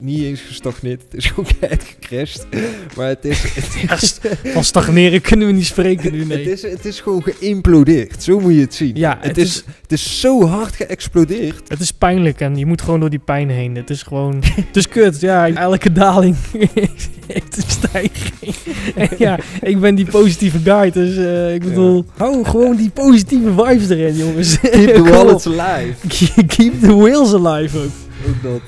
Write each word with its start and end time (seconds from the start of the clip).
niet 0.00 0.22
eens 0.22 0.40
gestagneerd. 0.40 1.02
Het 1.02 1.14
is 1.14 1.26
gewoon 1.26 1.46
gecrashed. 2.00 2.46
Maar 2.96 3.06
het 3.08 3.24
is... 3.24 3.42
Het 3.90 4.02
is, 4.02 4.18
Van 4.52 4.64
stagneren 4.64 5.20
kunnen 5.20 5.46
we 5.46 5.52
niet 5.52 5.66
spreken 5.66 6.12
nu, 6.12 6.24
nee. 6.24 6.38
het 6.38 6.46
is, 6.46 6.62
het 6.62 6.84
is 6.84 7.00
gewoon 7.00 7.22
geïmplodeerd. 7.22 8.22
Zo 8.22 8.40
moet 8.40 8.54
je 8.54 8.60
het 8.60 8.74
zien. 8.74 8.90
Ja, 8.94 9.16
het, 9.20 9.26
het 9.26 9.36
is, 9.38 9.44
is- 9.46 9.64
het 9.82 9.92
is 9.92 10.20
zo 10.20 10.46
hard 10.46 10.76
geëxplodeerd. 10.76 11.68
Het 11.68 11.80
is 11.80 11.90
pijnlijk 11.92 12.40
en 12.40 12.56
je 12.56 12.66
moet 12.66 12.82
gewoon 12.82 13.00
door 13.00 13.10
die 13.10 13.18
pijn 13.18 13.50
heen. 13.50 13.76
Het 13.76 13.90
is 13.90 14.02
gewoon... 14.02 14.42
het 14.54 14.76
is 14.76 14.88
kut, 14.88 15.20
ja. 15.20 15.48
Elke 15.48 15.92
daling 15.92 16.36
heeft 17.26 17.56
een 17.56 17.62
stijging. 17.66 18.54
En 18.94 19.08
ja, 19.18 19.38
ik 19.62 19.80
ben 19.80 19.94
die 19.94 20.06
positieve 20.10 20.58
guy, 20.58 20.90
dus 20.90 21.16
eh, 21.16 21.54
ik 21.54 21.60
bedoel... 21.64 22.04
Hou 22.16 22.44
gewoon 22.44 22.76
die 22.76 22.90
positieve 22.90 23.50
vibes 23.50 23.88
erin, 23.88 24.16
jongens. 24.16 24.60
Keep 24.60 24.94
the 24.94 25.02
wallets 25.02 25.46
alive. 25.46 25.94
Keep 26.46 26.80
the 26.80 26.96
wheels 26.96 27.34
alive 27.34 27.78
ook. 27.78 27.90
Ook 28.28 28.42
dat. 28.42 28.60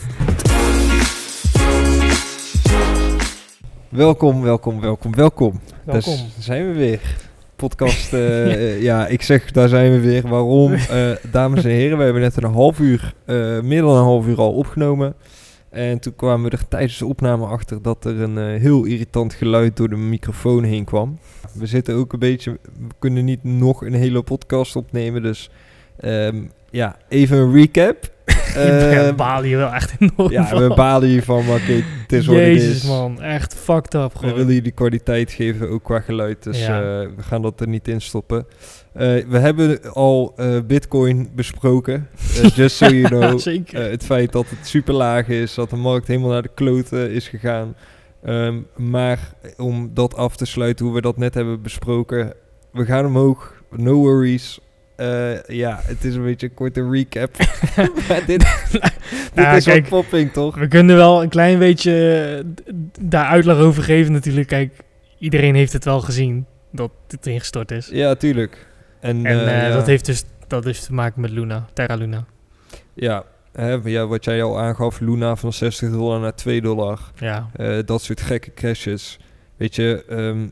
Welkom, 3.93 4.43
welkom, 4.43 4.81
welkom, 4.81 5.15
welkom. 5.15 5.61
Welkom. 5.85 6.17
Daar 6.17 6.31
zijn 6.39 6.67
we 6.67 6.73
weer. 6.73 7.01
Podcast, 7.57 8.13
eh, 8.13 8.53
eh, 8.53 8.83
ja, 8.83 9.07
ik 9.07 9.23
zeg 9.23 9.51
daar 9.51 9.69
zijn 9.69 9.93
we 9.93 10.01
weer. 10.01 10.29
Waarom? 10.29 10.73
Eh, 10.73 11.11
dames 11.31 11.65
en 11.65 11.71
heren, 11.71 11.99
we 11.99 12.05
hebben 12.05 12.23
net 12.23 12.43
een 12.43 12.53
half 12.53 12.79
uur, 12.79 13.15
meer 13.63 13.81
dan 13.81 13.97
een 13.97 14.03
half 14.03 14.27
uur 14.27 14.39
al 14.39 14.53
opgenomen. 14.53 15.15
En 15.71 15.99
toen 15.99 16.17
kwamen 16.17 16.51
we 16.51 16.57
er 16.57 16.69
tijdens 16.69 16.99
de 16.99 17.07
opname 17.07 17.47
achter 17.47 17.83
dat 17.83 18.05
er 18.05 18.21
een 18.21 18.61
heel 18.61 18.85
irritant 18.85 19.35
geluid 19.35 19.77
door 19.77 19.89
de 19.89 19.97
microfoon 19.97 20.63
heen 20.63 20.85
kwam. 20.85 21.19
We 21.55 21.67
zitten 21.67 21.95
ook 21.95 22.13
een 22.13 22.19
beetje, 22.19 22.51
we 22.63 22.95
kunnen 22.99 23.25
niet 23.25 23.45
nog 23.45 23.85
een 23.85 23.95
hele 23.95 24.23
podcast 24.23 24.77
opnemen, 24.77 25.23
dus 25.23 25.51
ehm, 26.01 26.43
ja, 26.71 26.97
even 27.09 27.39
een 27.39 27.53
recap. 27.53 28.11
Uh, 28.57 29.45
je 29.45 29.57
wel 29.57 29.73
echt 29.73 29.95
enorm 29.99 30.31
ja, 30.33 30.57
we 30.69 30.75
balen 30.75 31.09
hiervan, 31.09 31.45
maar 31.47 31.61
het 31.67 32.13
is 32.13 32.27
wat 32.27 32.37
het 32.37 32.45
Jezus 32.45 32.75
is. 32.77 32.83
man, 32.85 33.21
echt 33.23 33.55
fucked 33.55 33.95
up 33.95 34.13
We 34.13 34.19
gewoon. 34.19 34.35
willen 34.35 34.55
jullie 34.55 34.71
kwaliteit 34.73 35.33
geven, 35.33 35.69
ook 35.71 35.83
qua 35.85 36.01
geluid. 36.01 36.43
Dus 36.43 36.67
Ja. 36.67 36.79
eh, 36.81 37.09
we 37.17 37.23
gaan 37.23 37.43
dat 37.43 37.61
er 37.61 37.69
niet 37.69 37.89
in 37.89 38.01
stoppen. 38.01 38.47
Eh, 38.93 39.25
we 39.29 39.39
hebben 39.39 39.93
al 39.93 40.33
eh, 40.37 40.59
Bitcoin 40.67 41.31
besproken. 41.35 42.09
Just 42.55 42.77
so 42.77 42.87
you 42.87 43.03
know. 43.09 43.41
Het 43.73 44.05
feit 44.05 44.33
dat 44.33 44.47
het 44.51 44.67
super 44.67 44.95
laag 44.95 45.29
is, 45.29 45.55
dat 45.55 45.71
de 45.71 45.77
markt 45.77 46.07
helemaal 46.07 46.31
naar 46.31 46.43
de 46.43 46.51
kloten 46.55 47.11
is 47.11 47.29
gegaan. 47.29 47.75
Ehm, 48.25 48.57
maar 48.77 49.19
om 49.57 49.91
dat 49.95 50.17
af 50.17 50.37
te 50.37 50.45
sluiten, 50.47 50.85
hoe 50.87 50.95
we 50.95 51.01
dat 51.01 51.17
net 51.17 51.35
hebben 51.35 51.63
besproken. 51.63 52.33
We 52.73 52.85
gaan 52.85 53.07
omhoog, 53.07 53.55
no 53.77 53.95
worries. 53.95 54.61
Eh, 55.03 55.57
ja, 55.57 55.81
het 55.83 56.05
is 56.05 56.15
een 56.15 56.23
beetje 56.23 56.47
een 56.47 56.55
korte 56.55 56.91
recap. 56.91 57.37
maar 58.09 58.23
dit 58.27 58.27
dit 58.73 59.35
Nou, 59.35 59.57
is 59.57 59.65
kijk, 59.65 59.87
wel 59.87 60.01
popping, 60.01 60.33
toch? 60.33 60.57
We 60.57 60.69
kunnen 60.69 60.97
wel 60.97 61.23
een 61.23 61.29
klein 61.29 61.59
beetje 61.59 61.93
eh, 62.67 62.73
daar 63.01 63.27
uitleg 63.27 63.57
over 63.57 63.83
geven 63.83 64.13
natuurlijk. 64.13 64.49
Kijk, 64.49 64.77
iedereen 65.19 65.55
heeft 65.55 65.73
het 65.73 65.85
wel 65.85 66.01
gezien 66.01 66.47
dat 66.73 66.91
het 67.09 67.27
ingestort 67.27 67.71
is. 67.71 67.89
Ja, 67.93 68.15
tuurlijk. 68.15 68.67
En, 69.01 69.27
En 69.27 69.47
eh, 69.47 69.69
ja. 69.69 69.75
dat 69.75 69.87
heeft 69.87 70.07
dus 70.07 70.25
dat 70.47 70.65
heeft 70.65 70.85
te 70.85 70.93
maken 70.93 71.21
met 71.21 71.31
Luna, 71.31 71.67
Terra 71.73 71.95
Luna. 71.95 72.25
Ja, 72.95 73.25
hè, 73.53 73.79
ja, 73.85 74.07
wat 74.07 74.25
jij 74.25 74.43
al 74.43 74.61
aangaf, 74.61 75.01
Luna 75.01 75.37
van 75.37 75.53
60 75.53 75.91
dollar 75.91 76.21
naar 76.21 76.35
2 76.35 76.61
dollar. 76.61 77.01
Ja, 77.15 77.51
dat 77.85 78.03
soort 78.03 78.21
gekke 78.21 78.55
crashes. 78.55 79.19
Weet 79.57 79.75
je, 79.75 80.05
ehm, 80.09 80.47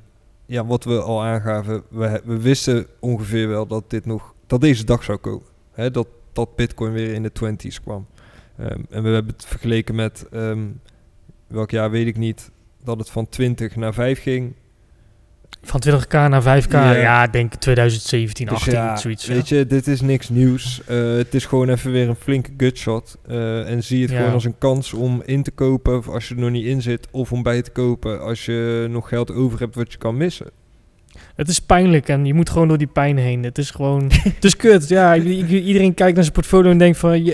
ja, 0.47 0.67
wat 0.67 0.85
we 0.85 1.01
al 1.01 1.23
aangaven, 1.23 1.83
we, 1.89 2.20
we 2.25 2.41
wisten 2.41 2.87
ongeveer 3.01 3.48
wel 3.48 3.67
dat 3.67 3.91
dit 3.91 4.07
nog, 4.07 4.35
dat 4.51 4.61
deze 4.61 4.84
dag 4.84 5.05
zou 5.05 5.19
komen. 5.19 5.47
Hè, 5.73 5.91
dat, 5.91 6.06
dat 6.33 6.56
Bitcoin 6.56 6.93
weer 6.93 7.12
in 7.15 7.23
de 7.23 7.33
20s 7.33 7.81
kwam. 7.83 8.06
Ehm, 8.59 8.81
en 8.91 9.03
we 9.03 9.09
hebben 9.09 9.33
het 9.33 9.45
vergeleken 9.47 9.95
met, 9.95 10.27
ehm, 10.33 10.67
welk 11.47 11.70
jaar 11.70 11.91
weet 11.91 12.07
ik 12.07 12.17
niet, 12.17 12.51
dat 12.84 12.98
het 12.98 13.11
van 13.11 13.29
20 13.29 13.77
naar 13.77 13.95
5 13.95 14.20
ging. 14.23 14.55
van 15.62 15.81
20k 15.81 16.12
naar 16.12 16.42
5k. 16.42 16.73
Ja. 16.73 16.92
Ja, 16.92 17.25
ik 17.25 17.33
denk 17.33 17.55
2017, 17.55 18.47
Dus 18.47 18.55
18, 18.55 18.73
ja, 18.73 18.97
zoiets. 18.97 19.27
ja. 19.27 19.35
Weet 19.35 19.48
je, 19.48 19.67
dit 19.67 19.86
is 19.86 20.01
niks 20.01 20.29
nieuws. 20.29 20.83
Eh, 20.86 21.13
het 21.17 21.35
is 21.35 21.47
gewoon 21.47 21.69
even 21.69 21.92
weer 21.92 22.08
een 22.08 22.14
flinke 22.17 22.51
gutshot. 22.57 23.17
Eh, 23.27 23.70
en 23.70 23.83
zie 23.85 24.03
het 24.03 24.11
gewoon 24.11 24.33
als 24.33 24.45
een 24.45 24.58
kans 24.58 24.92
om 24.92 25.23
in 25.24 25.42
te 25.42 25.51
kopen 25.51 26.05
als 26.05 26.29
je 26.29 26.35
er 26.35 26.41
nog 26.41 26.51
niet 26.51 26.64
in 26.67 26.83
zit. 26.83 27.08
Of 27.11 27.33
om 27.33 27.42
bij 27.42 27.63
te 27.63 27.70
kopen 27.70 28.20
als 28.20 28.45
je 28.45 28.86
nog 28.91 29.08
geld 29.08 29.33
over 29.33 29.58
hebt 29.58 29.74
wat 29.74 29.92
je 29.92 29.98
kan 29.98 30.17
missen. 30.17 30.51
Het 31.35 31.48
is 31.48 31.58
pijnlijk 31.61 32.08
en 32.08 32.24
je 32.24 32.35
moet 32.35 32.51
gewoon 32.51 32.68
door 32.68 32.79
die 32.79 32.86
pijn 32.86 33.17
heen. 33.17 33.42
Het 33.45 33.58
is 33.58 33.70
gewoon... 33.70 34.11
het 34.35 34.45
is 34.45 34.57
kut, 34.57 34.89
ja. 34.89 35.17
Iedereen 35.17 35.95
kijkt 35.95 36.14
naar 36.14 36.23
zijn 36.23 36.35
portfolio 36.35 36.70
en 36.70 36.79
denkt 36.79 36.98
van... 36.98 37.33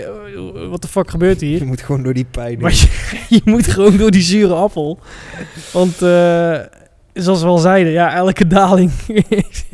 Wat 0.69 0.81
de 0.81 0.87
fuck 0.87 1.09
gebeurt 1.09 1.41
hier? 1.41 1.59
Je 1.63 1.65
moet 1.65 1.81
gewoon 1.81 2.03
door 2.03 2.13
die 2.13 2.27
pijn. 2.31 2.59
Maar 2.59 2.71
je, 2.71 3.15
je 3.35 3.41
moet 3.45 3.67
gewoon 3.67 3.97
door 3.97 4.11
die 4.11 4.21
zure 4.21 4.53
appel. 4.53 4.99
Want 5.73 6.01
eh, 6.01 6.59
zoals 7.13 7.41
we 7.41 7.47
al 7.47 7.57
zeiden, 7.57 7.91
ja, 7.91 8.13
elke 8.13 8.47
daling 8.47 8.91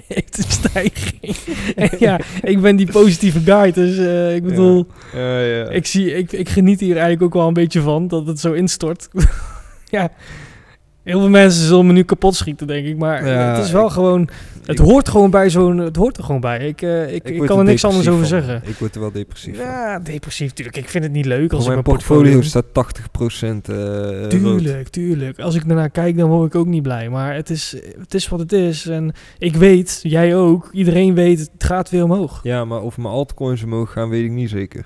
heeft 0.07 0.37
een 0.37 0.51
stijging. 0.51 1.35
En 1.75 1.89
ja, 1.99 2.19
ik 2.41 2.61
ben 2.61 2.75
die 2.75 2.91
positieve 2.91 3.39
guy, 3.39 3.71
dus 3.71 3.97
eh, 3.97 4.35
ik 4.35 4.43
bedoel, 4.43 4.87
Ja, 5.13 5.39
ja. 5.39 5.69
ik, 5.69 5.85
zie, 5.85 6.13
ik, 6.13 6.31
ik 6.31 6.49
geniet 6.49 6.79
hier 6.79 6.93
eigenlijk 6.93 7.23
ook 7.23 7.33
wel 7.33 7.47
een 7.47 7.53
beetje 7.53 7.81
van, 7.81 8.07
dat 8.07 8.27
het 8.27 8.39
zo 8.39 8.51
instort. 8.51 9.09
ja, 9.89 10.11
heel 11.03 11.19
veel 11.19 11.29
mensen 11.29 11.65
zullen 11.67 11.85
me 11.87 11.93
nu 11.93 12.03
kapot 12.03 12.35
schieten, 12.35 12.67
denk 12.67 12.85
ik. 12.85 12.97
Maar 12.97 13.27
Ja, 13.27 13.53
het 13.55 13.65
is 13.65 13.71
wel 13.71 13.85
ik- 13.85 13.91
gewoon, 13.91 14.29
het 14.65 14.79
ik- 14.79 14.85
hoort 14.85 15.09
gewoon 15.09 15.29
bij 15.29 15.49
zo'n, 15.49 15.77
het 15.77 15.95
hoort 15.95 16.17
er 16.17 16.23
gewoon 16.23 16.41
bij. 16.41 16.67
Ik, 16.67 16.81
eh, 16.81 17.13
ik, 17.13 17.29
ik, 17.29 17.45
kan 17.45 17.57
er 17.57 17.63
niks 17.63 17.85
anders 17.85 18.07
over 18.07 18.19
van. 18.19 18.27
zeggen. 18.29 18.61
Ik 18.65 18.75
word 18.75 18.95
er 18.95 19.01
wel 19.01 19.11
depressief 19.11 19.55
van. 19.57 19.65
Ja, 19.65 19.99
depressief, 19.99 20.51
tuurlijk. 20.53 20.77
Ik 20.77 20.89
vind 20.89 21.03
het 21.03 21.13
niet 21.13 21.25
leuk 21.25 21.51
als 21.53 21.61
Op 21.61 21.67
ik 21.67 21.71
mijn 21.71 21.83
portfolio 21.83 22.21
portfolio... 22.41 22.49
staat 22.49 22.73
80% 22.73 23.69
eh 23.69 23.75
rood. 24.21 24.29
Tuurlijk, 24.29 24.87
tuurlijk. 24.89 25.39
Als 25.39 25.55
ik 25.55 25.63
ernaar 25.67 25.89
kijk, 25.89 26.17
dan 26.17 26.29
word 26.29 26.53
ik 26.53 26.59
ook 26.59 26.67
niet 26.67 26.83
blij. 26.83 27.09
Maar 27.09 27.35
het 27.35 27.49
is, 27.49 27.75
het 27.99 28.13
is 28.13 28.27
wat 28.29 28.39
het 28.39 28.51
is. 28.51 28.85
En 28.87 29.13
ik 29.37 29.55
weet, 29.55 29.99
jij 30.03 30.35
ook, 30.35 30.69
iedereen 30.71 31.13
weet, 31.13 31.39
het 31.39 31.49
gaat 31.63 31.89
weer 31.89 32.03
omhoog. 32.03 32.39
Ja, 32.43 32.65
maar 32.65 32.81
of 32.81 32.97
mijn 32.97 33.13
altcoins 33.13 33.63
omhoog 33.63 33.91
gaan, 33.91 34.09
weet 34.09 34.23
ik 34.25 34.31
niet 34.31 34.49
zeker. 34.49 34.85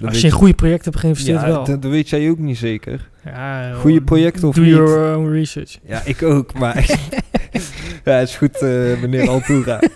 Dat 0.00 0.08
Als 0.08 0.20
je 0.20 0.26
een 0.26 0.32
goede 0.32 0.54
project 0.54 0.84
hebt 0.84 0.96
geïnvesteerd 0.98 1.40
ja, 1.40 1.46
wel. 1.46 1.64
dat, 1.64 1.82
dat 1.82 1.90
weet 1.90 2.08
jij 2.08 2.30
ook 2.30 2.38
niet 2.38 2.58
zeker. 2.58 3.08
Ja, 3.24 3.72
Goede 3.72 3.96
joh, 3.96 4.04
projecten 4.04 4.48
of 4.48 4.54
do 4.54 4.60
niet? 4.62 4.70
your 4.70 5.16
own 5.16 5.30
research. 5.32 5.78
Ja, 5.86 6.02
ik 6.04 6.22
ook, 6.22 6.58
maar... 6.58 6.74
ja, 8.04 8.12
het 8.12 8.28
is 8.28 8.36
goed, 8.36 8.54
eh, 8.62 8.68
meneer 9.00 9.28
Altura. 9.28 9.80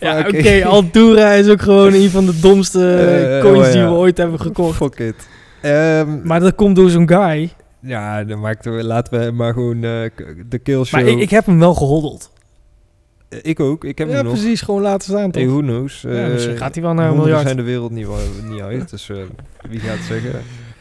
Ja, 0.00 0.18
oké. 0.28 0.64
Altura 0.64 1.30
is 1.32 1.48
ook 1.48 1.60
gewoon 1.62 1.92
een 1.92 2.10
van 2.10 2.26
de 2.26 2.40
domste 2.40 2.94
Eh, 2.94 3.40
coins 3.40 3.66
oh 3.66 3.72
die 3.72 3.80
ja. 3.80 3.88
we 3.88 3.94
ooit 3.94 4.16
hebben 4.16 4.40
gekocht. 4.40 4.76
Fuck 4.76 4.98
it. 4.98 5.28
Ehm, 5.62 6.18
Maar 6.24 6.40
dat 6.40 6.54
komt 6.54 6.76
door 6.76 6.90
zo'n 6.90 7.08
guy. 7.08 7.50
ja, 7.80 8.24
dan 8.24 8.40
maakt 8.40 8.64
we, 8.64 8.70
laten 8.84 9.20
we 9.24 9.30
maar 9.30 9.52
gewoon 9.52 9.80
k- 10.14 10.34
de 10.48 10.58
kill 10.58 10.84
show. 10.84 11.00
Maar 11.00 11.10
ik, 11.10 11.18
ik 11.18 11.30
heb 11.30 11.46
hem 11.46 11.58
wel 11.58 11.74
gehoddeld. 11.74 12.32
Eh, 13.28 13.38
ik 13.42 13.60
ook, 13.60 13.84
ik 13.84 13.98
heb 13.98 14.08
ja, 14.08 14.14
hem 14.14 14.24
nog. 14.24 14.32
precies. 14.32 14.60
Gewoon 14.60 14.82
laten 14.82 15.08
staan, 15.08 15.30
toch? 15.30 15.42
Hey, 15.42 15.50
who 15.50 15.60
knows? 15.60 16.02
Ja, 16.02 16.08
Eh, 16.10 16.32
misschien 16.32 16.56
gaat 16.56 16.74
hij 16.74 16.82
wel 16.84 16.94
naar 16.94 17.10
een 17.10 17.16
miljard. 17.16 17.42
zijn 17.42 17.56
de 17.56 17.62
wereld 17.62 17.90
niet, 17.90 18.06
niet 18.50 18.60
uit, 18.60 18.90
dus 18.90 19.08
eh, 19.10 19.16
wie 19.68 19.80
gaat 19.80 19.96
het 19.96 20.04
zeggen? 20.06 20.32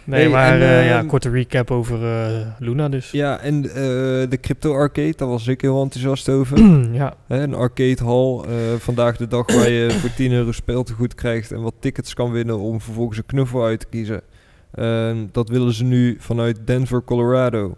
Nee, 0.04 0.22
Hey, 0.22 0.30
maar 0.30 0.54
en, 0.54 0.62
eh, 0.62 0.88
ja, 0.88 0.98
ehm, 0.98 1.08
korte 1.08 1.30
recap 1.30 1.72
over 1.72 2.04
eh, 2.06 2.48
Luna 2.60 2.90
dus. 2.90 3.12
Ja, 3.12 3.40
en 3.40 3.64
eh, 3.70 3.74
de 4.30 4.38
crypto 4.42 4.74
arcade, 4.74 5.14
daar 5.16 5.28
was 5.28 5.48
ik 5.48 5.62
heel 5.62 5.82
enthousiast 5.82 6.30
over. 6.30 6.60
ja, 6.92 7.14
Hè, 7.28 7.42
een 7.44 7.54
arcade 7.54 8.04
hall, 8.04 8.40
eh, 8.40 8.80
vandaag 8.80 9.18
de 9.18 9.28
dag 9.28 9.52
waar 9.54 9.70
je 9.70 9.92
voor 10.02 10.14
10 10.16 10.32
euro 10.32 10.52
speeltegoed 10.52 11.16
krijgt 11.16 11.52
en 11.52 11.62
wat 11.62 11.74
tickets 11.80 12.14
kan 12.14 12.32
winnen 12.32 12.60
om 12.60 12.82
vervolgens 12.82 13.18
een 13.18 13.26
knuffel 13.26 13.64
uit 13.64 13.80
te 13.80 13.86
kiezen. 13.90 14.22
Ehm, 14.74 15.18
dat 15.32 15.50
willen 15.50 15.74
ze 15.74 15.84
nu 15.84 16.16
vanuit 16.20 16.60
Denver, 16.66 17.04
Colorado. 17.04 17.76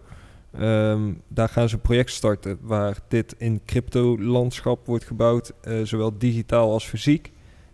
Ehm, 0.59 1.13
daar 1.27 1.49
gaan 1.49 1.69
ze 1.69 1.75
een 1.75 1.81
project 1.81 2.11
starten 2.11 2.57
waar 2.61 2.97
dit 3.07 3.35
in 3.37 3.61
crypto-landschap 3.65 4.85
wordt 4.85 5.05
gebouwd, 5.05 5.51
eh, 5.61 5.79
zowel 5.83 6.17
digitaal 6.17 6.71
als 6.71 6.85
fysiek. 6.85 7.31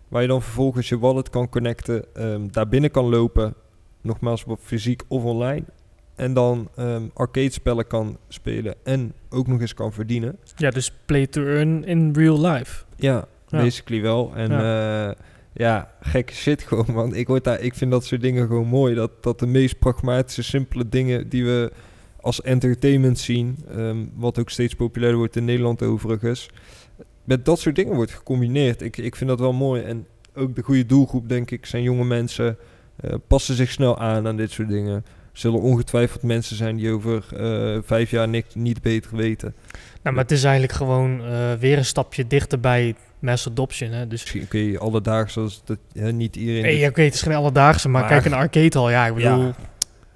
Waar 0.08 0.22
je 0.22 0.28
dan 0.28 0.42
vervolgens 0.42 0.88
je 0.88 0.98
wallet 0.98 1.30
kan 1.30 1.48
connecten, 1.48 2.04
ehm, 2.14 2.40
daar 2.50 2.68
binnen 2.68 2.90
kan 2.90 3.04
lopen, 3.08 3.54
nogmaals 4.00 4.44
op 4.44 4.58
fysiek 4.62 5.02
of 5.08 5.24
online. 5.24 5.64
En 6.14 6.34
dan 6.34 6.68
ehm 6.76 7.02
arcade 7.14 7.50
spellen 7.52 7.86
kan 7.86 8.18
spelen 8.28 8.74
en 8.82 9.12
ook 9.30 9.46
nog 9.46 9.60
eens 9.60 9.74
kan 9.74 9.92
verdienen. 9.92 10.36
ja, 10.56 10.70
dus 10.70 10.92
play 11.06 11.26
to 11.26 11.42
earn 11.44 11.84
in 11.84 12.12
real 12.12 12.40
life. 12.46 12.84
Ja, 12.96 13.24
Ja. 13.48 13.58
basically 13.60 14.02
wel. 14.02 14.32
En 14.34 14.50
ja. 14.50 15.14
ja, 15.52 15.90
gekke 16.00 16.32
shit 16.32 16.62
gewoon, 16.68 16.92
want 16.92 17.14
ik, 17.16 17.26
word 17.26 17.44
daar, 17.44 17.60
ik 17.60 17.74
vind 17.74 17.90
dat 17.90 18.04
soort 18.04 18.20
dingen 18.20 18.46
gewoon 18.46 18.66
mooi. 18.66 18.94
Dat, 18.94 19.10
dat 19.22 19.38
de 19.38 19.46
meest 19.46 19.78
pragmatische, 19.78 20.42
simpele 20.42 20.88
dingen 20.88 21.28
die 21.28 21.44
we 21.44 21.72
als 22.24 22.42
entertainment 22.42 23.18
zien, 23.18 23.56
ehm, 23.76 23.96
wat 24.14 24.38
ook 24.38 24.50
steeds 24.50 24.74
populairder 24.74 25.18
wordt 25.18 25.36
in 25.36 25.44
Nederland 25.44 25.82
overigens, 25.82 26.48
met 27.24 27.44
dat 27.44 27.58
soort 27.60 27.76
dingen 27.76 27.94
wordt 27.94 28.12
gecombineerd. 28.12 28.82
Ik, 28.82 28.96
ik 28.96 29.16
vind 29.16 29.30
dat 29.30 29.38
wel 29.38 29.52
mooi. 29.52 29.82
En 29.82 30.06
ook 30.34 30.54
de 30.56 30.62
goede 30.62 30.86
doelgroep, 30.86 31.28
denk 31.28 31.50
ik, 31.50 31.66
zijn 31.66 31.82
jonge 31.82 32.04
mensen, 32.04 32.56
eh, 32.96 33.14
passen 33.26 33.54
zich 33.54 33.70
snel 33.70 33.98
aan 33.98 34.26
aan 34.26 34.36
dit 34.36 34.50
soort 34.50 34.68
dingen. 34.68 35.04
Zullen 35.32 35.60
ongetwijfeld 35.60 36.22
mensen 36.22 36.56
zijn 36.56 36.76
die 36.76 36.90
over 36.90 37.24
eh, 37.36 37.78
vijf 37.84 38.10
jaar 38.10 38.28
niks, 38.28 38.54
niet 38.54 38.82
beter 38.82 39.16
weten. 39.16 39.54
Nou, 40.02 40.14
maar 40.14 40.24
het 40.24 40.32
is 40.32 40.44
eigenlijk 40.44 40.72
gewoon 40.72 41.24
eh, 41.24 41.52
weer 41.52 41.78
een 41.78 41.84
stapje 41.84 42.26
dichter 42.26 42.60
bij 42.60 42.94
mass 43.18 43.48
adoption. 43.48 43.90
Hè? 43.90 44.06
Dus 44.06 44.20
Misschien 44.20 44.48
kun 44.48 44.60
je 44.60 44.78
alledaags, 44.78 45.32
zoals 45.32 45.62
dat 45.64 45.78
hè, 45.92 46.12
niet 46.12 46.36
iedereen... 46.36 46.62
nee, 46.62 46.88
oké, 46.88 47.02
het 47.02 47.14
is 47.14 47.22
geen 47.22 47.34
alledaagse, 47.34 47.88
maar, 47.88 48.00
Maar- 48.00 48.10
kijk, 48.10 48.24
een 48.24 48.32
arcade 48.32 48.78
hal, 48.78 48.90
ja, 48.90 49.06
ik 49.06 49.14
bedoel, 49.14 49.42
Ja. 49.42 49.54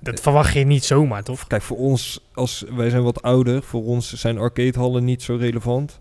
Dat 0.01 0.21
verwacht 0.21 0.53
je 0.55 0.65
niet 0.65 0.85
zomaar, 0.85 1.23
toch? 1.23 1.47
Kijk, 1.47 1.63
voor 1.63 1.77
ons, 1.77 2.29
als 2.35 2.65
wij 2.77 2.91
zijn 2.91 3.03
wat 3.03 3.23
ouder, 3.23 3.63
voor 3.63 3.85
ons 3.85 4.13
zijn 4.13 4.39
arcadehallen 4.39 5.05
niet 5.05 5.23
zo 5.23 5.37
relevant. 5.37 6.01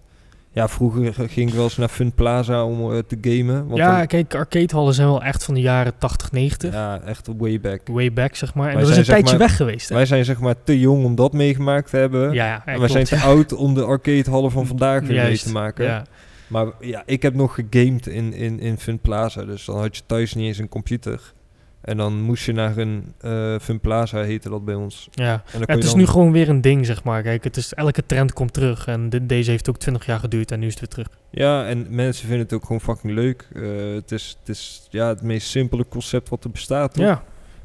Ja, 0.52 0.68
vroeger 0.68 1.14
ging 1.14 1.50
ik 1.50 1.56
wel 1.56 1.64
eens 1.64 1.78
naar 1.78 1.88
Fun 1.88 2.12
Plaza 2.12 2.64
om 2.66 2.92
eh, 2.94 3.00
te 3.08 3.18
gamen. 3.22 3.66
Want 3.68 3.78
ja, 3.78 3.98
dan- 3.98 4.08
kijk, 4.08 4.36
arcadehallen 4.36 4.94
zijn 4.94 5.08
wel 5.08 5.24
echt 5.24 5.44
van 5.44 5.54
de 5.54 5.62
jaren 5.62 5.98
80, 5.98 6.32
90. 6.32 6.74
ja, 6.74 7.00
echt 7.02 7.30
way 7.38 7.60
back. 7.60 7.82
Way 7.88 8.14
back, 8.14 8.36
zeg 8.36 8.54
maar. 8.54 8.68
En 8.68 8.74
Wij 8.76 8.82
dat 8.84 8.92
is 8.92 8.98
een 8.98 9.04
tijdje 9.04 9.38
maar- 9.38 9.48
weg 9.48 9.56
geweest, 9.56 9.90
hè? 9.90 9.96
Wij 9.96 10.06
zijn 10.06 10.26
zeg 10.26 10.40
maar 10.40 10.56
te 10.64 10.80
jong 10.80 11.06
om 11.06 11.16
dat 11.16 11.34
meegemaakt 11.34 11.90
te 11.90 11.98
hebben. 11.98 12.34
ja, 12.34 12.46
ja, 12.46 12.56
en 12.56 12.62
wij 12.66 12.76
klopt, 12.76 12.92
zijn 12.92 13.06
te 13.06 13.16
ja. 13.16 13.22
oud 13.22 13.54
om 13.54 13.74
de 13.74 13.84
arcadehallen 13.84 14.52
van 14.52 14.68
vandaag 14.68 15.02
weer 15.02 15.24
mee 15.24 15.38
te 15.38 15.52
maken. 15.52 15.86
Ja. 15.86 16.04
Maar 16.48 16.68
ja, 16.80 17.04
ik 17.06 17.22
heb 17.22 17.34
nog 17.34 17.54
gegamed 17.56 18.08
in, 18.08 18.34
in, 18.34 18.60
in 18.60 18.78
Fun 18.78 19.00
Plaza. 19.00 19.44
Dus 19.46 19.66
dan 19.66 19.80
had 19.80 19.96
je 19.98 20.02
thuis 20.06 20.34
niet 20.34 20.46
eens 20.46 20.58
een 20.58 20.70
computer. 20.70 21.34
En 21.82 21.98
dan 21.98 22.22
moest 22.22 22.46
je 22.46 22.54
naar 22.54 22.78
een 22.78 23.14
eh 23.20 23.56
Fun 23.62 23.80
Plaza, 23.80 24.22
heette 24.22 24.50
dat 24.50 24.66
bij 24.66 24.76
ons. 24.76 25.08
ja. 25.12 25.44
En 25.54 25.60
Ja, 25.60 25.66
het 25.74 25.84
is 25.84 25.90
dan- 25.90 25.98
nu 26.00 26.06
gewoon 26.06 26.32
weer 26.32 26.50
een 26.50 26.62
ding, 26.62 26.86
zeg 26.86 27.04
maar. 27.04 27.22
Kijk, 27.22 27.44
het 27.44 27.58
is, 27.58 27.74
elke 27.74 28.06
trend 28.06 28.34
komt 28.34 28.54
terug. 28.54 28.88
En 28.88 29.10
deze 29.28 29.52
heeft 29.52 29.70
ook 29.70 29.78
20 29.78 30.06
jaar 30.06 30.20
geduurd 30.20 30.52
en 30.52 30.60
nu 30.60 30.66
is 30.66 30.72
het 30.72 30.80
weer 30.80 30.90
terug. 30.90 31.08
Ja, 31.30 31.66
en 31.68 31.88
mensen 31.90 32.28
vinden 32.28 32.46
het 32.46 32.54
ook 32.54 32.62
gewoon 32.66 32.82
fucking 32.82 33.14
leuk. 33.14 33.48
Eh, 33.56 33.64
het, 33.94 34.12
is, 34.12 34.38
het 34.40 34.50
is 34.50 34.88
ja, 34.90 35.08
het 35.08 35.22
meest 35.22 35.48
simpele 35.48 35.86
concept 35.90 36.30
wat 36.30 36.44
er 36.44 36.52
bestaat. 36.52 36.94
toch? 36.94 37.04
Ja, 37.06 37.12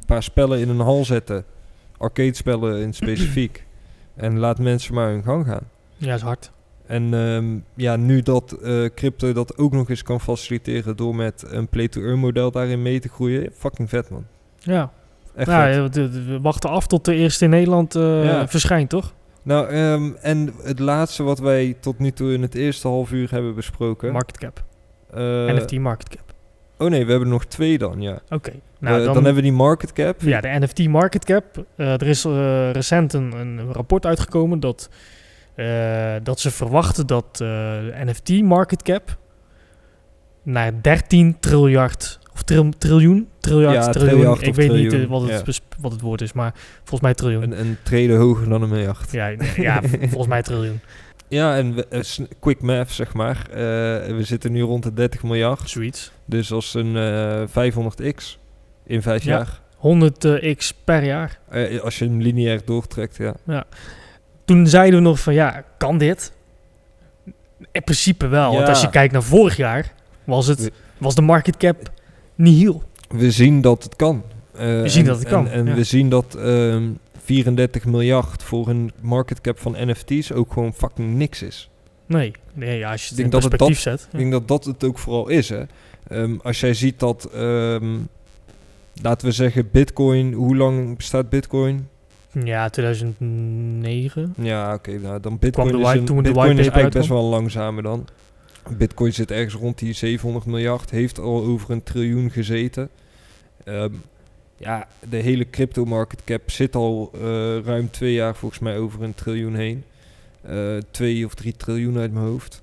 Een 0.00 0.06
paar 0.06 0.23
spellen 0.23 0.58
in 0.61 0.69
een 0.69 0.81
hal 0.81 1.05
zetten. 1.05 1.44
Arcade 1.99 2.35
spellen 2.35 2.81
in 2.82 2.93
specifiek. 2.94 3.67
en 4.17 4.38
laat 4.38 4.58
mensen 4.58 4.94
maar 4.94 5.08
hun 5.11 5.23
gang 5.23 5.47
gaan. 5.47 5.69
ja, 5.97 6.15
is 6.15 6.20
hard. 6.20 6.53
En 6.93 7.15
ehm, 7.15 7.59
ja, 7.75 7.97
nu 7.97 8.23
dat 8.23 8.53
eh, 8.53 8.85
crypto 8.94 9.33
dat 9.33 9.59
ook 9.59 9.73
nog 9.73 9.91
eens 9.91 10.03
kan 10.03 10.21
faciliteren 10.21 10.97
door 10.97 11.15
met 11.15 11.44
een 11.49 11.69
play-to-earn 11.69 12.19
model 12.19 12.50
daarin 12.50 12.83
mee 12.83 13.00
te 13.00 13.09
groeien. 13.09 13.50
Fucking 13.56 13.89
vet 13.89 14.11
man. 14.11 14.27
Ja, 14.59 14.93
Echt 15.35 15.49
ja 15.49 15.73
vet. 15.73 15.94
we- 15.97 16.41
wachten 16.41 16.71
af 16.71 16.87
tot 16.87 17.05
de 17.05 17.15
eerste 17.15 17.44
in 17.44 17.50
Nederland 17.50 17.94
eh, 17.94 18.25
Ja. 18.25 18.49
verschijnt, 18.49 18.91
toch? 18.91 19.15
Nou, 19.43 19.69
ehm, 19.69 20.11
en 20.21 20.53
het 20.62 20.79
laatste 20.79 21.23
wat 21.23 21.39
wij 21.39 21.77
tot 21.81 21.99
nu 21.99 22.11
toe 22.11 22.33
in 22.33 22.43
het 22.43 22.55
eerste 22.55 22.89
half 22.89 23.12
uur 23.12 23.31
hebben 23.31 23.55
besproken. 23.55 24.12
Market 24.12 24.39
cap. 24.39 24.65
eh, 25.11 25.21
NFT 25.23 25.79
market 25.79 26.09
cap. 26.09 26.35
Oh 26.79 26.89
nee, 26.91 27.05
we 27.05 27.11
hebben 27.11 27.29
nog 27.29 27.44
twee 27.44 27.79
dan, 27.79 28.00
ja. 28.00 28.21
Oké. 28.31 28.53
Nou, 28.79 28.97
dan, 28.97 29.05
dan, 29.05 29.15
hebben 29.15 29.35
we 29.35 29.49
die 29.49 29.53
market 29.53 29.93
cap. 29.93 30.21
ja, 30.21 30.41
de 30.41 30.49
NFT 30.49 30.89
market 30.89 31.25
cap. 31.25 31.44
Er 31.77 32.03
is 32.06 32.25
recent 32.73 33.12
een, 33.12 33.33
een 33.33 33.73
rapport 33.73 34.06
uitgekomen 34.06 34.61
dat, 34.61 34.89
dat 36.22 36.40
ze 36.40 36.50
verwachten 36.50 37.06
dat 37.06 37.25
eh, 37.32 37.38
de 37.38 37.93
NFT 38.04 38.43
market 38.43 38.82
cap 38.82 39.16
naar 40.43 40.72
13 40.82 41.37
triljard 41.40 42.19
of 42.32 42.43
tril- 42.43 42.72
triljoen, 42.78 43.28
triljard, 43.40 43.75
Ja, 43.84 43.90
triljoen. 43.90 44.10
triljard 44.14 44.46
Ik 44.46 44.54
weet 44.54 44.72
niet 44.72 44.88
triljoen, 44.88 45.02
eh, 45.04 45.10
wat, 45.20 45.22
het, 45.46 45.56
ja. 45.56 45.62
wat 45.81 45.93
het 45.93 46.00
woord 46.00 46.20
is, 46.20 46.32
maar 46.32 46.52
volgens 46.78 47.00
mij 47.00 47.14
triljoen. 47.14 47.43
Een, 47.43 47.60
een 47.60 47.76
treden 47.82 48.16
hoger 48.19 48.49
dan 48.49 48.62
een 48.62 48.69
miljard. 48.69 49.12
ja, 49.12 49.26
ja, 49.56 49.81
volgens 50.00 50.26
mij 50.26 50.43
triljoen. 50.43 50.81
Ja, 51.28 51.56
en 51.56 51.75
we, 51.75 51.87
eh, 51.88 52.00
quick 52.40 52.60
math 52.62 52.90
zeg 52.90 53.12
maar. 53.14 53.46
Eh, 53.50 53.56
we 54.16 54.20
zitten 54.20 54.52
nu 54.52 54.62
rond 54.62 54.82
de 54.82 54.93
30 54.93 55.22
miljard. 55.22 55.70
Zoiets. 55.70 56.12
Dus 56.25 56.52
als 56.52 56.75
een 56.75 56.96
eh 56.96 57.43
500x 57.48 58.38
in 58.87 59.02
vijf 59.02 59.25
Ja. 59.25 59.37
jaar. 59.37 59.60
100 59.76 60.25
eh, 60.25 60.56
x 60.56 60.75
per 60.84 61.05
jaar. 61.05 61.38
Eh, 61.48 61.81
als 61.81 61.98
je 61.98 62.05
hem 62.05 62.20
lineair 62.20 62.60
doortrekt, 62.64 63.16
ja. 63.16 63.64
Toen 64.44 64.67
zeiden 64.67 64.99
we 65.03 65.06
nog 65.09 65.21
van 65.21 65.35
ja, 65.35 65.65
kan 65.79 65.99
dit? 65.99 66.33
In 67.73 67.83
principe 67.85 68.27
wel. 68.27 68.55
Want 68.55 68.69
als 68.69 68.81
je 68.81 68.91
kijkt 68.91 69.12
naar 69.12 69.23
vorig 69.23 69.56
jaar, 69.56 69.93
was, 70.25 70.47
het, 70.47 70.71
was 70.99 71.15
de 71.15 71.23
market 71.23 71.56
cap 71.56 71.91
nihil. 72.35 72.83
We 73.09 73.31
zien 73.31 73.61
dat 73.61 73.83
het 73.83 73.97
kan. 73.97 74.23
Eh, 74.55 74.61
We 74.61 74.89
zien 74.89 75.03
en- 75.03 75.09
dat 75.09 75.19
het 75.19 75.29
kan, 75.29 75.47
En, 75.49 75.53
en 75.53 75.67
ja. 75.67 75.75
we 75.75 75.85
zien 75.85 76.09
dat 76.09 76.35
ehm 76.35 76.83
34 77.25 77.85
miljard 77.85 78.43
voor 78.43 78.69
een 78.69 78.93
market 79.00 79.41
cap 79.41 79.59
van 79.59 79.77
NFT's 79.79 80.33
ook 80.33 80.53
gewoon 80.53 80.73
fucking 80.75 81.15
niks 81.15 81.43
is. 81.43 81.71
Nee, 82.06 82.33
nee 82.53 82.79
ja, 82.79 82.91
als 82.91 83.03
je 83.03 83.09
het 83.09 83.19
in 83.19 83.25
het 83.25 83.35
perspectief 83.35 83.81
zet. 83.81 84.09
Ik 84.12 84.19
denk 84.19 84.33
dat 84.33 84.49
dat 84.49 84.65
het 84.65 84.85
ook 84.85 84.99
vooral 84.99 85.29
is. 85.29 85.49
Hè. 85.49 85.62
Ehm, 86.09 86.37
als 86.43 86.61
jij 86.61 86.75
ziet 86.75 87.00
dat, 87.00 87.29
ehm, 87.35 87.97
laten 89.03 89.27
we 89.27 89.33
zeggen, 89.33 89.69
Bitcoin, 89.73 90.33
hoe 90.33 90.56
lang 90.56 90.97
bestaat 90.97 91.29
Bitcoin? 91.29 91.89
Ja, 92.44 92.69
2009. 92.69 94.34
Ja, 94.37 94.75
oké, 94.75 94.99
nou 94.99 95.20
dan 95.20 95.38
Bitcoin 95.38 95.73
de 95.73 95.79
is, 95.79 95.93
een, 95.93 96.05
toen 96.05 96.23
Bitcoin 96.23 96.50
is 96.50 96.58
eigenlijk 96.58 96.94
best 96.94 97.08
wel 97.08 97.23
langzamer 97.23 97.82
dan. 97.82 98.08
Bitcoin 98.76 99.12
zit 99.12 99.31
ergens 99.31 99.55
rond 99.55 99.79
die 99.79 99.93
700 99.93 100.46
miljard, 100.46 100.90
heeft 100.90 101.19
al 101.19 101.44
over 101.44 101.70
een 101.70 101.82
triljoen 101.82 102.31
gezeten. 102.31 102.88
Ehm, 103.64 103.93
ja, 104.56 104.88
de 105.08 105.17
hele 105.17 105.50
crypto 105.50 105.84
market 105.84 106.25
cap 106.25 106.50
zit 106.50 106.75
al 106.75 107.11
eh, 107.14 107.20
ruim 107.64 107.90
twee 107.90 108.12
jaar 108.12 108.34
volgens 108.34 108.61
mij 108.61 108.79
over 108.79 109.02
een 109.02 109.14
triljoen 109.14 109.55
heen. 109.55 109.84
Eh, 110.43 110.76
twee 110.90 111.25
of 111.25 111.34
drie 111.34 111.56
triljoen 111.56 111.99
uit 111.99 112.12
mijn 112.12 112.26
hoofd. 112.26 112.62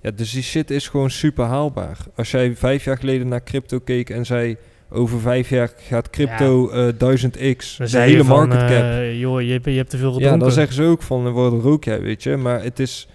Ja, 0.00 0.10
dus 0.10 0.32
die 0.32 0.42
shit 0.42 0.70
is 0.70 0.88
gewoon 0.88 1.10
super 1.10 1.44
haalbaar. 1.44 1.98
Als 2.14 2.30
jij 2.30 2.56
vijf 2.56 2.84
jaar 2.84 2.98
geleden 2.98 3.28
naar 3.28 3.42
crypto 3.42 3.78
keek 3.78 4.10
en 4.10 4.26
zei... 4.26 4.56
over 4.90 5.20
vijf 5.20 5.48
jaar 5.48 5.70
gaat 5.76 6.10
crypto 6.10 6.68
eh 6.70 6.88
1000x, 6.92 7.76
Dan 7.76 7.86
de 7.86 7.98
hele 7.98 8.16
je 8.16 8.24
van, 8.24 8.48
market 8.48 8.58
cap. 8.60 8.70
eh, 8.82 9.20
joh, 9.20 9.42
je, 9.42 9.52
hebt- 9.52 9.64
je 9.64 9.70
hebt 9.70 9.90
te 9.90 9.96
veel 9.98 10.08
Ja, 10.08 10.14
gedronken. 10.14 10.38
dan 10.40 10.52
zeggen 10.52 10.74
ze 10.74 10.82
ook 10.82 11.02
van, 11.02 11.26
eh, 11.26 11.32
wat 11.32 11.52
rook 11.62 11.84
jij, 11.84 12.00
weet 12.00 12.22
je. 12.22 12.36
Maar 12.36 12.62
het 12.62 12.78
is, 12.78 13.08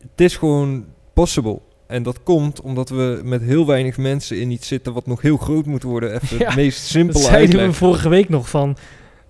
het 0.00 0.20
is 0.20 0.36
gewoon 0.36 0.84
possible. 1.14 1.58
En 1.86 2.02
dat 2.02 2.22
komt 2.22 2.60
omdat 2.60 2.88
we 2.88 3.20
met 3.24 3.42
heel 3.42 3.66
weinig 3.66 3.96
mensen 3.96 4.40
in 4.40 4.50
iets 4.50 4.68
zitten 4.68 4.92
wat 4.92 5.06
nog 5.06 5.22
heel 5.22 5.36
groot 5.36 5.66
moet 5.66 5.82
worden. 5.82 6.14
Even 6.14 6.38
Ja, 6.38 6.46
het 6.46 6.56
meest 6.56 6.78
dat 6.78 6.86
simpele 6.88 7.18
zeiden 7.18 7.66
we 7.66 7.72
vorige 7.72 8.08
week 8.08 8.28
nog 8.28 8.48
van... 8.50 8.76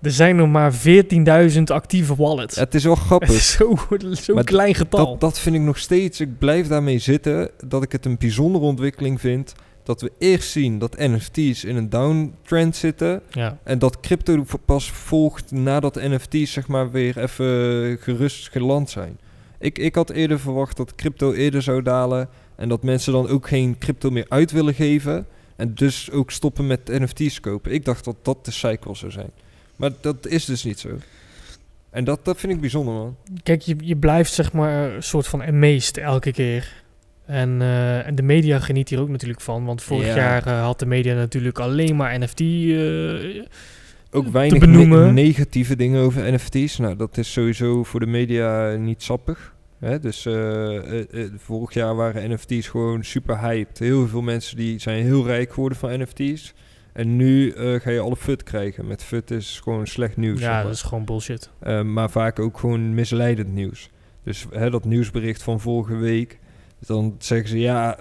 Er 0.01 0.11
zijn 0.11 0.35
nog 0.35 0.49
maar 0.49 0.73
14.000 1.53 1.61
actieve 1.63 2.15
wallets. 2.15 2.55
Ja, 2.55 2.61
het 2.63 2.75
is 2.75 2.83
wel 2.83 2.95
grappig. 2.95 3.31
zo'n 3.31 3.77
zo 4.21 4.33
klein 4.33 4.75
getal. 4.75 5.05
Dat, 5.05 5.19
dat 5.19 5.39
vind 5.39 5.55
ik 5.55 5.61
nog 5.61 5.77
steeds. 5.77 6.19
Ik 6.21 6.37
blijf 6.37 6.67
daarmee 6.67 6.99
zitten. 6.99 7.49
Dat 7.67 7.83
ik 7.83 7.91
het 7.91 8.05
een 8.05 8.17
bijzondere 8.19 8.63
ontwikkeling 8.65 9.19
vind. 9.19 9.53
Dat 9.87 10.01
we 10.01 10.11
eerst 10.17 10.51
zien 10.51 10.79
dat 10.79 10.97
NFT's 10.97 11.63
in 11.63 11.75
een 11.75 11.89
downtrend 11.89 12.75
zitten. 12.75 13.21
ja. 13.31 13.57
En 13.63 13.79
dat 13.79 13.99
crypto 13.99 14.45
pas 14.65 14.91
volgt 14.91 15.51
nadat 15.51 15.95
NFT's 15.95 16.51
zeg 16.51 16.67
maar 16.67 16.91
weer 16.91 17.17
even 17.17 17.97
gerust 18.01 18.49
geland 18.49 18.89
zijn. 18.89 19.19
Ik, 19.59 19.77
ik 19.77 19.95
had 19.95 20.09
eerder 20.09 20.39
verwacht 20.39 20.77
dat 20.77 20.95
crypto 20.95 21.33
eerder 21.33 21.61
zou 21.61 21.81
dalen. 21.81 22.29
En 22.55 22.69
dat 22.69 22.83
mensen 22.83 23.13
dan 23.13 23.27
ook 23.27 23.47
geen 23.47 23.77
crypto 23.77 24.09
meer 24.09 24.25
uit 24.29 24.51
willen 24.51 24.73
geven. 24.73 25.27
En 25.55 25.73
dus 25.73 26.11
ook 26.11 26.31
stoppen 26.31 26.67
met 26.67 26.87
NFT's 26.87 27.39
kopen. 27.39 27.71
Ik 27.71 27.85
dacht 27.85 28.05
dat 28.05 28.15
dat 28.21 28.45
de 28.45 28.51
cycle 28.51 28.95
zou 28.95 29.11
zijn. 29.11 29.31
Maar 29.75 29.91
dat 30.01 30.27
is 30.27 30.45
dus 30.45 30.63
niet 30.63 30.79
zo. 30.79 30.89
En 31.89 32.03
dat, 32.03 32.25
dat 32.25 32.37
vind 32.37 32.53
ik 32.53 32.59
bijzonder, 32.61 32.93
man. 32.93 33.15
Kijk, 33.43 33.61
je, 33.61 33.75
je 33.79 33.97
blijft 33.97 34.33
zeg 34.33 34.53
maar 34.53 34.95
een 34.95 35.03
soort 35.03 35.27
van 35.27 35.43
amazed 35.43 35.97
elke 35.97 36.31
keer. 36.31 36.85
En, 37.27 37.61
eh, 37.61 38.07
en 38.07 38.15
de 38.15 38.21
media 38.23 38.59
geniet 38.59 38.89
hier 38.89 38.99
ook 38.99 39.09
natuurlijk 39.09 39.41
van. 39.41 39.65
Want 39.65 39.83
vorig 39.83 40.07
Ja. 40.07 40.15
jaar 40.15 40.45
eh, 40.47 40.61
had 40.61 40.79
de 40.79 40.85
media 40.85 41.13
natuurlijk 41.15 41.59
alleen 41.59 41.95
maar 41.95 42.19
NFT. 42.19 42.39
eh, 42.41 43.45
Ook 44.11 44.27
weinig 44.27 44.59
benoemen. 44.59 45.05
ne- 45.05 45.11
negatieve 45.21 45.75
dingen 45.75 46.01
over 46.01 46.33
NFT's. 46.33 46.77
Nou, 46.77 46.95
dat 46.95 47.17
is 47.17 47.31
sowieso 47.33 47.83
voor 47.83 47.99
de 47.99 48.05
media 48.05 48.75
niet 48.75 49.03
sappig. 49.03 49.55
Hè? 49.79 49.99
Dus 49.99 50.21
vorig 51.37 51.73
jaar 51.73 51.95
waren 51.95 52.31
NFT's 52.31 52.67
gewoon 52.67 53.03
super 53.03 53.39
hyped. 53.39 53.79
Heel 53.79 54.07
veel 54.07 54.21
mensen 54.21 54.57
die 54.57 54.79
zijn 54.79 55.03
heel 55.03 55.25
rijk 55.25 55.53
geworden 55.53 55.77
van 55.77 55.99
NFT's. 56.01 56.53
En 56.93 57.15
nu 57.15 57.51
ga 57.55 57.89
je 57.89 57.99
alle 57.99 58.15
FUT 58.15 58.43
krijgen. 58.43 58.87
Met 58.87 59.03
FUT 59.03 59.31
is 59.31 59.59
gewoon 59.63 59.87
slecht 59.87 60.17
nieuws. 60.17 60.39
ja, 60.39 60.63
dat 60.63 60.73
is 60.73 60.81
gewoon 60.81 61.05
bullshit. 61.05 61.49
Maar 61.85 62.09
vaak 62.09 62.39
ook 62.39 62.57
gewoon 62.57 62.93
misleidend 62.93 63.53
nieuws. 63.53 63.89
Dus 64.23 64.45
hè, 64.51 64.69
dat 64.69 64.85
nieuwsbericht 64.85 65.43
van 65.43 65.59
vorige 65.59 65.95
week. 65.95 66.39
Dan 66.85 67.15
zeggen 67.19 67.49
ze 67.49 67.59
ja, 67.59 67.97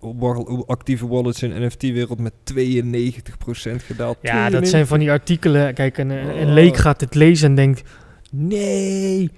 wa- 0.00 0.44
actieve 0.66 1.08
wallets 1.08 1.42
in 1.42 1.64
NFT-wereld 1.66 2.18
met 2.20 2.32
92% 2.44 3.82
gedaald. 3.86 4.16
Ja, 4.22 4.50
dat 4.50 4.68
zijn 4.68 4.86
van 4.86 4.98
die 4.98 5.10
artikelen. 5.10 5.74
Kijk, 5.74 5.98
een, 5.98 6.10
een 6.10 6.46
Oh. 6.46 6.52
leek 6.52 6.76
gaat 6.76 7.00
het 7.00 7.14
lezen 7.14 7.48
en 7.48 7.54
denkt... 7.54 7.82
Nee, 8.30 9.30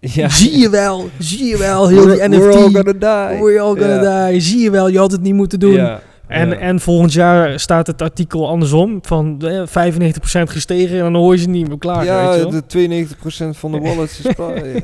Ja. 0.00 0.28
zie 0.28 0.58
je 0.58 0.70
wel, 0.70 1.08
zie 1.18 1.44
je 1.44 1.56
wel, 1.58 1.88
heel 1.88 2.06
We're- 2.06 2.28
die 2.28 2.38
We're 2.38 2.52
all 2.56 2.68
NFT. 2.68 2.76
gonna 2.76 3.28
die. 3.28 3.42
We're 3.44 3.60
all 3.60 3.76
gonna 3.76 4.28
die. 4.30 4.40
Zie 4.40 4.58
je 4.58 4.70
wel, 4.70 4.88
je 4.88 4.98
had 4.98 5.12
het 5.12 5.20
niet 5.22 5.34
moeten 5.34 5.60
doen. 5.60 5.98
En, 6.28 6.48
ja. 6.48 6.56
en 6.56 6.80
volgend 6.80 7.12
jaar 7.12 7.60
staat 7.60 7.86
het 7.86 8.02
artikel 8.02 8.48
andersom. 8.48 8.98
Van 9.02 9.40
eh, 9.40 9.66
95% 9.66 10.42
gestegen 10.42 10.96
en 10.96 11.02
dan 11.02 11.14
hoor 11.14 11.34
je 11.34 11.40
ze 11.40 11.48
niet 11.48 11.68
meer 11.68 11.78
klaar. 11.78 11.98
weet 11.98 12.06
ja, 12.06 12.34
je 12.34 12.50
wel? 12.50 12.50
de 12.66 13.06
92% 13.54 13.58
van 13.58 13.72
de 13.72 13.78
wallets 13.78 14.20
is. 14.20 14.34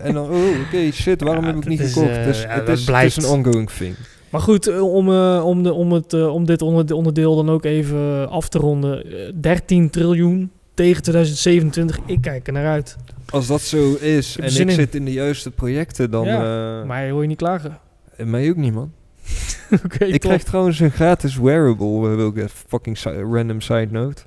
En 0.02 0.14
dan, 0.14 0.28
oh, 0.30 0.60
oké, 0.66 0.90
shit, 0.92 1.20
waarom 1.22 1.44
Ja, 1.44 1.50
heb 1.54 1.62
ik 1.62 1.68
niet 1.68 1.80
is, 1.80 1.92
gekocht? 1.92 2.16
eh, 2.16 2.24
dus 2.24 2.42
ja, 2.42 2.48
het, 2.48 2.68
is, 2.68 2.76
het 2.76 2.84
blijft- 2.86 3.16
is 3.16 3.24
een 3.24 3.30
ongoing 3.30 3.70
thing. 3.70 3.94
Maar 4.30 4.40
goed, 4.40 4.66
eh, 4.66 4.94
om, 4.94 5.10
eh, 5.12 5.42
om, 5.46 5.62
de, 5.62 5.72
om, 5.72 5.92
het, 5.92 6.12
eh, 6.12 6.34
om 6.34 6.46
dit 6.46 6.62
onder- 6.62 6.94
onderdeel 6.94 7.36
dan 7.36 7.50
ook 7.50 7.64
even 7.64 8.28
af 8.30 8.48
te 8.48 8.58
ronden. 8.58 9.04
Eh, 9.04 9.32
13 9.40 9.90
triljoen 9.90 10.50
tegen 10.74 11.02
2027. 11.02 11.98
Ik 12.06 12.20
kijk 12.20 12.46
er 12.46 12.52
naar 12.52 12.66
uit. 12.66 12.96
Als 13.30 13.46
dat 13.46 13.60
zo 13.60 13.94
is 14.00 14.36
en 14.38 14.44
ik 14.46 14.56
in. 14.68 14.70
zit 14.70 14.94
in 14.94 15.04
de 15.04 15.12
juiste 15.12 15.50
projecten, 15.50 16.10
dan... 16.10 16.26
eh, 16.26 16.84
Maar 16.84 17.08
hoor 17.08 17.22
je 17.22 17.28
niet 17.28 17.36
klagen. 17.36 17.78
en 18.16 18.30
mij 18.30 18.48
ook 18.50 18.56
niet, 18.56 18.74
man. 18.74 18.92
Ik 19.70 20.10
top. 20.10 20.20
krijg 20.20 20.42
trouwens 20.42 20.80
een 20.80 20.90
gratis 20.90 21.36
wearable, 21.36 22.10
eh, 22.10 22.14
wil 22.16 22.28
ik 22.28 22.36
even 22.36 22.50
fucking 22.68 22.98
si- 22.98 23.10
random 23.10 23.60
side 23.60 23.88
note. 23.90 24.22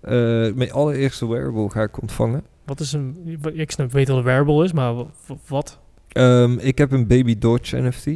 Eh, 0.00 0.12
mijn 0.54 0.72
allereerste 0.72 1.28
wearable 1.28 1.70
ga 1.70 1.82
ik 1.82 2.00
ontvangen. 2.00 2.42
Wat 2.64 2.80
is 2.80 2.92
een... 2.92 3.38
Ik 3.52 3.70
snap, 3.70 3.92
weet 3.92 4.08
wel 4.08 4.16
een 4.18 4.24
wearable 4.24 4.64
is, 4.64 4.72
maar 4.72 4.94
wa- 4.94 5.06
wa- 5.26 5.36
wat? 5.48 5.78
Ehm, 6.08 6.58
ik 6.58 6.78
heb 6.78 6.92
een 6.92 7.06
Baby 7.06 7.38
Doge 7.38 7.76
NFT. 7.80 8.06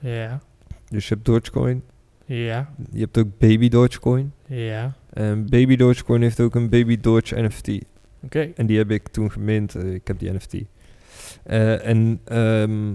Ja, 0.00 0.40
Dus 0.88 1.08
je 1.08 1.14
hebt 1.14 1.26
Dogecoin. 1.26 1.82
ja, 2.24 2.72
Je 2.92 3.00
hebt 3.00 3.18
ook 3.18 3.38
Baby 3.38 3.68
Dogecoin. 3.68 4.32
ja. 4.46 4.96
En 5.12 5.46
Baby 5.50 5.76
Dogecoin 5.76 6.22
heeft 6.22 6.40
ook 6.40 6.54
een 6.54 6.68
Baby 6.68 7.00
Doge 7.00 7.40
NFT. 7.42 7.68
Oké. 8.22 8.50
En 8.54 8.66
die 8.66 8.78
heb 8.78 8.90
ik 8.90 9.08
toen 9.08 9.30
gemint. 9.30 9.74
eh, 9.74 9.94
ik 9.94 10.06
heb 10.06 10.18
die 10.18 10.32
NFT. 10.32 10.54
En 11.82 12.20
ehm, 12.24 12.94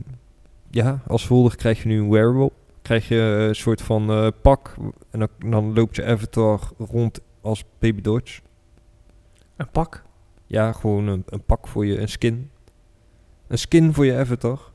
ja, 0.69 1.01
als 1.07 1.25
volger 1.25 1.55
krijg 1.57 1.81
je 1.83 1.87
nu 1.89 1.99
een 1.99 2.09
wearable. 2.09 2.51
Krijg 2.83 3.07
je 3.07 3.15
een 3.15 3.55
soort 3.55 3.81
van 3.81 4.09
eh, 4.09 4.27
pak. 4.41 4.75
En 5.09 5.19
dan, 5.19 5.29
dan 5.37 5.73
loopt 5.73 5.95
je 5.95 6.05
avatar 6.05 6.71
rond 6.77 7.19
als 7.41 7.63
Baby 7.79 8.01
Doge. 8.01 8.41
Een 9.55 9.69
pak? 9.69 10.03
Ja, 10.47 10.71
gewoon 10.71 11.07
een, 11.07 11.23
een 11.25 11.43
pak 11.43 11.67
voor 11.67 11.85
je, 11.85 11.99
een 11.99 12.09
skin. 12.09 12.51
Een 13.47 13.57
skin 13.57 13.93
voor 13.93 14.05
je 14.05 14.17
avatar. 14.17 14.71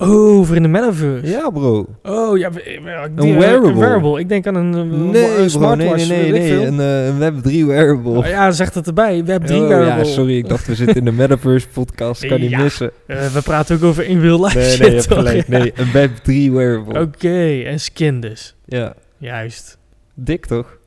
Oh, 0.00 0.46
voor 0.46 0.56
in 0.56 0.62
de 0.62 0.68
metaverse. 0.68 1.30
Ja, 1.30 1.50
bro. 1.50 1.86
Oh, 2.02 2.38
ja. 2.38 2.50
Een 2.64 2.76
eh, 2.76 2.82
wearable. 2.84 3.68
Een 3.70 3.78
wearable. 3.78 4.20
Ik 4.20 4.28
denk 4.28 4.46
aan 4.46 4.54
een, 4.54 4.72
een, 4.72 5.10
Nee, 5.10 5.22
een 5.24 5.30
bro. 5.30 5.38
Nee, 5.38 5.48
smartwatch. 5.48 6.08
nee, 6.08 6.30
nee. 6.30 6.40
nee. 6.52 6.66
Een, 6.66 6.80
eh, 6.80 7.06
een 7.06 7.18
Web3 7.62 7.66
wearable. 7.66 8.18
Oh, 8.18 8.26
ja, 8.26 8.50
zegt 8.50 8.74
het 8.74 8.86
erbij. 8.86 9.24
Web 9.24 9.44
3 9.46 9.60
Oh, 9.62 9.68
wearable. 9.68 10.04
ja, 10.04 10.10
sorry. 10.10 10.36
Ik 10.36 10.48
dacht, 10.48 10.66
we 10.66 10.74
zitten 10.74 10.96
in 10.96 11.04
de 11.04 11.12
Metaverse 11.12 11.68
podcast. 11.68 12.26
Kan 12.26 12.40
niet 12.40 12.50
Ja. 12.50 12.62
missen. 12.62 12.90
Eh, 13.06 13.26
we 13.26 13.42
praten 13.42 13.76
ook 13.76 13.82
over 13.82 14.04
in 14.04 14.20
real 14.20 14.44
life 14.44 14.58
Nee, 14.58 14.70
shit, 14.70 14.78
nee, 14.80 14.88
je 14.88 14.94
hebt 14.96 15.08
toch? 15.08 15.18
gelijk. 15.18 15.46
Ja. 15.48 15.58
Nee, 15.58 15.72
een 15.74 15.86
Web3 16.10 16.52
wearable. 16.52 17.00
Oké, 17.00 17.62
en 17.62 17.80
skin 17.80 18.20
dus. 18.20 18.56
Ja. 18.64 18.94
Juist. 19.16 19.78
Dik 20.14 20.46
toch? 20.46 20.77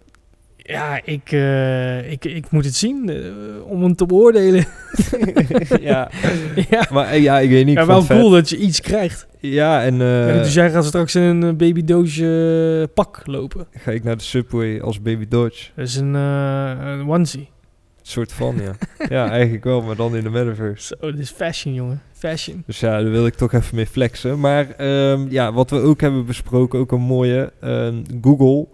Ja, 0.64 1.02
ik, 1.04 1.32
eh, 1.32 2.12
ik, 2.12 2.26
ik 2.26 2.52
moet 2.52 2.66
het 2.66 2.76
zien 2.76 3.10
eh, 3.10 3.18
om 3.66 3.82
hem 3.84 3.96
te 3.96 4.06
beoordelen. 4.06 4.66
ja. 5.82 6.10
ja, 6.70 6.88
Maar 6.92 7.08
eh, 7.08 7.22
ja, 7.22 7.40
ik 7.40 7.50
weet 7.50 7.66
niet. 7.66 7.78
ja 7.78 7.86
wel 7.86 8.06
cool 8.06 8.30
dat 8.30 8.50
je 8.50 8.58
iets 8.58 8.82
krijgt. 8.82 9.28
Ja, 9.40 9.84
en 9.84 9.96
Ja, 9.96 10.34
dus 10.34 10.54
jij 10.54 10.72
gaat 10.72 10.86
straks 10.86 11.16
in 11.16 11.22
een 11.22 11.44
eh, 11.44 11.56
babydoosje 11.56 12.90
pak 12.94 13.22
lopen. 13.26 13.68
ga 13.72 13.92
ik 13.92 14.04
naar 14.04 14.18
de 14.18 14.24
Subway 14.24 14.80
als 14.82 15.02
Baby 15.02 15.28
Dodge. 15.28 15.70
Dat 15.76 15.88
is 15.88 15.96
een, 15.96 16.14
een 16.14 17.10
onesie. 17.10 17.50
soort 18.02 18.34
van, 18.34 18.56
ja. 18.62 18.76
ja, 19.10 19.30
eigenlijk 19.30 19.64
wel, 19.64 19.82
maar 19.82 19.96
dan 19.96 20.16
in 20.16 20.24
de 20.24 20.30
Metaverse. 20.30 20.96
Zo, 21.02 21.12
dit 21.12 21.20
is 21.20 21.30
fashion, 21.30 21.74
jongen. 21.74 22.02
Fashion. 22.14 22.64
Dus 22.66 22.80
ja, 22.80 23.02
daar 23.02 23.12
wil 23.12 23.26
ik 23.26 23.34
toch 23.36 23.54
even 23.54 23.76
mee 23.76 23.86
flexen. 23.88 24.40
Maar 24.40 24.70
ehm, 24.70 25.26
ja, 25.30 25.54
wat 25.54 25.70
we 25.70 25.80
ook 25.80 26.02
hebben 26.02 26.26
besproken, 26.26 26.80
ook 26.80 26.92
een 26.92 27.02
mooie, 27.02 27.52
ehm, 27.62 27.96
Google. 28.22 28.68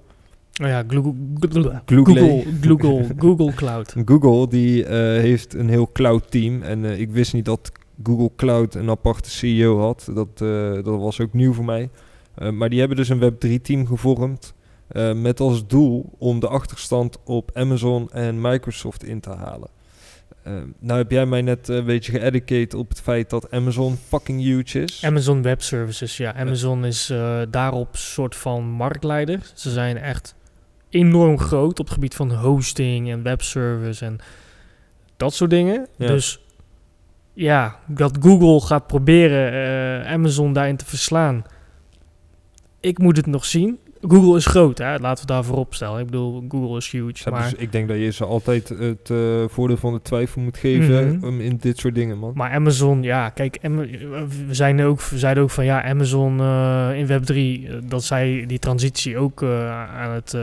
Oh 0.64 0.68
ja, 0.68 0.84
Google, 0.88 1.14
Google, 1.40 1.82
Google. 2.62 3.08
Google, 3.18 3.54
Cloud. 3.54 3.94
Google 4.06 4.48
die 4.48 4.86
eh, 4.86 4.98
heeft 4.98 5.54
een 5.54 5.70
heel 5.70 5.92
cloud 5.92 6.32
team. 6.32 6.62
En 6.62 6.86
eh, 6.86 7.00
ik 7.00 7.12
wist 7.12 7.34
niet 7.34 7.46
dat 7.46 7.72
Google 8.04 8.32
Cloud 8.36 8.76
een 8.76 8.90
aparte 8.90 9.30
CEO 9.30 9.80
had. 9.80 10.10
Dat, 10.14 10.42
eh, 10.42 10.74
dat 10.74 11.00
was 11.00 11.20
ook 11.22 11.34
nieuw 11.34 11.54
voor 11.54 11.66
mij. 11.66 11.90
Maar 12.54 12.70
die 12.70 12.80
hebben 12.80 12.98
dus 12.98 13.10
een 13.10 13.32
Web3 13.32 13.62
team 13.62 13.88
gevormd. 13.88 14.54
met 15.16 15.40
als 15.40 15.68
doel 15.68 16.14
om 16.18 16.40
de 16.40 16.48
achterstand 16.48 17.18
op 17.24 17.52
Amazon 17.54 18.12
en 18.12 18.42
Microsoft 18.42 19.04
in 19.04 19.20
te 19.20 19.30
halen. 19.30 19.70
Nou 20.80 20.98
heb 20.98 21.12
jij 21.12 21.26
mij 21.26 21.42
net 21.42 21.68
een 21.68 21.86
beetje 21.86 22.12
geeducate 22.12 22.78
op 22.78 22.90
het 22.90 23.02
feit 23.02 23.30
dat 23.30 23.52
Amazon 23.52 23.98
fucking 24.08 24.42
huge 24.42 24.82
is. 24.82 25.04
Amazon 25.06 25.42
Web 25.42 25.62
Services, 25.62 26.18
ja. 26.18 26.34
Amazon 26.36 26.86
is 26.86 27.14
daarop 27.50 27.96
soort 27.96 28.36
van 28.36 28.64
marktleider. 28.64 29.52
Ze 29.54 29.72
zijn 29.72 29.98
echt 29.98 30.36
enorm 30.90 31.40
groot 31.40 31.80
op 31.80 31.86
het 31.86 31.94
gebied 31.94 32.16
van 32.16 32.34
hosting 32.34 33.10
en 33.10 33.24
webservice 33.24 34.06
en 34.06 34.18
dat 35.18 35.34
soort 35.34 35.50
dingen. 35.50 35.88
Ja. 35.98 36.08
Dus 36.08 36.40
ja, 37.34 37.80
dat 37.86 38.18
Google 38.22 38.62
gaat 38.62 38.88
proberen 38.88 39.52
eh, 39.52 40.12
Amazon 40.12 40.54
daarin 40.54 40.78
te 40.78 40.86
verslaan. 40.86 41.44
Ik 42.80 42.98
moet 42.98 43.18
het 43.18 43.26
nog 43.26 43.46
zien. 43.46 43.80
Google 44.02 44.36
is 44.38 44.46
groot, 44.46 44.78
hè? 44.78 44.98
laten 44.98 45.26
we 45.28 45.32
daar 45.34 45.44
voorop 45.44 45.74
stellen. 45.74 46.00
Ik 46.00 46.06
bedoel, 46.06 46.44
Google 46.50 46.78
is 46.78 46.92
huge. 46.92 47.30
Maar, 47.30 47.44
dus- 47.50 47.54
ik 47.60 47.72
denk 47.72 47.88
dat 47.88 47.98
je 47.98 48.12
ze 48.12 48.26
altijd 48.26 48.70
het 48.70 49.10
eh, 49.10 49.44
voordeel 49.48 49.78
van 49.78 49.94
de 49.94 50.02
twijfel 50.02 50.42
moet 50.42 50.58
geven 50.58 51.16
Mhm. 51.18 51.40
in 51.40 51.58
dit 51.58 51.78
soort 51.78 51.96
dingen, 51.96 52.18
man. 52.18 52.32
maar 52.36 52.52
Amazon, 52.52 53.04
ja, 53.04 53.30
kijk, 53.30 53.58
Am- 53.62 53.76
we, 53.78 54.28
zijn 54.50 54.82
ook, 54.82 55.02
we 55.02 55.18
zeiden 55.18 55.44
ook 55.44 55.50
van 55.50 55.66
ja, 55.66 55.84
Amazon 55.84 56.40
eh, 56.40 56.90
in 56.96 57.08
Web3, 57.08 57.34
eh, 57.70 57.74
dat 57.90 58.04
zij 58.04 58.44
die 58.48 58.60
transitie 58.60 59.18
ook 59.18 59.44
aan 59.44 60.12
het 60.12 60.36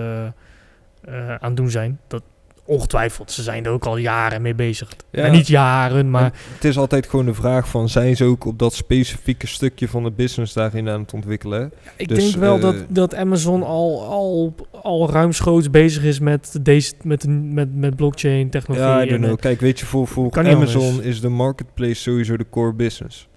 aan 1.40 1.54
doen 1.54 1.70
zijn. 1.70 2.00
Dat 2.06 2.22
ongetwijfeld, 2.66 3.30
ze 3.30 3.42
zijn 3.42 3.64
er 3.64 3.70
ook 3.70 3.84
al 3.84 3.96
jaren 3.96 4.42
mee 4.42 4.54
bezig. 4.54 4.92
Ja. 5.10 5.22
Nou, 5.22 5.34
niet 5.34 5.46
jaren, 5.46 6.10
maar 6.10 6.22
En 6.24 6.32
het 6.54 6.64
is 6.64 6.78
altijd 6.78 7.08
gewoon 7.08 7.24
de 7.24 7.34
vraag 7.34 7.68
van, 7.68 7.88
zijn 7.88 8.16
ze 8.16 8.24
ook 8.24 8.44
op 8.44 8.58
dat 8.58 8.74
specifieke 8.74 9.46
stukje 9.46 9.88
van 9.88 10.02
de 10.02 10.10
business 10.10 10.52
daarin 10.52 10.88
aan 10.88 11.00
het 11.00 11.12
ontwikkelen? 11.12 11.72
ik 11.96 12.08
dus, 12.08 12.18
denk 12.18 12.36
wel 12.36 12.54
eh, 12.56 12.60
dat, 12.62 12.76
dat 12.88 13.14
Amazon 13.14 13.62
al, 13.62 14.04
al, 14.04 14.54
al 14.82 15.10
ruimschoots 15.10 15.70
bezig 15.70 16.02
is 16.02 16.20
met, 16.20 16.58
deze, 16.62 16.94
met, 17.02 17.26
met, 17.28 17.74
met 17.74 17.96
blockchain 17.96 18.50
technologie. 18.50 18.88
Ja, 18.88 19.02
I 19.02 19.08
don't 19.08 19.10
en, 19.10 19.20
know. 19.20 19.32
eh, 19.32 19.40
Kijk, 19.40 19.60
weet 19.60 19.78
je, 19.78 19.86
voor, 19.86 20.06
voor 20.06 20.30
Kan 20.30 20.44
niet 20.44 20.54
Amazon 20.54 20.88
anders. 20.88 21.06
is 21.06 21.20
de 21.20 21.28
marketplace 21.28 21.94
sowieso 21.94 22.36
de 22.36 22.46
core 22.50 22.72
business. 22.72 23.28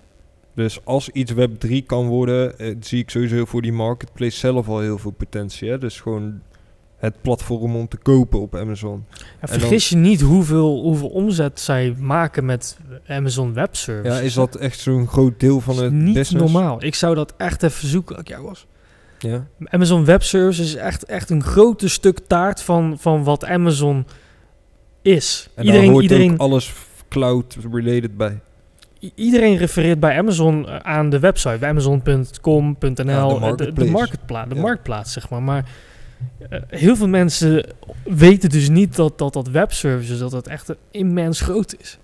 Dus 0.56 0.80
als 0.86 1.10
iets 1.10 1.34
Web3 1.34 1.86
kan 1.86 2.08
worden, 2.08 2.60
eh, 2.60 2.76
zie 2.80 3.00
ik 3.00 3.10
sowieso 3.10 3.46
voor 3.46 3.62
die 3.62 3.74
marketplace 3.74 4.38
zelf 4.38 4.68
al 4.68 4.80
heel 4.80 4.98
veel 4.98 5.12
potentie. 5.12 5.70
Hè? 5.70 5.78
Dus 5.78 6.00
gewoon 6.02 6.42
het 6.98 7.22
platform 7.22 7.76
om 7.76 7.88
te 7.88 7.98
kopen 7.98 8.40
op 8.42 8.56
Amazon. 8.56 9.06
ja, 9.10 9.26
en 9.40 9.48
vergis 9.50 9.90
je 9.90 9.96
niet 9.96 10.22
hoeveel, 10.22 10.82
hoeveel 10.82 11.10
omzet 11.10 11.60
zij 11.60 11.96
maken 12.00 12.46
met 12.46 12.78
Amazon 13.08 13.54
Web 13.54 13.76
Services. 13.76 14.18
Ja, 14.18 14.24
is 14.24 14.34
dat 14.34 14.56
echt 14.56 14.80
zo'n 14.80 15.08
groot 15.08 15.40
deel 15.40 15.62
van 15.62 15.78
het 15.84 15.92
niet 15.94 16.14
business? 16.14 16.52
normaal. 16.52 16.84
Ik 16.84 16.96
zou 16.96 17.16
dat 17.16 17.34
echt 17.38 17.64
even 17.64 17.88
zoeken 17.88 18.16
als 18.16 18.24
ik 18.24 18.30
jou 18.30 18.44
was. 18.44 18.66
Ja. 19.20 19.48
Amazon 19.66 20.06
Web 20.06 20.24
Services 20.24 20.66
is 20.66 20.76
echt, 20.76 21.04
echt 21.06 21.30
een 21.30 21.44
grote 21.44 21.90
stuk 21.90 22.20
taart 22.28 22.62
van, 22.62 22.96
van 23.00 23.24
wat 23.24 23.46
Amazon 23.46 24.06
is. 25.02 25.50
En 25.56 25.64
iedereen, 25.64 25.84
daar 25.86 25.92
hoort 25.94 26.04
iedereen, 26.04 26.32
ook 26.34 26.40
alles 26.40 26.74
cloud-related 27.10 28.18
bij. 28.18 28.40
iedereen 29.16 29.58
refereert 29.58 30.00
bij 30.00 30.18
Amazon 30.18 30.68
eh, 30.70 30.76
aan 30.76 31.10
de 31.10 31.20
website, 31.20 31.66
amazon.com.nl, 31.66 33.06
Ja, 33.06 33.28
de 33.28 33.66
eh, 33.66 33.76
de, 33.76 33.86
marketplace. 33.86 33.92
marketpla- 33.92 34.46
de 34.46 34.56
Ja. 34.56 34.62
marktplaats, 34.62 35.14
zeg 35.14 35.30
maar. 35.30 35.44
Maar 35.44 35.66
eh, 36.50 36.62
heel 36.68 36.96
veel 36.96 37.08
mensen 37.08 37.66
weten 38.04 38.50
dus 38.50 38.70
niet 38.70 38.96
dat 38.96 39.18
dat, 39.18 39.34
dat 39.34 39.50
webservices, 39.50 40.20
dat 40.20 40.32
dat 40.32 40.48
echt 40.48 40.74
immens 40.92 41.42
groot 41.42 41.76
is. 41.80 42.00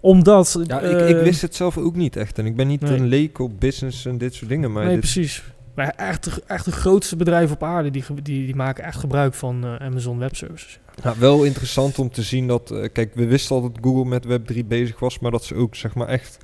Omdat... 0.00 0.60
Ja, 0.66 0.80
eh, 0.80 1.08
ik, 1.08 1.16
ik 1.16 1.22
wist 1.22 1.42
het 1.42 1.54
zelf 1.54 1.78
ook 1.78 1.96
niet 1.96 2.16
echt. 2.16 2.38
En 2.38 2.46
ik 2.46 2.56
ben 2.56 2.66
niet 2.66 2.80
nee. 2.80 2.92
een 2.98 3.06
leek 3.06 3.38
op 3.38 3.60
business 3.60 4.06
en 4.06 4.18
dit 4.18 4.34
soort 4.34 4.50
dingen. 4.50 4.72
Maar 4.72 4.82
nee, 4.84 4.90
dit, 4.92 5.00
precies. 5.00 5.42
Maar 5.74 5.88
echt, 5.88 6.24
de- 6.24 6.42
echt 6.46 6.64
de 6.64 6.72
grootste 6.72 7.16
bedrijven 7.16 7.54
op 7.54 7.62
aarde, 7.62 7.90
die, 7.90 8.04
die, 8.22 8.44
die 8.46 8.54
maken 8.56 8.84
echt 8.84 8.98
gebruik 8.98 9.34
van 9.34 9.64
eh, 9.64 9.86
Amazon 9.86 10.18
Web 10.18 10.36
Services. 10.36 10.78
Nou, 11.02 11.16
wel 11.18 11.44
interessant 11.44 11.98
om 11.98 12.10
te 12.10 12.22
zien 12.22 12.46
dat... 12.46 12.70
eh, 12.70 12.88
kijk, 12.92 13.14
we 13.14 13.26
wisten 13.26 13.56
al 13.56 13.62
dat 13.62 13.78
Google 13.80 14.04
met 14.04 14.26
Web3 14.26 14.66
bezig 14.66 14.98
was... 14.98 15.18
maar 15.18 15.30
dat 15.30 15.44
ze 15.44 15.54
ook 15.54 15.74
zeg 15.74 15.94
maar 15.94 16.08
echt 16.08 16.38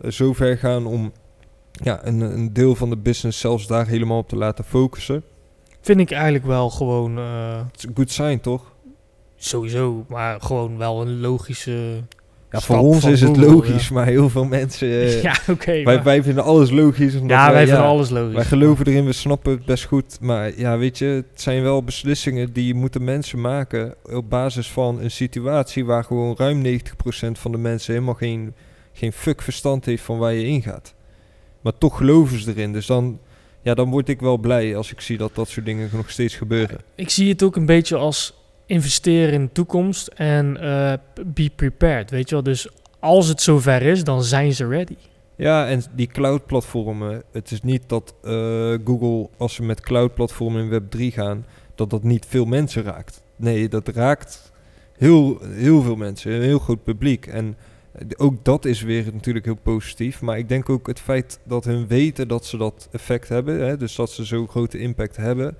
eh, 0.00 0.10
zo 0.10 0.32
ver 0.32 0.58
gaan 0.58 0.86
om 0.86 1.12
ja, 1.72 2.06
een, 2.06 2.20
een 2.20 2.52
deel 2.52 2.74
van 2.74 2.90
de 2.90 2.96
business 2.96 3.40
zelfs 3.40 3.66
daar 3.66 3.86
helemaal 3.86 4.18
op 4.18 4.28
te 4.28 4.36
laten 4.36 4.64
focussen. 4.64 5.22
Vind 5.88 6.00
ik 6.00 6.10
eigenlijk 6.10 6.46
wel 6.46 6.70
gewoon 6.70 7.18
eh, 7.18 7.56
Het 7.66 7.76
is 7.76 7.84
een 7.84 7.92
good 7.94 8.10
sign, 8.10 8.38
toch? 8.38 8.72
sowieso, 9.36 10.04
maar 10.08 10.40
gewoon 10.40 10.78
wel 10.78 11.00
een 11.00 11.20
logische. 11.20 12.02
Ja, 12.50 12.60
voor 12.60 12.78
ons 12.78 13.04
is 13.04 13.20
het 13.20 13.36
Google, 13.36 13.52
logisch, 13.52 13.90
maar 13.90 14.06
heel 14.06 14.28
veel 14.28 14.44
mensen... 14.44 14.88
eh, 15.02 15.22
ja, 15.22 15.36
oké. 15.48 16.00
wij, 16.02 16.22
vinden 16.22 16.44
alles 16.44 16.70
logisch. 16.70 17.14
Omdat 17.14 17.36
ja, 17.36 17.52
wij 17.52 17.64
vinden 17.64 17.82
ja, 17.82 17.88
alles 17.88 18.10
logisch. 18.10 18.34
Wij 18.34 18.44
geloven 18.44 18.86
erin, 18.86 19.04
we 19.04 19.12
snappen 19.12 19.52
het 19.52 19.64
best 19.64 19.84
goed. 19.84 20.18
Maar 20.20 20.58
ja, 20.58 20.78
weet 20.78 20.98
je, 20.98 21.04
het 21.04 21.40
zijn 21.40 21.62
wel 21.62 21.82
beslissingen 21.82 22.52
die 22.52 22.74
moeten 22.74 23.04
mensen 23.04 23.40
maken 23.40 23.94
op 24.12 24.30
basis 24.30 24.70
van 24.70 25.00
een 25.00 25.10
situatie 25.10 25.84
waar 25.84 26.04
gewoon 26.04 26.34
ruim 26.36 26.64
90% 26.64 26.80
van 27.32 27.52
de 27.52 27.58
mensen 27.58 27.92
helemaal 27.92 28.14
geen, 28.14 28.54
geen 28.92 29.12
fuck 29.12 29.42
verstand 29.42 29.84
heeft 29.84 30.02
van 30.02 30.18
waar 30.18 30.32
je 30.32 30.46
ingaat. 30.46 30.94
Maar 31.60 31.78
toch 31.78 31.96
geloven 31.96 32.40
ze 32.40 32.50
erin. 32.50 32.72
Dus 32.72 32.86
dan, 32.86 33.18
ja, 33.68 33.74
dan 33.74 33.90
word 33.90 34.08
ik 34.08 34.20
wel 34.20 34.38
blij 34.38 34.76
als 34.76 34.92
ik 34.92 35.00
zie 35.00 35.16
dat 35.16 35.34
dat 35.34 35.48
soort 35.48 35.66
dingen 35.66 35.88
nog 35.92 36.10
steeds 36.10 36.36
gebeuren. 36.36 36.80
Ik 36.94 37.10
zie 37.10 37.28
het 37.28 37.42
ook 37.42 37.56
een 37.56 37.66
beetje 37.66 37.96
als 37.96 38.34
investeren 38.66 39.32
in 39.32 39.42
de 39.42 39.52
toekomst 39.52 40.06
en 40.06 40.56
eh, 40.60 40.92
be 41.26 41.50
prepared. 41.56 42.10
Weet 42.10 42.28
je 42.28 42.34
wel, 42.34 42.44
dus 42.44 42.68
als 42.98 43.28
het 43.28 43.42
zover 43.42 43.82
is, 43.82 44.04
dan 44.04 44.22
zijn 44.22 44.52
ze 44.52 44.66
ready. 44.66 44.96
Ja, 45.36 45.68
en 45.68 45.82
die 45.94 46.06
cloud-platformen, 46.06 47.22
het 47.32 47.50
is 47.50 47.62
niet 47.62 47.82
dat 47.86 48.14
eh, 48.22 48.30
Google, 48.84 49.28
als 49.36 49.54
ze 49.54 49.62
met 49.62 49.80
cloud-platformen 49.80 50.70
in 50.70 50.82
Web3 50.82 51.14
gaan, 51.14 51.46
dat 51.74 51.90
dat 51.90 52.02
niet 52.02 52.26
veel 52.28 52.44
mensen 52.44 52.82
raakt. 52.82 53.22
Nee, 53.36 53.68
dat 53.68 53.88
raakt 53.88 54.52
heel, 54.96 55.38
heel 55.42 55.82
veel 55.82 55.96
mensen, 55.96 56.32
een 56.32 56.42
heel 56.42 56.58
groot 56.58 56.84
publiek. 56.84 57.26
En 57.26 57.56
ook 58.16 58.44
dat 58.44 58.64
is 58.64 58.82
weer 58.82 59.04
natuurlijk 59.12 59.44
heel 59.44 59.54
positief. 59.62 60.20
Maar 60.20 60.38
ik 60.38 60.48
denk 60.48 60.68
ook 60.68 60.86
het 60.86 61.00
feit 61.00 61.38
dat 61.44 61.64
hun 61.64 61.86
weten 61.86 62.28
dat 62.28 62.46
ze 62.46 62.56
dat 62.56 62.88
effect 62.92 63.28
hebben, 63.28 63.60
hè, 63.66 63.76
dus 63.76 63.94
dat 63.94 64.10
ze 64.10 64.24
zo'n 64.24 64.48
grote 64.48 64.78
impact 64.78 65.16
hebben. 65.16 65.56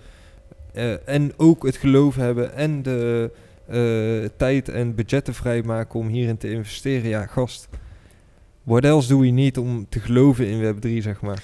eh, 0.74 1.08
en 1.08 1.32
ook 1.36 1.66
het 1.66 1.76
geloof 1.76 2.16
hebben 2.16 2.54
en 2.54 2.82
de, 2.82 3.30
eh, 3.66 4.30
tijd 4.36 4.68
en 4.68 4.94
budgetten 4.94 5.34
vrijmaken 5.34 6.00
om 6.00 6.08
hierin 6.08 6.36
te 6.36 6.50
investeren. 6.50 7.08
Ja, 7.08 7.26
gast. 7.26 7.68
What 8.62 8.84
else 8.84 9.08
do 9.08 9.18
we 9.20 9.26
need 9.26 9.58
om 9.58 9.86
te 9.88 10.00
geloven 10.00 10.46
in 10.46 10.60
Web3, 10.74 11.02
zeg 11.02 11.20
maar? 11.20 11.42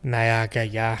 Nou 0.00 0.24
ja, 0.24 0.46
kijk, 0.46 0.70
ja. 0.72 0.96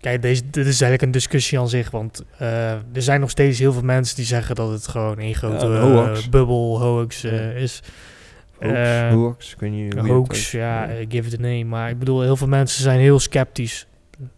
Kijk, 0.00 0.22
deze, 0.22 0.42
dit 0.50 0.66
is 0.66 0.80
eigenlijk 0.80 1.02
een 1.02 1.10
discussie 1.10 1.58
aan 1.58 1.68
zich. 1.68 1.90
Want 1.90 2.24
eh, 2.38 2.70
er 2.72 2.82
zijn 3.02 3.20
nog 3.20 3.30
steeds 3.30 3.58
heel 3.58 3.72
veel 3.72 3.82
mensen 3.82 4.16
die 4.16 4.24
zeggen 4.24 4.54
dat 4.54 4.70
het 4.70 4.88
gewoon 4.88 5.18
een 5.18 5.34
grote 5.34 5.66
hoax. 5.66 6.28
bubbel, 6.28 6.80
hoax 6.80 7.20
Ja. 7.20 7.30
is. 7.50 7.80
Hoax, 8.68 9.14
hoax, 9.14 9.52
ik 9.52 9.60
Een 9.60 9.74
je 9.74 10.00
hoax, 10.00 10.50
ja, 10.50 10.88
eh, 10.88 11.06
give 11.08 11.28
it 11.28 11.34
a 11.38 11.40
name. 11.42 11.64
Maar 11.64 11.90
ik 11.90 11.98
bedoel, 11.98 12.22
heel 12.22 12.36
veel 12.36 12.48
mensen 12.48 12.82
zijn 12.82 13.00
heel 13.00 13.18
sceptisch. 13.18 13.86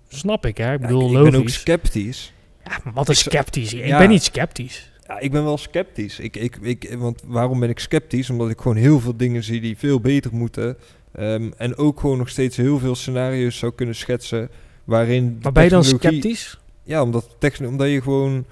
Snap 0.08 0.46
ik, 0.46 0.56
hè? 0.56 0.72
Ik 0.74 0.80
Ja, 0.80 0.86
bedoel, 0.86 1.02
ik, 1.02 1.08
ik 1.08 1.12
logisch. 1.14 1.30
ben 1.32 1.40
ook 1.40 1.48
sceptisch. 1.48 2.32
ja, 2.64 2.78
maar 2.84 2.92
wat 2.92 3.08
is 3.08 3.24
ik 3.26 3.32
sceptisch? 3.32 3.74
Ik 3.74 3.86
Ja. 3.86 3.98
ben 3.98 4.08
niet 4.08 4.22
sceptisch. 4.22 4.90
Ja, 5.06 5.18
ik 5.20 5.30
ben 5.30 5.44
wel 5.44 5.58
sceptisch. 5.58 6.18
Ik, 6.18 6.36
ik, 6.36 6.56
ik, 6.60 6.94
want 6.98 7.22
waarom 7.26 7.60
ben 7.60 7.68
ik 7.68 7.78
sceptisch? 7.78 8.30
Omdat 8.30 8.50
ik 8.50 8.60
gewoon 8.60 8.76
heel 8.76 9.00
veel 9.00 9.16
dingen 9.16 9.42
zie 9.42 9.60
die 9.60 9.76
veel 9.78 10.00
beter 10.00 10.34
moeten. 10.34 10.76
Ehm, 11.12 11.50
en 11.56 11.76
ook 11.76 12.00
gewoon 12.00 12.18
nog 12.18 12.28
steeds 12.28 12.56
heel 12.56 12.78
veel 12.78 12.94
scenario's 12.94 13.58
zou 13.58 13.72
kunnen 13.74 13.94
schetsen. 13.94 14.50
Waarin. 14.84 15.38
Maar 15.42 15.52
ben 15.52 15.64
je 15.64 15.70
dan 15.70 15.84
sceptisch? 15.84 16.58
Ja, 16.82 17.02
omdat, 17.02 17.36
omdat 17.64 17.88
je 17.90 18.02
gewoon. 18.02 18.44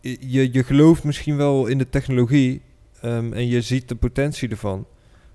Je, 0.00 0.52
je 0.52 0.64
gelooft 0.64 1.04
misschien 1.04 1.36
wel 1.36 1.66
in 1.66 1.78
de 1.78 1.88
technologie. 1.90 2.60
Ehm, 3.04 3.32
en 3.32 3.46
je 3.46 3.60
ziet 3.60 3.88
de 3.88 3.94
potentie 3.94 4.48
ervan. 4.48 4.86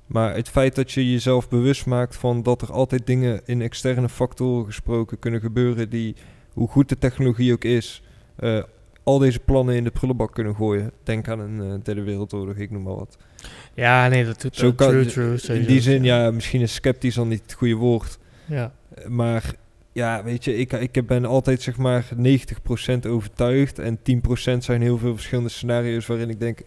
Maar 0.06 0.36
het 0.36 0.50
feit 0.50 0.76
dat 0.76 0.92
je 0.92 1.12
jezelf 1.12 1.50
bewust 1.50 1.86
maakt 1.86 2.16
van 2.16 2.44
dat 2.44 2.62
er 2.62 2.72
altijd 2.72 3.08
dingen 3.08 3.42
in 3.46 3.62
externe 3.62 4.10
factoren 4.10 4.66
gesproken 4.66 5.20
kunnen 5.20 5.40
gebeuren. 5.42 5.90
die, 5.90 6.16
hoe 6.54 6.68
goed 6.68 6.90
de 6.90 6.98
technologie 6.98 7.54
ook 7.54 7.64
is. 7.64 8.04
eh, 8.36 8.64
al 9.04 9.18
deze 9.20 9.40
plannen 9.40 9.76
in 9.76 9.84
de 9.84 9.92
prullenbak 9.92 10.34
kunnen 10.34 10.56
gooien. 10.56 10.92
Denk 11.04 11.28
aan 11.28 11.40
een 11.40 11.62
eh, 11.62 11.74
derde 11.84 12.04
wereldoorlog, 12.04 12.56
ik 12.56 12.72
noem 12.72 12.84
maar 12.84 12.96
wat. 12.96 13.18
Ja, 13.74 14.08
nee, 14.08 14.26
dat 14.26 14.42
doet 14.42 14.56
Zo 14.56 14.68
uh, 14.68 14.76
kan- 14.76 14.90
true, 14.90 15.36
true. 15.38 15.60
In 15.60 15.66
die 15.66 15.82
zin, 15.82 16.04
ja, 16.04 16.32
misschien 16.32 16.62
is 16.62 16.74
sceptisch 16.74 17.16
dan 17.16 17.28
niet 17.28 17.42
het 17.42 17.54
goede 17.54 17.74
woord. 17.76 18.18
Ja. 18.46 18.74
Eh, 18.96 19.06
Maar 19.08 19.54
ja, 19.92 20.24
weet 20.24 20.44
je, 20.44 20.56
ik, 20.58 20.74
ik 20.74 21.08
ben 21.08 21.26
altijd 21.26 21.62
zeg 21.62 21.78
maar 21.78 22.06
90% 22.18 23.08
overtuigd. 23.08 23.80
En 23.80 23.98
10% 23.98 24.58
zijn 24.64 24.82
heel 24.82 24.98
veel 24.98 25.14
verschillende 25.16 25.50
scenario's 25.50 26.06
waarin 26.08 26.30
ik 26.30 26.40
denk... 26.40 26.60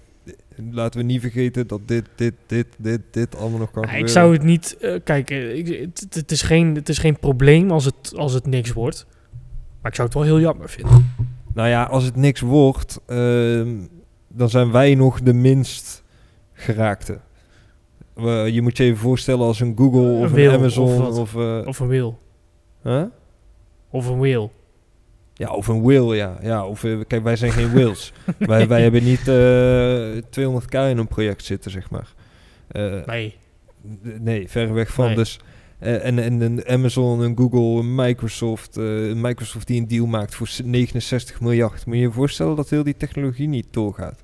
Laten 0.70 1.00
we 1.00 1.06
niet 1.06 1.20
vergeten 1.20 1.66
dat 1.66 1.80
dit, 1.88 2.04
dit, 2.14 2.34
dit, 2.46 2.66
dit, 2.78 3.00
dit 3.10 3.36
allemaal 3.36 3.58
nog 3.58 3.70
kan 3.70 3.82
Ja, 3.82 3.88
ik 3.88 3.94
gebeuren. 3.94 4.12
zou 4.14 4.32
het 4.32 4.42
niet... 4.42 4.76
eh, 4.80 4.94
kijk, 5.04 5.30
eh, 5.30 5.80
het, 5.80 6.06
het 6.14 6.30
is 6.30 6.42
geen, 6.42 6.74
het 6.74 6.88
is 6.88 6.98
geen 6.98 7.18
probleem 7.18 7.70
als 7.70 7.84
het, 7.84 8.12
als 8.16 8.32
het 8.32 8.46
niks 8.46 8.72
wordt. 8.72 9.06
Maar 9.80 9.90
ik 9.90 9.96
zou 9.96 10.08
het 10.08 10.16
wel 10.16 10.26
heel 10.26 10.40
jammer 10.40 10.68
vinden. 10.70 11.14
Nou 11.54 11.68
ja, 11.68 11.82
als 11.84 12.04
het 12.04 12.16
niks 12.16 12.40
wordt, 12.40 13.00
ehm, 13.06 13.76
dan 14.28 14.50
zijn 14.50 14.70
wij 14.70 14.94
nog 14.94 15.20
de 15.20 15.32
minst 15.32 16.02
geraakte. 16.52 17.18
Je 18.50 18.58
moet 18.62 18.76
je 18.76 18.84
even 18.84 18.96
voorstellen 18.98 19.46
als 19.46 19.60
een 19.60 19.74
Google 19.76 20.24
of 20.24 20.32
een 20.32 20.50
Amazon 20.50 21.06
of 21.06 21.18
of... 21.18 21.34
eh, 21.36 21.62
Of 21.66 21.78
een 21.78 21.88
wheel. 21.88 22.18
huh? 22.82 23.02
Of 23.90 24.06
een 24.06 24.18
wheel. 24.18 24.52
Ja, 25.34 25.50
of 25.50 25.66
een 25.68 25.84
will, 25.86 26.14
ja. 26.14 26.38
ja 26.42 26.66
of, 26.66 26.84
eh, 26.84 26.98
kijk, 27.06 27.22
wij 27.22 27.36
zijn 27.36 27.52
geen 27.52 27.70
wills. 27.72 28.12
wij, 28.38 28.68
wij 28.68 28.82
hebben 28.82 29.04
niet 29.04 29.28
eh 29.28 30.22
200k 30.40 30.90
in 30.90 30.98
een 30.98 31.08
project 31.08 31.44
zitten, 31.44 31.70
zeg 31.70 31.90
maar. 31.90 32.12
Eh, 32.68 33.06
Nee. 33.06 33.36
nee, 34.20 34.48
ver 34.48 34.72
weg 34.74 34.92
van. 34.92 35.06
Nee. 35.06 35.14
Dus, 35.14 35.40
eh, 35.78 36.04
en, 36.04 36.18
en 36.18 36.40
een 36.40 36.66
Amazon, 36.66 37.20
een 37.20 37.36
Google, 37.36 37.80
een 37.80 37.94
Microsoft. 37.94 38.76
eh, 38.76 38.84
Microsoft 39.14 39.66
die 39.66 39.80
een 39.80 39.88
deal 39.88 40.06
maakt 40.06 40.34
voor 40.34 40.46
s- 40.48 40.60
69 40.64 41.40
miljard. 41.40 41.86
Moet 41.86 41.94
je 41.96 42.00
je 42.00 42.10
voorstellen 42.10 42.56
dat 42.56 42.70
heel 42.70 42.82
die 42.82 42.96
technologie 42.96 43.48
niet 43.48 43.66
doorgaat. 43.70 44.22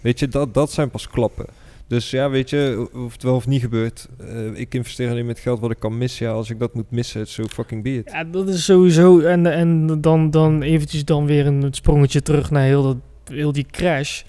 Weet 0.00 0.18
je, 0.18 0.28
dat, 0.28 0.54
dat 0.54 0.72
zijn 0.72 0.90
pas 0.90 1.08
klappen. 1.08 1.46
Dus 1.88 2.10
ja, 2.10 2.30
weet 2.30 2.50
je, 2.50 2.88
of 2.92 3.12
het 3.12 3.22
wel 3.22 3.34
of 3.34 3.46
niet 3.46 3.60
gebeurt. 3.60 4.08
eh, 4.18 4.54
ik 4.54 4.74
investeer 4.74 5.10
alleen 5.10 5.26
met 5.26 5.38
geld 5.38 5.60
wat 5.60 5.70
ik 5.70 5.78
kan 5.78 5.98
missen. 5.98 6.26
Ja, 6.26 6.32
als 6.32 6.50
ik 6.50 6.58
dat 6.58 6.74
moet 6.74 6.90
missen, 6.90 7.26
zo 7.26 7.44
fucking 7.44 7.82
be 7.82 7.94
it. 7.96 8.10
Ja, 8.12 8.24
dat 8.24 8.48
is 8.48 8.64
sowieso... 8.64 9.20
En, 9.20 9.46
en 9.46 10.00
dan, 10.00 10.30
dan 10.30 10.62
eventjes 10.62 11.04
dan 11.04 11.26
weer 11.26 11.46
een 11.46 11.66
sprongetje 11.70 12.22
terug 12.22 12.50
naar 12.50 12.62
heel, 12.62 12.82
dat, 12.82 12.96
heel 13.24 13.52
die 13.52 13.66
crash. 13.70 14.22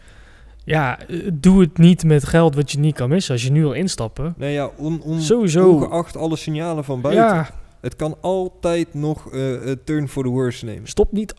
Ja, 0.63 0.99
doe 1.33 1.61
het 1.61 1.77
niet 1.77 2.03
met 2.03 2.25
geld 2.25 2.55
wat 2.55 2.71
je 2.71 2.79
niet 2.79 2.95
kan 2.95 3.09
missen. 3.09 3.33
Als 3.33 3.43
je 3.43 3.51
nu 3.51 3.61
wil 3.61 3.73
instappen... 3.73 4.33
Nee, 4.37 4.53
ja, 4.53 4.71
on, 4.77 5.01
on, 5.01 5.21
Sowieso. 5.21 5.71
ongeacht 5.71 6.17
alle 6.17 6.35
signalen 6.35 6.83
van 6.83 7.01
buiten. 7.01 7.23
Ja, 7.25 7.49
Het 7.81 7.95
kan 7.95 8.15
altijd 8.21 8.93
nog 8.93 9.31
eh 9.33 9.65
een 9.65 9.79
turn 9.83 10.07
for 10.07 10.23
the 10.23 10.29
worse 10.29 10.65
nemen. 10.65 10.87
stop 10.87 11.11
niet 11.11 11.33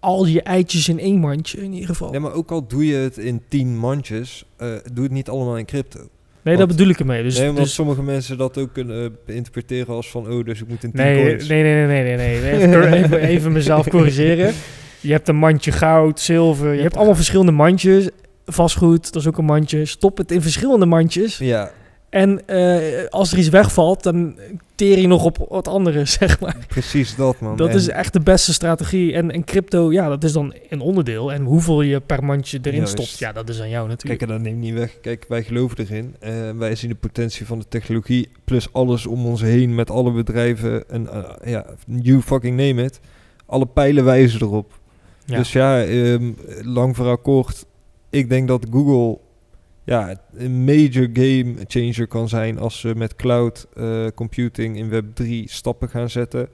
al 0.00 0.26
je 0.26 0.42
eitjes 0.42 0.88
in 0.88 0.98
één 0.98 1.18
mandje 1.18 1.58
in 1.62 1.72
ieder 1.72 1.88
geval. 1.88 2.10
Nee, 2.10 2.20
maar 2.20 2.32
ook 2.32 2.50
al 2.50 2.66
doe 2.66 2.86
je 2.86 2.94
het 2.96 3.18
in 3.18 3.42
tien 3.48 3.78
mandjes, 3.78 4.44
eh, 4.56 4.68
doe 4.92 5.04
het 5.04 5.12
niet 5.12 5.28
allemaal 5.28 5.56
in 5.58 5.64
crypto. 5.64 6.00
nee, 6.42 6.56
dat 6.56 6.68
bedoel 6.68 6.88
ik 6.88 6.98
ermee. 6.98 7.22
Dus, 7.22 7.38
nee, 7.38 7.48
omdat 7.48 7.64
dus 7.64 7.74
sommige 7.74 8.02
mensen 8.02 8.38
dat 8.38 8.58
ook 8.58 8.72
kunnen 8.72 9.16
eh, 9.26 9.34
interpreteren 9.36 9.94
als 9.94 10.10
van, 10.10 10.30
oh, 10.32 10.44
dus 10.44 10.60
ik 10.60 10.68
moet 10.68 10.84
in 10.84 10.90
tien 10.92 11.00
Nee, 11.02 11.14
nee, 11.14 11.24
coins. 11.26 11.48
nee, 11.48 11.62
nee, 11.62 11.86
nee, 11.86 12.16
nee, 12.16 12.40
nee. 12.40 12.52
Even, 12.52 12.70
cor- 12.72 12.92
even, 12.92 13.20
even 13.34 13.52
mezelf 13.52 13.88
corrigeren. 13.88 14.54
Je 15.00 15.12
hebt 15.12 15.28
een 15.28 15.36
mandje 15.36 15.72
goud, 15.72 16.20
zilver. 16.20 16.74
Je 16.74 16.82
hebt 16.82 16.96
allemaal 16.96 17.14
verschillende 17.14 17.52
mandjes. 17.52 18.08
Vastgoed, 18.46 19.12
dat 19.12 19.22
is 19.22 19.28
ook 19.28 19.38
een 19.38 19.44
mandje. 19.44 19.84
Stop 19.84 20.16
het 20.16 20.30
in 20.32 20.42
verschillende 20.42 20.86
mandjes. 20.86 21.38
Ja, 21.38 21.70
En 22.10 22.46
eh, 22.46 23.04
als 23.08 23.32
er 23.32 23.38
iets 23.38 23.48
wegvalt, 23.48 24.02
dan 24.02 24.38
teer 24.74 24.98
je 24.98 25.06
nog 25.06 25.24
op 25.24 25.46
wat 25.48 25.68
andere, 25.68 26.04
zeg 26.18 26.40
maar. 26.40 26.56
precies 26.68 27.16
dat, 27.16 27.40
man. 27.40 27.56
Dat 27.56 27.68
En- 27.68 27.76
is 27.76 27.88
echt 27.88 28.12
de 28.12 28.20
beste 28.20 28.52
strategie. 28.52 29.12
En, 29.12 29.30
en 29.30 29.44
crypto, 29.44 29.92
ja, 29.92 30.08
dat 30.08 30.24
is 30.24 30.32
dan 30.32 30.54
een 30.68 30.80
onderdeel. 30.80 31.32
En 31.32 31.42
hoeveel 31.44 31.82
je 31.82 32.00
per 32.00 32.24
mandje 32.24 32.58
erin 32.62 32.76
Juist. 32.76 32.92
stopt, 32.92 33.18
ja, 33.18 33.32
dat 33.32 33.48
is 33.48 33.60
aan 33.60 33.68
jou 33.68 33.86
Kijk, 33.86 33.90
natuurlijk. 33.90 34.22
en 34.22 34.28
dat 34.28 34.40
neemt 34.40 34.58
niet 34.60 34.74
weg. 34.74 35.00
Kijk, 35.00 35.24
wij 35.28 35.42
geloven 35.42 35.78
erin. 35.78 36.16
Eh, 36.20 36.50
wij 36.50 36.74
zien 36.74 36.90
de 36.90 36.96
potentie 36.96 37.46
van 37.46 37.58
de 37.58 37.66
technologie. 37.68 38.28
Plus 38.44 38.72
alles 38.72 39.06
om 39.06 39.26
ons 39.26 39.40
heen 39.40 39.74
met 39.74 39.90
alle 39.90 40.12
bedrijven. 40.12 40.88
En 40.88 41.08
eh, 41.12 41.50
ja, 41.52 41.66
you 41.86 42.22
fucking 42.22 42.56
name 42.56 42.82
it. 42.84 43.00
Alle 43.46 43.66
pijlen 43.66 44.04
wijzen 44.04 44.40
erop. 44.42 44.78
Ja. 45.24 45.36
Dus 45.36 45.52
ja, 45.52 45.84
ehm, 45.84 46.32
lang 46.62 46.96
verhaal 46.96 47.18
kort. 47.18 47.66
Ik 48.10 48.28
denk 48.28 48.48
dat 48.48 48.66
Google 48.70 49.18
ja, 49.88 50.14
een 50.34 50.64
major 50.64 51.08
game 51.12 51.54
changer 51.66 52.06
kan 52.06 52.28
zijn 52.28 52.58
als 52.58 52.80
ze 52.80 52.94
met 52.96 53.16
cloud 53.16 53.66
eh, 53.76 54.06
computing 54.14 54.76
in 54.76 54.88
Web 54.88 55.04
3 55.14 55.50
stappen 55.50 55.88
gaan 55.88 56.10
zetten. 56.10 56.48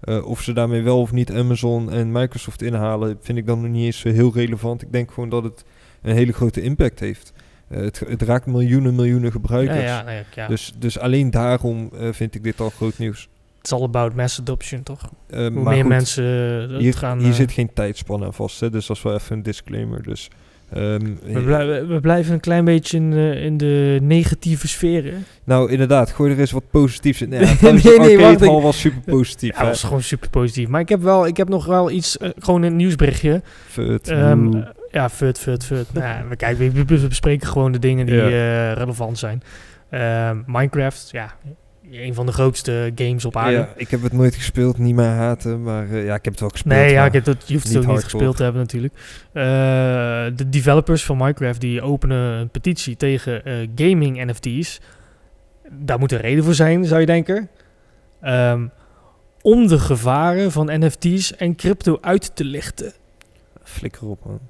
Eh, 0.00 0.26
of 0.26 0.42
ze 0.42 0.52
daarmee 0.52 0.82
wel 0.82 1.00
of 1.00 1.12
niet 1.12 1.32
Amazon 1.32 1.92
en 1.92 2.12
Microsoft 2.12 2.62
inhalen, 2.62 3.18
vind 3.20 3.38
ik 3.38 3.46
dan 3.46 3.60
nog 3.60 3.70
niet 3.70 3.84
eens 3.84 4.02
heel 4.02 4.32
relevant. 4.34 4.82
Ik 4.82 4.92
denk 4.92 5.10
gewoon 5.10 5.28
dat 5.28 5.42
het 5.42 5.64
een 6.02 6.14
hele 6.14 6.32
grote 6.32 6.62
impact 6.62 7.00
heeft. 7.00 7.32
Eh, 7.68 7.80
het, 7.80 7.98
het 8.08 8.22
raakt 8.22 8.46
miljoenen, 8.46 8.94
miljoenen 8.94 9.32
gebruikers. 9.32 9.82
ja, 9.82 10.02
nee, 10.02 10.22
ja. 10.34 10.46
Dus, 10.46 10.72
dus 10.78 10.98
alleen 10.98 11.30
daarom 11.30 11.90
vind 12.10 12.34
ik 12.34 12.42
dit 12.42 12.60
al 12.60 12.70
groot 12.70 12.98
nieuws. 12.98 13.28
Het 13.56 13.66
is 13.66 13.72
all 13.72 13.82
about 13.82 14.14
mass 14.14 14.40
adoption, 14.40 14.82
toch? 14.82 15.10
Hoe 15.30 15.50
maar 15.50 15.62
meer 15.62 15.80
goed, 15.80 15.88
mensen 15.88 16.24
het 16.24 16.80
hier, 16.80 16.94
gaan... 16.94 17.18
hier 17.18 17.32
zit 17.32 17.52
geen 17.52 17.72
tijdspan 17.72 18.24
aan 18.24 18.34
vast, 18.34 18.60
hè, 18.60 18.70
dus 18.70 18.86
dat 18.86 18.96
is 18.96 19.02
wel 19.02 19.14
even 19.14 19.36
een 19.36 19.42
disclaimer. 19.42 20.02
Dus, 20.02 20.28
ehm, 20.72 21.00
We, 21.24 21.42
blij- 21.42 21.86
we- 21.86 22.00
blijven 22.00 22.32
een 22.34 22.40
klein 22.40 22.64
beetje 22.64 22.96
in, 22.96 23.12
eh, 23.12 23.44
in 23.44 23.56
de 23.56 23.98
negatieve 24.02 24.68
sferen. 24.68 25.24
Nou, 25.44 25.70
inderdaad, 25.70 26.10
gooi 26.10 26.32
er 26.32 26.38
eens 26.38 26.50
wat 26.50 26.70
positiefs 26.70 27.22
in. 27.22 27.28
Nee, 27.34 27.56
Nee, 27.60 27.98
nee, 27.98 28.18
wacht, 28.18 28.42
ik- 28.42 28.48
hall 28.48 28.60
was 28.60 28.80
super 28.80 29.00
positief. 29.06 29.58
Ja, 29.58 29.64
was 29.64 29.82
gewoon 29.82 30.02
super 30.02 30.30
positief. 30.30 30.68
Maar 30.68 30.80
ik 30.80 30.88
heb, 30.88 31.00
wel, 31.02 31.26
ik 31.26 31.36
heb 31.36 31.48
nog 31.48 31.66
wel 31.66 31.90
iets, 31.90 32.16
eh, 32.18 32.30
gewoon 32.38 32.62
een 32.62 32.76
nieuwsberichtje. 32.76 33.42
Fut. 33.66 34.08
Ehm, 34.08 34.54
eh, 34.56 34.66
ja, 34.90 35.08
fut, 35.10 35.38
fut, 35.38 35.64
fut. 35.64 35.86
nou, 35.92 36.06
ja, 36.06 36.24
we, 36.28 36.36
kijken, 36.36 36.72
we, 36.72 36.84
we 36.84 37.08
bespreken 37.08 37.48
gewoon 37.48 37.72
de 37.72 37.78
dingen 37.78 38.06
die 38.06 38.14
Ja. 38.14 38.24
eh, 38.70 38.72
relevant 38.72 39.18
zijn. 39.18 39.42
Ehm, 39.90 40.36
Minecraft, 40.46 41.08
ja, 41.12 41.34
een 41.90 42.14
van 42.14 42.26
de 42.26 42.32
grootste 42.32 42.92
games 42.94 43.24
op 43.24 43.36
aarde. 43.36 43.56
ja, 43.56 43.72
ik 43.76 43.90
heb 43.90 44.02
het 44.02 44.12
nooit 44.12 44.34
gespeeld, 44.34 44.78
niet 44.78 44.94
meer 44.94 45.04
haten, 45.04 45.62
maar 45.62 45.90
eh, 45.90 46.04
ja, 46.04 46.14
ik 46.14 46.24
heb 46.24 46.32
het 46.32 46.40
wel 46.40 46.48
gespeeld. 46.48 46.74
Nee, 46.74 46.92
ja, 46.92 47.04
ik 47.04 47.12
heb 47.12 47.24
dat, 47.24 47.48
je 47.48 47.52
hoeft 47.52 47.66
het 47.66 47.76
niet 47.76 47.86
ook 47.86 47.92
niet 47.92 48.04
gespeeld 48.04 48.36
te 48.36 48.42
hebben 48.42 48.60
natuurlijk. 48.60 48.94
Eh, 49.32 49.42
de 50.36 50.48
developers 50.48 51.04
van 51.04 51.16
Minecraft 51.16 51.60
die 51.60 51.82
openen 51.82 52.40
een 52.40 52.48
petitie 52.48 52.96
tegen 52.96 53.44
eh, 53.44 53.68
gaming 53.74 54.24
NFT's. 54.24 54.80
Daar 55.70 55.98
moet 55.98 56.12
een 56.12 56.20
reden 56.20 56.44
voor 56.44 56.54
zijn, 56.54 56.84
zou 56.84 57.00
je 57.00 57.06
denken. 57.06 57.48
Ehm, 58.20 58.66
om 59.42 59.66
de 59.66 59.78
gevaren 59.78 60.52
van 60.52 60.84
NFT's 60.84 61.36
en 61.36 61.56
crypto 61.56 61.98
uit 62.00 62.36
te 62.36 62.44
lichten. 62.44 62.92
Flikker 63.62 64.06
op, 64.06 64.24
man. 64.24 64.40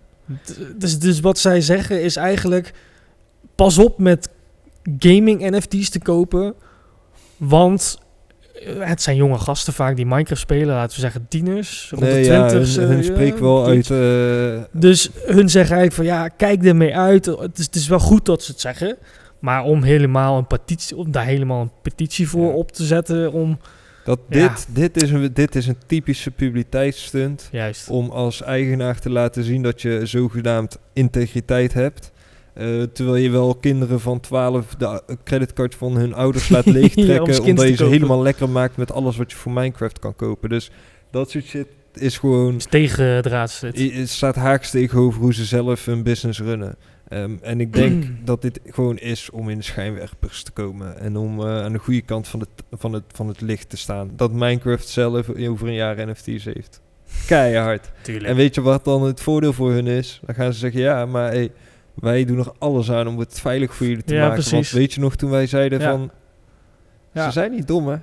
Dus, 0.76 0.98
dus 0.98 1.20
wat 1.20 1.38
zij 1.38 1.60
zeggen 1.60 2.02
is 2.02 2.16
eigenlijk... 2.16 2.72
Pas 3.54 3.78
op 3.78 3.98
met 3.98 4.28
gaming 4.98 5.50
NFT's 5.50 5.88
te 5.90 5.98
kopen. 5.98 6.54
Want 7.38 7.98
eh, 8.66 8.72
het 8.88 9.02
zijn 9.02 9.16
jonge 9.16 9.38
gasten 9.38 9.72
vaak 9.72 9.96
die 9.96 10.06
Minecraft 10.06 10.40
spelen. 10.40 10.66
Laten 10.74 10.94
we 10.94 11.00
zeggen 11.00 11.26
tieners. 11.28 11.88
Rond 11.90 12.02
Nee, 12.02 12.22
de 12.22 12.28
ja, 12.28 12.50
hun, 12.50 12.88
hun 12.88 13.04
spreekt 13.04 13.40
wel 13.40 13.66
uit... 13.66 13.90
eh, 13.90 14.62
Dus 14.80 15.10
hun 15.26 15.48
zeggen 15.48 15.76
eigenlijk 15.76 15.92
van 15.92 16.04
ja, 16.04 16.28
kijk 16.28 16.64
ermee 16.64 16.96
uit. 16.96 17.26
Het 17.26 17.58
is, 17.58 17.64
het 17.64 17.74
is 17.74 17.88
wel 17.88 17.98
goed 18.00 18.24
dat 18.24 18.42
ze 18.42 18.50
het 18.52 18.60
zeggen. 18.60 18.96
Maar 19.38 19.62
om 19.64 19.82
helemaal 19.82 20.38
een 20.38 20.46
petitie, 20.46 20.96
om 20.96 21.10
daar 21.10 21.24
helemaal 21.24 21.60
een 21.60 21.70
petitie 21.82 22.28
voor 22.28 22.46
Ja. 22.48 22.52
op 22.54 22.72
te 22.72 22.84
zetten, 22.84 23.32
om 23.32 23.58
Dat 24.04 24.18
Ja. 24.28 24.48
dit, 24.48 24.66
dit, 24.74 25.02
is 25.02 25.10
een, 25.10 25.30
dit 25.32 25.54
is 25.54 25.66
een 25.66 25.76
typische 25.86 26.30
publiciteitsstunt 26.30 27.48
Juist. 27.52 27.88
om 27.88 28.10
als 28.10 28.42
eigenaar 28.42 29.00
te 29.00 29.10
laten 29.10 29.44
zien 29.44 29.62
dat 29.62 29.82
je 29.82 30.00
zogenaamd 30.06 30.78
integriteit 30.92 31.72
hebt. 31.72 32.10
Eh, 32.58 32.82
terwijl 32.82 33.16
je 33.16 33.30
wel 33.30 33.54
kinderen 33.54 34.00
van 34.00 34.20
12 34.20 34.74
de 34.74 35.02
creditcard 35.24 35.74
van 35.74 35.96
hun 35.96 36.14
ouders 36.14 36.48
laat 36.54 36.64
Ja, 36.64 36.70
om 36.72 36.76
leegtrekken. 36.78 37.34
skins 37.34 37.48
omdat 37.50 37.68
je 37.68 37.74
ze 37.76 37.84
helemaal 37.84 38.22
lekker 38.22 38.48
maakt 38.48 38.76
met 38.76 38.92
alles 38.92 39.16
wat 39.16 39.30
je 39.30 39.36
voor 39.36 39.52
Minecraft 39.52 39.98
kan 39.98 40.16
kopen. 40.16 40.48
Dus 40.48 40.70
dat 41.10 41.30
soort 41.30 41.44
shit 41.44 41.66
is 41.94 42.18
gewoon 42.18 42.54
Dus 42.54 42.64
tegen 42.64 43.22
draads 43.22 43.58
zit. 43.58 43.78
I- 43.78 43.92
Het 43.92 44.08
staat 44.08 44.34
haaks 44.34 44.70
tegenover 44.70 45.20
hoe 45.20 45.34
ze 45.34 45.44
zelf 45.44 45.84
hun 45.84 46.02
business 46.02 46.40
runnen. 46.40 46.76
Ehm, 47.08 47.32
en 47.42 47.60
ik 47.60 47.72
denk 47.72 48.04
dat 48.24 48.42
dit 48.42 48.60
gewoon 48.66 48.98
is 48.98 49.30
om 49.30 49.48
in 49.48 49.56
de 49.56 49.64
schijnwerpers 49.64 50.42
te 50.42 50.50
komen. 50.50 50.98
En 51.00 51.16
om 51.16 51.40
eh, 51.40 51.62
aan 51.62 51.72
de 51.72 51.78
goede 51.78 52.02
kant 52.02 52.28
van 52.28 52.40
het, 52.40 52.48
van, 52.72 52.92
het, 52.92 53.02
van 53.12 53.28
het 53.28 53.40
licht 53.40 53.68
te 53.70 53.76
staan. 53.76 54.10
Dat 54.16 54.32
Minecraft 54.32 54.88
zelf 54.88 55.28
over 55.48 55.66
een 55.68 55.74
jaar 55.74 56.06
NFT's 56.08 56.44
heeft. 56.44 56.80
Keihard. 57.26 57.90
Tuurlijk. 58.02 58.26
En 58.26 58.36
weet 58.36 58.54
je 58.54 58.60
wat 58.60 58.84
dan 58.84 59.02
het 59.02 59.20
voordeel 59.20 59.52
voor 59.52 59.70
hun 59.72 59.86
is? 59.86 60.20
Dan 60.26 60.34
gaan 60.34 60.52
ze 60.52 60.58
zeggen, 60.58 60.80
ja, 60.80 61.06
maar 61.06 61.30
hey, 61.30 61.50
wij 62.00 62.24
doen 62.24 62.38
er 62.38 62.52
alles 62.58 62.90
aan 62.90 63.06
om 63.06 63.18
het 63.18 63.40
veilig 63.40 63.74
voor 63.74 63.86
jullie 63.86 64.04
te 64.04 64.14
Ja, 64.14 64.20
maken. 64.20 64.34
precies. 64.34 64.52
Want 64.52 64.70
weet 64.70 64.92
je 64.92 65.00
nog 65.00 65.16
toen 65.16 65.30
wij 65.30 65.46
zeiden 65.46 65.80
Ja. 65.80 65.90
van... 65.90 66.10
Ja. 67.12 67.24
Ze 67.24 67.30
zijn 67.32 67.50
niet 67.50 67.66
dom, 67.66 67.88
hè? 67.88 67.96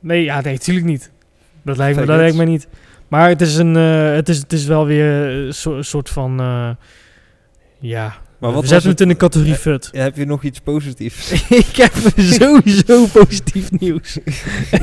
Nee, 0.00 0.22
ja, 0.24 0.40
nee, 0.40 0.52
natuurlijk 0.52 0.86
niet. 0.86 1.10
Dat 1.62 1.76
lijkt, 1.76 1.98
me, 2.00 2.06
dat 2.06 2.16
lijkt 2.16 2.36
me 2.36 2.44
niet. 2.44 2.68
Maar 3.08 3.28
het 3.28 3.40
is, 3.40 3.56
een, 3.56 3.76
eh, 3.76 4.12
het 4.12 4.28
is, 4.28 4.38
het 4.38 4.52
is 4.52 4.64
wel 4.66 4.86
weer 4.86 5.06
een 5.46 5.54
so- 5.54 5.82
soort 5.82 6.08
van... 6.10 6.40
eh, 6.40 6.70
ja, 7.78 8.14
Maar 8.44 8.52
we 8.52 8.58
wat 8.60 8.68
zetten 8.68 8.90
was 8.90 9.00
het 9.00 9.08
in 9.08 9.08
de 9.08 9.16
categorie 9.16 9.52
Eh, 9.52 9.58
fut. 9.58 9.88
Heb 9.92 10.16
je 10.16 10.24
nog 10.24 10.42
iets 10.42 10.60
positiefs? 10.60 11.32
ik 11.48 11.76
heb 11.76 11.92
sowieso 12.40 13.06
positief 13.12 13.70
nieuws. 13.78 14.18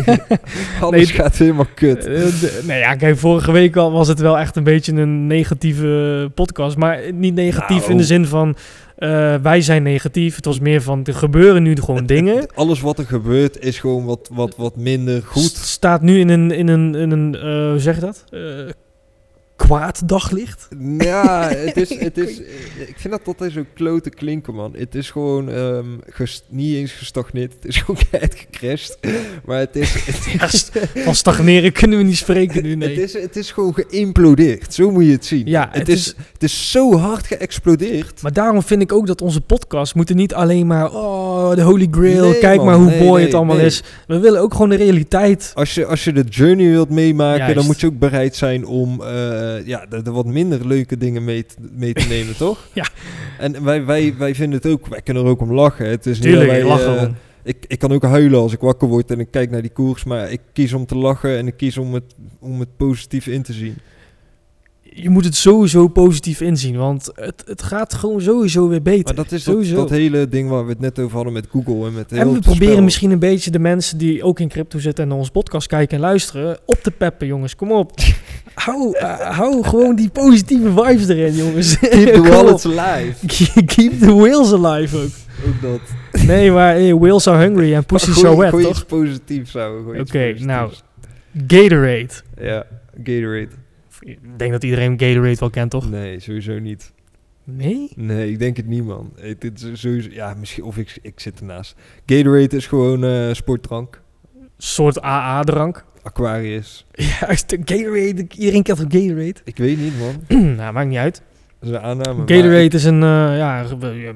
Alles 0.82 0.95
Nee, 0.95 1.06
gaat 1.06 1.38
helemaal 1.38 1.67
kut. 1.76 2.06
Eh, 2.06 2.24
nee, 2.63 2.80
ja, 2.80 2.95
kijk, 2.95 3.17
vorige 3.17 3.52
week 3.52 3.76
al 3.76 3.91
was 3.91 4.08
het 4.08 4.19
wel 4.19 4.38
echt 4.38 4.56
een 4.56 4.63
beetje 4.63 4.91
een 4.93 5.28
negatieve 5.28 6.32
podcast. 6.36 6.78
Maar 6.78 7.00
niet 7.13 7.34
negatief 7.34 7.80
Nou. 7.80 7.91
in 7.91 7.97
de 7.97 8.04
zin 8.04 8.26
van 8.26 8.56
eh, 8.97 9.36
wij 9.41 9.62
zijn 9.62 9.84
negatief. 9.84 10.36
Het 10.36 10.45
was 10.45 10.60
meer 10.60 10.82
van 10.82 11.04
er 11.04 11.13
gebeuren 11.13 11.63
nu 11.63 11.76
gewoon 11.76 12.06
dingen. 12.06 12.45
Alles 12.54 12.82
wat 12.82 13.00
er 13.00 13.06
gebeurt 13.06 13.60
is 13.60 13.80
gewoon 13.80 14.06
wat, 14.06 14.30
wat, 14.34 14.56
wat 14.58 14.76
minder 14.76 15.21
goed. 15.24 15.56
staat 15.56 16.02
nu 16.02 16.19
in 16.19 16.30
een, 16.30 16.52
in 16.52 16.67
een, 16.67 16.95
in 16.95 17.12
een 17.12 17.36
hoe 17.69 17.80
zeg 17.80 17.95
je 17.95 18.02
dat? 18.02 18.24
Eh, 18.30 18.39
kwaad 19.67 20.02
daglicht. 20.08 20.67
Ja, 20.97 21.50
het 21.65 21.78
is, 21.78 22.00
het 22.00 22.17
is, 22.17 22.39
ik 22.88 22.95
vind 22.97 23.13
dat 23.13 23.21
altijd 23.28 23.52
zo 23.52 23.65
klote 23.74 24.10
klinken, 24.10 24.54
man. 24.54 24.74
Het 24.78 24.95
is 24.95 25.10
gewoon 25.12 25.50
ehm, 25.50 25.86
ges- 26.10 26.43
niet 26.50 26.76
eens 26.76 26.91
gestagneerd. 26.91 27.54
Het 27.54 27.65
is 27.65 27.78
gewoon 27.78 28.02
keihard 28.10 28.36
gecrashed. 28.52 28.97
Maar 29.45 29.58
het 29.60 29.76
is, 29.76 29.93
het 30.06 30.26
Ja, 30.39 30.45
is, 30.45 30.58
st- 30.60 30.80
Van 30.95 31.15
stagneren 31.15 31.71
kunnen 31.71 31.97
we 31.97 32.04
niet 32.04 32.17
spreken 32.17 32.63
nu, 32.63 32.76
nee. 32.76 32.89
het 32.89 32.97
is, 32.97 33.13
het 33.21 33.36
is 33.36 33.52
gewoon 33.52 33.74
geïmplodeerd. 33.74 34.74
Zo 34.74 34.91
moet 34.91 35.06
je 35.06 35.12
het 35.12 35.26
zien. 35.26 35.45
Ja, 35.45 35.67
het, 35.71 35.78
het 35.80 35.89
is, 35.89 36.08
is- 36.08 36.13
het 36.34 36.43
is 36.43 36.71
zo 36.71 36.97
hard 36.97 37.28
geëxplodeerd. 37.28 38.21
Maar 38.21 38.34
daarom 38.34 38.63
vind 38.63 38.82
ik 38.82 38.91
ook 38.93 39.08
dat 39.08 39.21
onze 39.21 39.41
podcasts 39.41 39.93
moeten 39.93 40.15
niet 40.15 40.34
alleen 40.34 40.67
maar... 40.67 40.91
Oh, 40.93 41.56
de 41.56 41.62
holy 41.62 41.88
grail, 41.91 42.30
Nee, 42.30 42.39
kijk 42.39 42.58
man, 42.58 42.65
maar 42.65 42.76
hoe 42.76 42.86
nee, 42.86 43.00
mooi 43.00 43.13
nee, 43.15 43.26
het 43.26 43.34
allemaal 43.34 43.56
nee. 43.56 43.65
is. 43.65 43.84
We 44.08 44.19
willen 44.19 44.41
ook 44.41 44.52
gewoon 44.52 44.69
de 44.69 44.76
realiteit. 44.76 45.52
Als 45.56 45.74
je, 45.74 45.86
als 45.86 46.04
je 46.04 46.13
de 46.13 46.24
journey 46.30 46.69
wilt 46.69 46.89
meemaken, 46.89 47.38
Juist. 47.39 47.56
dan 47.56 47.65
moet 47.65 47.80
je 47.80 47.88
ook 47.88 48.00
bereid 48.00 48.36
zijn 48.36 48.65
om 48.65 49.02
eh, 49.58 49.68
ja, 49.68 49.86
de 49.86 50.12
wat 50.12 50.26
minder 50.26 50.68
leuke 50.68 50.98
dingen 50.98 51.24
mee 51.24 51.46
te, 51.46 51.56
mee 51.72 51.94
te 51.94 52.08
nemen, 52.08 52.38
toch? 52.38 52.68
Ja. 52.74 52.88
En 53.40 53.64
wij, 53.64 53.86
wij, 53.86 54.16
wij 54.18 54.36
vinden 54.36 54.60
het 54.62 54.72
ook, 54.72 54.88
wij 54.88 55.02
kunnen 55.02 55.24
er 55.24 55.30
ook 55.30 55.42
om 55.42 55.54
lachen. 55.54 55.90
Het 55.90 56.06
is 56.06 56.20
Tuurlijk, 56.20 56.50
wij, 56.50 56.64
lachen 56.64 56.98
eh, 56.98 57.10
ik, 57.44 57.66
ik 57.68 57.80
kan 57.80 57.92
ook 57.92 58.04
huilen 58.04 58.40
als 58.40 58.54
ik 58.54 58.60
wakker 58.60 58.88
word 58.88 59.12
en 59.12 59.20
ik 59.20 59.32
kijk 59.32 59.52
naar 59.52 59.62
die 59.62 59.72
koers, 59.72 60.04
maar 60.04 60.32
ik 60.32 60.42
kies 60.54 60.74
om 60.74 60.86
te 60.86 60.96
lachen 60.96 61.38
en 61.38 61.48
ik 61.48 61.58
kies 61.58 61.78
om 61.78 61.94
het, 61.94 62.16
om 62.40 62.60
het 62.60 62.78
positief 62.78 63.28
in 63.28 63.42
te 63.42 63.54
zien. 63.54 63.78
Je 64.93 65.10
moet 65.10 65.25
het 65.25 65.36
sowieso 65.36 65.88
positief 65.88 66.41
inzien, 66.41 66.77
want 66.77 67.10
het, 67.13 67.43
het 67.45 67.63
gaat 67.63 67.93
gewoon 67.93 68.21
sowieso 68.21 68.67
weer 68.67 68.82
beter. 68.82 69.04
Maar 69.06 69.23
dat 69.23 69.32
is 69.32 69.43
dat, 69.43 69.54
sowieso. 69.54 69.75
dat 69.75 69.89
hele 69.89 70.30
ding 70.30 70.49
waar 70.49 70.63
we 70.63 70.69
het 70.69 70.80
net 70.80 70.99
over 70.99 71.15
hadden 71.15 71.34
met 71.34 71.47
Google 71.51 71.88
en 71.88 71.93
met 71.93 72.10
heel 72.10 72.19
en 72.19 72.34
we 72.34 72.39
proberen 72.39 72.71
spel. 72.71 72.84
misschien 72.84 73.12
een 73.12 73.19
beetje 73.19 73.51
de 73.51 73.60
mensen 73.60 73.97
die 73.97 74.23
ook 74.23 74.39
in 74.39 74.47
crypto 74.47 74.80
zitten 74.80 75.04
en 75.04 75.10
naar 75.10 75.17
ons 75.17 75.30
podcast 75.30 75.67
kijken 75.67 75.95
en 75.95 76.04
luisteren, 76.04 76.58
op 76.65 76.77
te 76.82 76.91
peppen, 76.91 77.27
jongens. 77.27 77.56
Kom 77.56 77.71
op. 77.71 77.91
hou, 78.54 78.97
eh, 78.97 79.38
hou 79.38 79.63
gewoon 79.63 79.95
die 79.95 80.10
positieve 80.10 80.69
vibes 80.69 81.08
erin, 81.08 81.36
jongens. 81.36 81.80
Keep 81.80 82.13
the 82.13 82.21
wallets 82.32 82.65
alive. 82.65 83.25
Keep 83.75 83.99
the 83.99 84.13
whales 84.15 84.54
alive 84.54 84.97
ook. 84.97 85.10
Ook 85.47 85.62
dat. 85.62 85.80
Nee, 86.25 86.51
maar 86.51 86.73
hey, 86.73 86.95
whales 86.95 87.27
are 87.27 87.43
hungry 87.45 87.73
en 87.73 87.84
Gooi- 87.88 88.27
are 88.27 88.38
wet, 88.38 88.62
toch? 88.62 88.71
iets 88.71 88.86
gooi 88.88 89.19
iets 89.27 89.56
Oké, 89.99 90.36
nou. 90.39 90.71
Gatorade. 91.47 92.10
Ja, 92.41 92.65
Gatorade. 93.04 93.61
Ik 94.02 94.20
denk 94.38 94.52
dat 94.52 94.64
iedereen 94.64 95.00
Gatorade 95.00 95.36
wel 95.40 95.50
kent, 95.50 95.72
toch? 95.72 95.90
Nee, 95.90 96.20
sowieso 96.20 96.60
niet. 96.60 96.92
Nee? 97.44 97.92
Nee, 97.96 98.32
ik 98.32 98.40
denk 98.40 98.58
het 98.58 98.68
niet, 98.68 98.86
man. 98.86 99.12
Eh, 99.18 99.36
Dit 99.40 99.62
is 99.62 99.82
sowieso, 99.82 100.10
ja, 100.12 100.34
misschien, 100.40 100.64
of 100.64 100.78
ik, 100.78 101.00
ik 101.02 101.20
zit 101.20 101.40
ernaast. 101.40 101.76
Gatorade 102.06 102.56
is 102.56 102.68
gewoon 102.68 103.04
eh 103.04 103.34
sportdrank. 103.34 104.02
soort 104.58 105.02
AA-drank. 105.02 105.86
Aquarius. 106.04 106.86
Juist, 107.20 107.56
Gatorade. 107.66 108.26
Iedereen 108.38 108.64
kent 108.64 108.78
toch 108.78 108.88
Gatorade? 108.90 109.36
Ik 109.44 109.58
weet 109.58 109.78
niet, 109.78 109.94
man. 110.00 110.16
nou, 110.56 110.74
maakt 110.74 110.88
niet 110.90 110.98
uit. 110.98 111.22
Dat 111.60 111.70
is 111.70 111.76
een 111.76 111.82
aanname. 111.82 112.18
maar 112.18 112.28
Gatorade 112.30 112.76
is 112.76 112.84
een, 112.84 113.04
eh, 113.04 113.38
ja, 113.38 113.66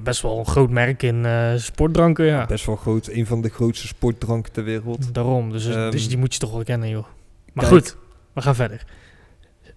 best 0.03 0.21
wel 0.21 0.39
een 0.39 0.45
groot 0.45 0.69
merk 0.69 1.03
in 1.03 1.25
eh, 1.25 1.53
sportdranken, 1.55 2.25
ja. 2.25 2.45
Best 2.45 2.65
wel 2.65 2.75
groot. 2.75 3.07
Een 3.07 3.25
van 3.25 3.41
de 3.41 3.49
grootste 3.49 3.87
sportdranken 3.87 4.51
ter 4.51 4.63
wereld. 4.63 5.13
Daarom, 5.13 5.51
dus, 5.51 5.67
Ehm, 5.67 5.91
dus 5.91 6.07
die 6.07 6.17
moet 6.17 6.33
je 6.33 6.39
toch 6.39 6.51
wel 6.51 6.63
kennen, 6.63 6.89
joh. 6.89 7.05
Maar 7.53 7.65
kijk. 7.65 7.75
goed, 7.77 7.97
we 8.33 8.41
gaan 8.41 8.55
verder. 8.55 8.85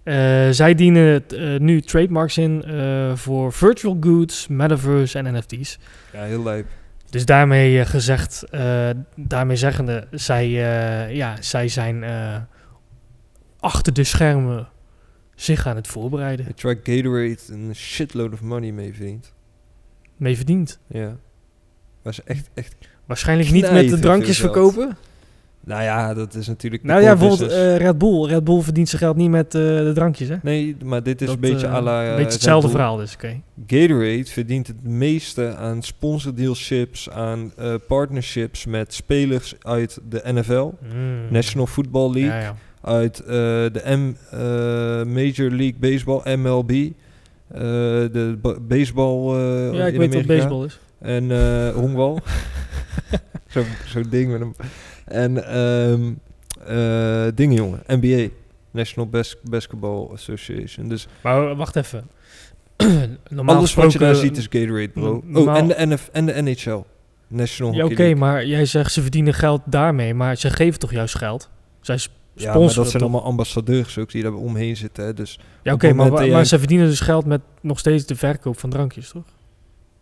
Eh, 0.09 0.49
zij 0.49 0.75
dienen 0.75 1.27
eh, 1.27 1.59
nu 1.59 1.81
trademarks 1.81 2.37
in 2.37 2.63
eh, 2.63 3.15
voor 3.15 3.53
virtual 3.53 3.97
goods, 3.99 4.47
metaverse 4.47 5.17
en 5.17 5.37
NFT's. 5.37 5.79
Ja, 6.13 6.23
heel 6.23 6.43
lijp. 6.43 6.67
Dus 7.09 7.25
daarmee 7.25 7.85
gezegd, 7.85 8.43
daarmee 9.15 9.55
zeggende, 9.55 10.07
zij, 10.11 10.49
ja, 11.15 11.41
zij 11.41 11.67
zijn 11.67 12.03
achter 13.59 13.93
de 13.93 14.03
schermen 14.03 14.69
zich 15.35 15.67
aan 15.67 15.75
het 15.75 15.87
voorbereiden. 15.87 16.47
Ik 16.47 16.55
track 16.55 16.79
Gatorade 16.83 17.37
een 17.47 17.75
shitload 17.75 18.33
of 18.33 18.41
money 18.41 18.71
mee 18.71 18.93
verdient. 18.93 19.33
Mee 20.17 20.35
verdiend. 20.35 20.79
Ja. 20.87 21.15
Is 22.03 22.23
echt, 22.23 22.49
echt... 22.53 22.75
Waarschijnlijk 23.05 23.51
niet 23.51 23.71
met 23.71 23.89
de 23.89 23.99
drankjes 23.99 24.39
verkopen. 24.39 24.97
Nou 25.69 25.81
ja, 25.83 26.13
dat 26.13 26.33
is 26.35 26.47
natuurlijk... 26.47 26.83
Nou 26.83 27.01
ja, 27.01 27.15
bijvoorbeeld 27.15 27.51
eh, 27.51 27.77
Red 27.77 27.97
Bull. 27.97 28.25
Red 28.27 28.43
Bull 28.43 28.61
verdient 28.61 28.89
zijn 28.89 29.01
geld 29.01 29.15
niet 29.15 29.29
met 29.29 29.55
eh, 29.55 29.61
de 29.61 29.91
drankjes, 29.95 30.29
hè? 30.29 30.35
nee, 30.41 30.75
maar 30.83 31.03
dit 31.03 31.21
is 31.21 31.27
Dat, 31.27 31.35
een 31.35 31.41
beetje 31.41 31.67
eh, 31.67 31.73
à 31.73 31.81
la... 31.81 32.09
Een 32.09 32.15
beetje 32.15 32.31
hetzelfde 32.31 32.69
verhaal 32.69 32.95
dus, 32.97 33.13
oké. 33.13 33.41
Gatorade 33.67 34.25
verdient 34.25 34.67
het 34.67 34.83
meeste 34.83 35.55
aan 35.55 35.81
sponsordealships, 35.83 37.09
aan 37.09 37.51
partnerships 37.87 38.65
met 38.65 38.93
spelers 38.93 39.55
uit 39.61 39.99
de 40.09 40.21
NFL, 40.25 40.69
Mm. 40.95 41.19
National 41.29 41.67
Football 41.67 42.11
League, 42.13 42.31
Ja, 42.31 42.39
ja. 42.39 42.55
uit 42.81 43.17
de 43.73 43.81
M, 43.85 44.15
Major 45.13 45.49
League 45.49 45.75
Baseball, 45.79 46.35
MLB, 46.37 46.91
de 48.11 48.37
ba- 48.41 48.59
baseball 48.59 49.35
ja, 49.73 49.85
ik 49.85 49.97
weet 49.97 50.13
wat 50.13 50.23
Amerika. 50.23 50.33
baseball 50.33 50.65
is. 50.65 50.79
En 50.99 51.31
honkbal. 51.73 52.19
Zo'n 53.47 53.63
zo 53.87 54.01
ding 54.09 54.31
met 54.31 54.39
hem. 54.39 54.53
En 55.09 55.43
eh 55.45 57.27
dingen, 57.35 57.55
jongen. 57.55 57.81
NBA. 57.87 58.27
National 58.71 59.09
Bas 59.09 59.35
Basketball 59.43 60.07
Association. 60.13 60.87
Dus 60.87 61.07
Maar 61.21 61.55
wacht 61.55 61.75
even. 61.75 62.09
Normaal 63.29 63.55
alles 63.55 63.73
wat 63.73 63.91
je 63.91 63.99
daar 63.99 64.15
ziet 64.15 64.37
is 64.37 64.47
Gatorade, 64.49 64.89
bro. 64.89 65.23
Oh, 65.33 65.57
en 65.57 65.67
de, 65.67 65.75
NF, 65.77 66.09
en 66.11 66.25
de 66.25 66.41
NHL. 66.41 66.83
National 67.27 67.73
Ja, 67.73 67.85
oké, 67.85 68.13
maar 68.15 68.45
jij 68.45 68.65
zegt 68.65 68.91
ze 68.91 69.01
verdienen 69.01 69.33
geld 69.33 69.61
daarmee, 69.65 70.13
maar 70.13 70.35
ze 70.35 70.49
geven 70.49 70.79
toch 70.79 70.91
juist 70.91 71.17
geld? 71.17 71.49
Zij 71.81 71.99
Ja, 72.33 72.53
maar 72.53 72.61
dat 72.61 72.73
zijn 72.73 72.85
toch? 72.85 73.01
allemaal 73.01 73.23
ambassadeurs 73.23 73.97
ook 73.97 74.11
die 74.11 74.23
daar 74.23 74.33
omheen 74.33 74.77
zitten. 74.77 75.05
Hè. 75.05 75.13
Dus, 75.13 75.39
Ja, 75.63 75.73
oké, 75.73 75.93
maar, 75.93 76.27
maar 76.27 76.45
ze 76.45 76.59
verdienen 76.59 76.87
dus 76.87 76.99
geld 76.99 77.25
met 77.25 77.41
nog 77.61 77.79
steeds 77.79 78.05
de 78.05 78.15
verkoop 78.15 78.59
van 78.59 78.69
drankjes, 78.69 79.09
toch? 79.09 79.23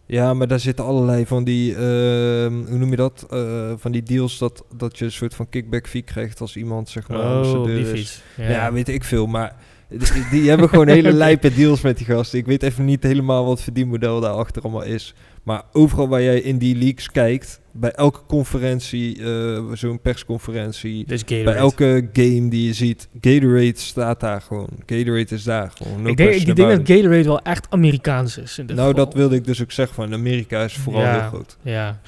Ja, 0.08 0.34
maar 0.34 0.48
daar 0.48 0.60
zitten 0.60 0.86
allerlei 0.86 1.26
van 1.26 1.44
die, 1.44 1.76
ehm, 1.76 2.54
hoe 2.54 2.78
noem 2.78 2.90
je 2.90 2.96
dat? 2.96 3.26
Eh, 3.30 3.72
van 3.76 3.92
die 3.92 4.04
deals 4.04 4.38
dat, 4.38 4.64
dat 4.76 4.98
je 4.98 5.06
een 5.06 5.12
soort 5.12 5.36
van 5.36 5.50
kickback 5.50 5.88
fee 5.88 6.02
krijgt 6.02 6.42
als 6.42 6.56
iemand 6.56 6.90
zeg 6.90 7.08
maar 7.08 7.20
oh, 7.20 7.26
ambassadeur 7.26 7.96
is. 7.96 8.22
Ja. 8.38 8.74
weet 8.74 8.90
ik 8.90 9.04
veel, 9.04 9.26
maar 9.28 9.56
die, 9.90 10.28
die 10.32 10.50
hebben 10.50 10.70
gewoon 10.70 10.88
hele 10.98 11.14
lijpe 11.14 11.54
deals 11.54 11.82
met 11.82 11.98
die 11.98 12.06
gasten. 12.06 12.40
Ik 12.40 12.46
weet 12.46 12.64
even 12.64 12.86
niet 12.86 13.04
helemaal 13.04 13.46
wat 13.46 13.62
verdienmodel 13.62 14.20
daarachter 14.20 14.62
allemaal 14.62 14.84
is. 14.84 15.14
Maar 15.48 15.64
overal 15.72 16.08
waar 16.08 16.22
jij 16.22 16.40
in 16.42 16.58
die 16.58 16.76
leaks 16.76 17.12
kijkt, 17.12 17.62
bij 17.72 17.92
elke 17.92 18.20
conferentie, 18.28 19.24
eh, 19.24 19.64
zo'n 19.74 20.02
persconferentie, 20.02 21.06
Dus 21.06 21.24
bij 21.24 21.44
elke 21.56 22.10
game 22.14 22.48
die 22.50 22.66
je 22.68 22.74
ziet, 22.74 23.08
Gatorade 23.22 23.72
staat 23.76 24.20
daar 24.20 24.42
gewoon. 24.42 24.70
Gatorade 24.86 25.36
is 25.36 25.44
daar 25.44 25.72
gewoon. 25.72 26.02
No 26.02 26.10
ik 26.10 26.18
denk, 26.18 26.34
ik 26.34 26.56
dat. 26.56 26.70
Gatorade 26.84 27.24
wel 27.24 27.42
echt 27.42 27.68
Amerikaans 27.70 28.38
is. 28.38 28.58
In 28.58 28.66
dit 28.66 28.76
Nou, 28.76 28.90
geval. 28.90 29.06
dat 29.06 29.14
wilde 29.14 29.36
ik 29.36 29.46
dus 29.46 29.62
ook 29.62 29.72
zeggen. 29.72 29.96
Van 29.96 30.14
Amerika 30.14 30.64
is 30.64 30.74
vooral 30.74 31.02
Ja. 31.02 31.20
heel 31.20 31.28
groot. 31.30 31.58
Ja. 31.62 32.00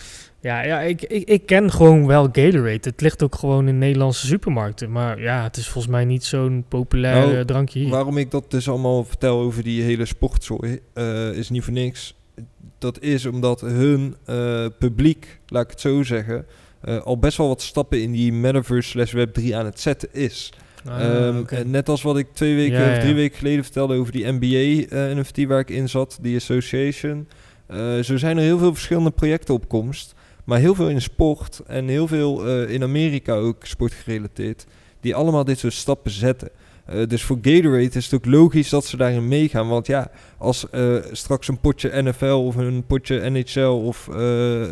Ja, 0.42 0.64
ja 0.64 0.80
ik, 0.82 1.02
ik, 1.02 1.30
ik 1.30 1.46
ken 1.46 1.72
gewoon 1.72 2.08
wel 2.08 2.24
Gatorade. 2.24 2.80
Het 2.82 3.02
ligt 3.02 3.24
ook 3.24 3.36
gewoon 3.36 3.68
in 3.68 3.78
Nederlandse 3.78 4.26
supermarkten. 4.28 4.92
Maar 4.92 5.22
ja, 5.22 5.44
het 5.44 5.58
is 5.58 5.68
volgens 5.68 5.94
mij 5.94 6.06
niet 6.06 6.24
zo'n 6.24 6.66
populair 6.68 7.28
Nou, 7.34 7.46
drankje 7.46 7.80
hier. 7.80 7.90
Waarom 7.90 8.18
ik 8.18 8.32
dat 8.32 8.52
dus 8.52 8.70
allemaal 8.70 9.04
vertel 9.04 9.40
over 9.40 9.64
die 9.64 9.82
hele 9.82 10.06
sportzooi, 10.06 10.80
eh, 10.94 11.32
is 11.32 11.50
niet 11.50 11.64
voor 11.64 11.74
niks. 11.74 12.18
Dat 12.80 13.02
is 13.02 13.26
omdat 13.26 13.62
hun 13.62 14.16
eh, 14.26 14.66
publiek, 14.80 15.40
laat 15.48 15.64
ik 15.64 15.70
het 15.70 15.82
zo 15.82 16.04
zeggen, 16.04 16.46
eh, 16.82 17.02
al 17.02 17.18
best 17.18 17.38
wel 17.38 17.48
wat 17.48 17.62
stappen 17.62 18.02
in 18.02 18.12
die 18.12 18.34
metaverse 18.34 18.90
slash 18.90 19.12
web 19.12 19.34
3 19.34 19.56
aan 19.56 19.66
het 19.66 19.80
zetten 19.80 20.10
is. 20.12 20.54
Ah, 20.86 21.02
Ehm, 21.02 21.70
net 21.70 21.90
als 21.90 22.02
wat 22.02 22.18
ik 22.18 22.28
twee 22.34 22.56
weken 22.56 22.80
Ja, 22.80 22.92
of 22.92 22.98
drie 22.98 23.10
ja. 23.10 23.16
weken 23.16 23.38
geleden 23.38 23.64
vertelde 23.64 23.96
over 23.96 24.12
die 24.12 24.32
NBA 24.32 24.96
eh, 24.96 25.16
NFT 25.18 25.46
waar 25.46 25.60
ik 25.60 25.70
in 25.70 25.90
zat, 25.90 26.18
die 26.22 26.36
association. 26.36 27.28
Zo 28.02 28.18
zijn 28.18 28.38
er 28.38 28.44
heel 28.44 28.58
veel 28.58 28.74
verschillende 28.74 29.12
projecten 29.12 29.54
op 29.54 29.68
komst. 29.68 30.14
Maar 30.44 30.60
heel 30.60 30.76
veel 30.76 30.90
in 30.90 31.02
sport 31.02 31.62
en 31.68 31.88
heel 31.88 32.08
veel 32.08 32.66
in 32.66 32.84
Amerika 32.84 33.34
ook 33.34 33.66
sportgerelateerd. 33.66 34.66
Die 35.00 35.16
allemaal 35.16 35.44
dit 35.44 35.60
soort 35.60 35.74
stappen 35.74 36.12
zetten. 36.12 36.50
Eh, 36.90 37.08
dus 37.08 37.24
voor 37.24 37.38
Gatorade 37.42 37.90
is 37.94 38.06
het 38.06 38.14
ook 38.14 38.26
logisch 38.26 38.70
dat 38.70 38.86
ze 38.86 38.98
daarin 38.98 39.28
meegaan. 39.28 39.68
Want 39.68 39.88
ja, 39.88 40.12
als 40.38 40.70
eh, 40.70 40.96
straks 41.12 41.48
een 41.48 41.60
potje 41.60 42.02
NFL 42.02 42.26
of 42.26 42.56
een 42.56 42.84
potje 42.88 43.30
NHL 43.30 43.60
of 43.60 44.08
eh, 44.08 44.18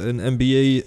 een 0.06 0.22
NBA 0.38 0.84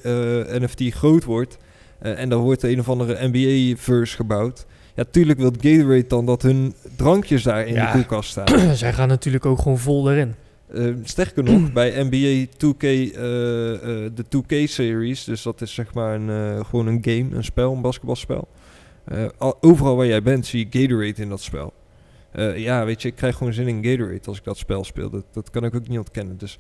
NFT 0.59 0.95
groot 0.95 1.25
wordt. 1.25 1.59
en 1.99 2.29
daar 2.29 2.39
wordt 2.39 2.63
een 2.63 2.81
of 2.81 2.89
andere 2.89 3.29
NBA-verse 3.33 4.17
gebouwd. 4.17 4.67
Ja, 4.95 5.05
tuurlijk 5.11 5.39
wil 5.39 5.53
Gatorade 5.61 6.07
dan 6.07 6.27
dat 6.27 6.43
hun 6.43 6.75
drankjes 6.97 7.43
daar 7.43 7.67
in 7.67 7.75
Ja. 7.75 7.87
de 7.87 7.93
koelkast 7.93 8.31
staan. 8.31 8.77
Zij 8.77 8.93
gaan 8.93 9.09
natuurlijk 9.09 9.47
ook 9.47 9.59
gewoon 9.59 9.79
vol 9.79 10.11
erin. 10.11 10.35
Sterker 11.03 11.43
nog, 11.43 11.73
bij 11.73 12.03
NBA 12.09 12.47
2K, 12.57 12.83
eh, 12.83 13.05
eh, 13.75 14.11
de 14.15 14.25
2K-series, 14.29 15.25
dus 15.25 15.43
dat 15.43 15.61
is 15.61 15.75
zeg 15.75 15.95
maar 15.95 16.15
een, 16.15 16.65
gewoon 16.65 16.87
een 16.87 16.99
game, 17.03 17.27
een 17.37 17.45
spel, 17.45 17.73
een 17.73 17.81
basketbalspel. 17.81 18.49
Eh, 19.11 19.25
al- 19.39 19.57
overal 19.61 19.97
waar 19.97 20.07
jij 20.07 20.23
bent 20.23 20.47
zie 20.47 20.69
je 20.71 20.79
Gatorade 20.81 21.23
in 21.23 21.29
dat 21.29 21.41
spel. 21.41 21.73
Eh, 22.33 22.59
ja, 22.59 22.85
weet 22.85 23.03
je, 23.03 23.09
ik 23.09 23.15
krijg 23.15 23.37
gewoon 23.37 23.53
zin 23.53 23.69
in 23.69 23.85
Gatorade 23.85 24.21
als 24.27 24.39
ik 24.39 24.45
dat 24.45 24.57
spel 24.59 24.85
speel. 24.85 25.11
Dat, 25.11 25.25
dat 25.33 25.51
kan 25.51 25.65
ik 25.65 25.75
ook 25.75 25.89
niet 25.89 25.99
ontkennen. 25.99 26.39
Dus 26.39 26.59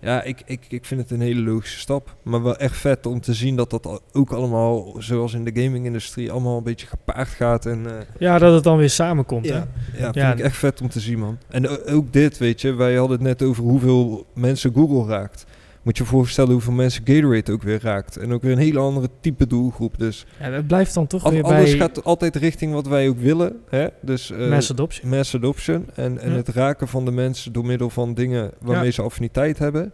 ja, 0.00 0.22
ik, 0.22 0.42
ik, 0.46 0.60
ik 0.68 0.84
vind 0.84 1.00
het 1.00 1.10
een 1.10 1.20
hele 1.20 1.40
logische 1.40 1.78
stap. 1.78 2.14
Maar 2.22 2.42
wel 2.42 2.56
echt 2.56 2.76
vet 2.76 3.06
om 3.06 3.20
te 3.20 3.34
zien 3.34 3.56
dat 3.56 3.70
dat 3.70 4.02
ook 4.12 4.30
allemaal, 4.32 4.94
zoals 4.98 5.34
in 5.34 5.44
de 5.44 5.62
gaming-industrie, 5.62 6.30
allemaal 6.32 6.56
een 6.56 6.62
beetje 6.62 6.86
gepaard 6.86 7.28
gaat. 7.28 7.66
En, 7.66 7.86
eh, 7.86 7.92
Ja, 8.18 8.38
dat 8.38 8.54
het 8.54 8.64
dan 8.64 8.76
weer 8.78 8.90
samenkomt. 8.90 9.48
Hè? 9.48 9.54
ja, 9.56 9.66
ja, 9.92 10.02
vind 10.02 10.14
Ja. 10.14 10.32
ik 10.32 10.38
echt 10.38 10.56
vet 10.56 10.80
om 10.80 10.88
te 10.88 11.00
zien, 11.00 11.18
man. 11.18 11.38
En 11.48 11.68
ook 11.86 12.12
dit, 12.12 12.38
weet 12.38 12.60
je, 12.60 12.74
wij 12.74 12.94
hadden 12.94 13.16
het 13.18 13.26
net 13.26 13.42
over 13.48 13.62
hoeveel 13.62 14.26
mensen 14.34 14.72
Google 14.74 15.12
raakt. 15.14 15.46
Moet 15.86 15.96
je 15.96 16.02
je 16.02 16.08
voorstellen 16.08 16.52
hoeveel 16.52 16.72
mensen 16.72 17.02
Gatorade 17.06 17.52
ook 17.52 17.62
weer 17.62 17.78
raakt. 17.82 18.16
En 18.16 18.32
ook 18.32 18.42
weer 18.42 18.52
een 18.52 18.58
hele 18.58 18.78
andere 18.78 19.08
type 19.20 19.46
doelgroep. 19.46 19.98
Dus 19.98 20.26
Ja, 20.40 20.50
dat 20.50 20.66
blijft 20.66 20.94
dan 20.94 21.06
toch 21.06 21.24
al- 21.24 21.30
weer 21.30 21.42
alles 21.42 21.70
bij 21.70 21.78
gaat 21.78 22.04
altijd 22.04 22.36
richting 22.36 22.72
wat 22.72 22.86
wij 22.86 23.08
ook 23.08 23.18
willen. 23.18 23.60
Hè? 23.68 23.86
Dus 24.02 24.30
eh, 24.30 24.48
mass 24.48 24.70
adoption. 24.70 25.10
mass 25.10 25.34
adoption. 25.34 25.86
En, 25.94 26.18
en 26.18 26.30
Ja. 26.30 26.36
het 26.36 26.48
raken 26.48 26.88
van 26.88 27.04
de 27.04 27.10
mensen 27.10 27.52
door 27.52 27.66
middel 27.66 27.90
van 27.90 28.14
dingen 28.14 28.50
waarmee 28.60 28.84
Ja. 28.84 28.90
ze 28.90 29.02
affiniteit 29.02 29.58
hebben. 29.58 29.92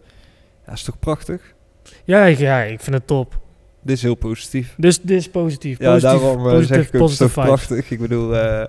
Ja, 0.67 0.73
is 0.73 0.83
toch 0.83 0.99
prachtig? 0.99 1.53
Ja, 2.03 2.23
ik, 2.25 2.37
ja, 2.37 2.61
ik 2.63 2.79
vind 2.81 2.95
het 2.95 3.07
top. 3.07 3.39
Dit 3.81 3.95
is 3.95 4.01
heel 4.01 4.15
positief. 4.15 4.73
Dus 4.77 5.01
dit 5.01 5.17
is 5.17 5.29
positief. 5.29 5.79
Ja, 5.79 5.91
positief, 5.93 6.19
daarom 6.21 6.37
eh, 6.37 6.43
positief, 6.51 6.67
zeg 6.75 6.93
ik 6.93 7.01
ook, 7.01 7.09
vibes. 7.09 7.31
prachtig. 7.33 7.91
Ik 7.91 7.99
bedoel, 7.99 8.35
eh, 8.37 8.65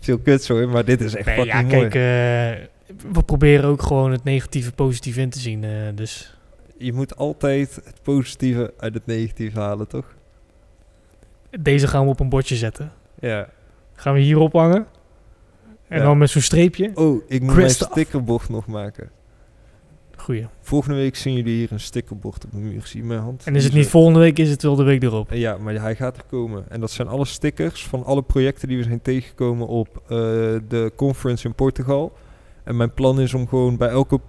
veel 0.00 0.18
kuts 0.18 0.48
hoor, 0.48 0.68
maar 0.68 0.84
dit 0.84 1.00
is 1.00 1.14
echt 1.14 1.26
Nee, 1.26 1.34
fucking 1.36 1.70
ja, 1.70 1.76
mooi. 1.76 1.88
kijk, 1.88 2.68
we 3.12 3.22
proberen 3.22 3.64
ook 3.64 3.82
gewoon 3.82 4.12
het 4.12 4.24
negatieve 4.24 4.72
positief 4.72 5.16
in 5.16 5.30
te 5.30 5.38
zien. 5.38 5.64
dus 5.94 6.32
Je 6.78 6.92
moet 6.92 7.16
altijd 7.16 7.74
het 7.84 8.02
positieve 8.02 8.74
uit 8.78 8.94
het 8.94 9.06
negatieve 9.06 9.60
halen, 9.60 9.88
toch? 9.88 10.16
deze 11.60 11.86
gaan 11.86 12.04
we 12.04 12.10
op 12.10 12.20
een 12.20 12.28
bordje 12.28 12.56
zetten. 12.56 12.92
Ja. 13.20 13.48
Gaan 13.94 14.14
we 14.14 14.20
hierop 14.20 14.52
hangen. 14.52 14.86
En 15.88 15.98
Ja. 15.98 16.04
dan 16.04 16.18
met 16.18 16.30
zo'n 16.30 16.42
streepje. 16.42 16.90
Oh, 16.94 17.22
ik 17.28 17.42
moet 17.42 17.54
mijn 17.54 17.66
af. 17.66 17.72
stickerbocht 17.72 18.48
nog 18.48 18.66
maken. 18.66 19.10
Goeie. 20.16 20.46
Volgende 20.60 20.96
week 20.96 21.16
zien 21.16 21.34
jullie 21.34 21.54
hier 21.56 21.72
een 21.72 21.80
stickerbocht 21.80 22.44
op 22.44 22.50
de 22.50 22.58
muur. 22.58 22.86
Zie 22.86 23.00
je 23.00 23.06
mijn 23.06 23.20
hand? 23.20 23.44
En 23.44 23.56
is 23.56 23.64
het 23.64 23.72
niet 23.72 23.84
zo- 23.84 23.90
volgende 23.90 24.18
week, 24.18 24.38
is 24.38 24.50
het 24.50 24.62
wel 24.62 24.76
de 24.76 24.82
week 24.82 25.02
erop. 25.02 25.32
Ja, 25.32 25.56
maar 25.56 25.74
hij 25.74 25.96
gaat 25.96 26.16
er 26.16 26.24
komen. 26.30 26.64
En 26.68 26.80
dat 26.80 26.90
zijn 26.90 27.08
alle 27.08 27.24
stickers 27.24 27.86
van 27.86 28.04
alle 28.04 28.22
projecten 28.22 28.68
die 28.68 28.76
we 28.76 28.82
zijn 28.82 29.02
tegengekomen 29.02 29.66
op 29.66 29.96
eh, 30.02 30.08
de 30.68 30.92
conference 30.96 31.46
in 31.46 31.54
Portugal. 31.54 32.12
En 32.64 32.76
mijn 32.76 32.94
plan 32.94 33.20
is 33.20 33.34
om 33.34 33.48
gewoon 33.48 33.76
bij 33.76 33.88
elke 33.88 34.20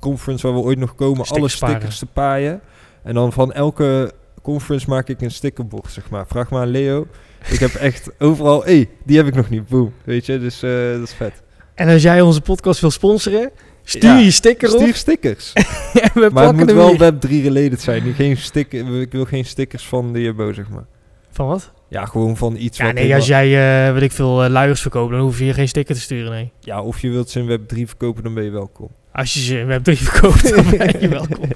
conference 0.00 0.46
waar 0.46 0.56
we 0.56 0.62
ooit 0.62 0.78
nog 0.78 0.94
komen, 0.94 1.26
alle 1.26 1.48
Stickers 1.48 1.52
stickers 1.72 1.98
te 1.98 2.06
paaien. 2.06 2.60
En 3.02 3.14
dan 3.14 3.32
van 3.32 3.52
elke 3.52 4.12
conference 4.42 4.88
maak 4.88 5.08
ik 5.08 5.20
een 5.20 5.30
stickerbocht, 5.30 5.92
zeg 5.92 6.10
maar. 6.10 6.26
Vraag 6.26 6.50
maar 6.50 6.60
aan 6.62 6.68
Leo. 6.68 7.06
Ik 7.50 7.58
heb 7.58 7.74
echt 7.90 8.10
overal, 8.18 8.62
hé, 8.64 8.72
hey, 8.74 8.88
die 9.04 9.16
heb 9.16 9.26
ik 9.26 9.34
nog 9.34 9.50
niet. 9.50 9.68
Boom. 9.68 9.92
Weet 10.04 10.26
je, 10.26 10.38
dus 10.38 10.62
eh, 10.62 10.70
dat 10.92 11.02
is 11.02 11.12
vet. 11.14 11.42
En 11.74 11.88
als 11.88 12.02
jij 12.02 12.20
onze 12.20 12.40
podcast 12.40 12.80
wil 12.80 12.90
sponsoren, 12.90 13.50
stuur 13.84 14.10
Ja, 14.10 14.18
je 14.18 14.30
sticker 14.30 14.68
Stuur 14.68 14.88
op. 14.88 14.94
stickers. 14.94 15.52
en 15.92 16.10
we 16.14 16.30
Maar 16.32 16.46
het 16.46 16.56
moet 16.56 16.72
wel 16.72 16.88
hier. 16.88 16.98
Web 16.98 17.20
3 17.20 17.42
related 17.42 17.80
zijn. 17.80 18.14
Geen 18.14 18.36
sticker, 18.36 19.00
ik 19.00 19.12
wil 19.12 19.24
geen 19.24 19.44
stickers 19.44 19.86
van 19.86 20.12
de 20.12 20.20
Jumbo, 20.22 20.52
zeg 20.52 20.68
maar. 20.68 20.84
Van 21.30 21.46
wat? 21.46 21.72
Ja, 21.88 22.04
gewoon 22.04 22.36
van 22.36 22.56
iets 22.56 22.78
Ja, 22.78 22.92
nee, 22.92 23.14
als 23.14 23.26
jij, 23.26 23.86
eh 23.86 23.92
weet 23.92 24.02
ik 24.02 24.12
veel, 24.12 24.44
eh, 24.44 24.50
luiers 24.50 24.80
verkoopt, 24.80 25.10
dan 25.12 25.20
hoef 25.20 25.38
je 25.38 25.54
geen 25.54 25.68
sticker 25.68 25.94
te 25.94 26.00
sturen, 26.00 26.30
nee. 26.30 26.52
Ja, 26.60 26.82
of 26.82 27.00
je 27.00 27.10
wilt 27.10 27.30
ze 27.30 27.38
in 27.38 27.46
Web 27.46 27.68
3 27.68 27.86
verkopen, 27.86 28.22
dan 28.22 28.34
ben 28.34 28.44
je 28.44 28.50
welkom. 28.50 28.88
Als 29.12 29.34
je 29.34 29.40
ze 29.40 29.58
in 29.58 29.66
Web3 29.80 29.98
verkoopt, 30.02 30.54
dan 30.54 30.70
ben 30.70 31.00
je 31.00 31.08
welkom. 31.18 31.48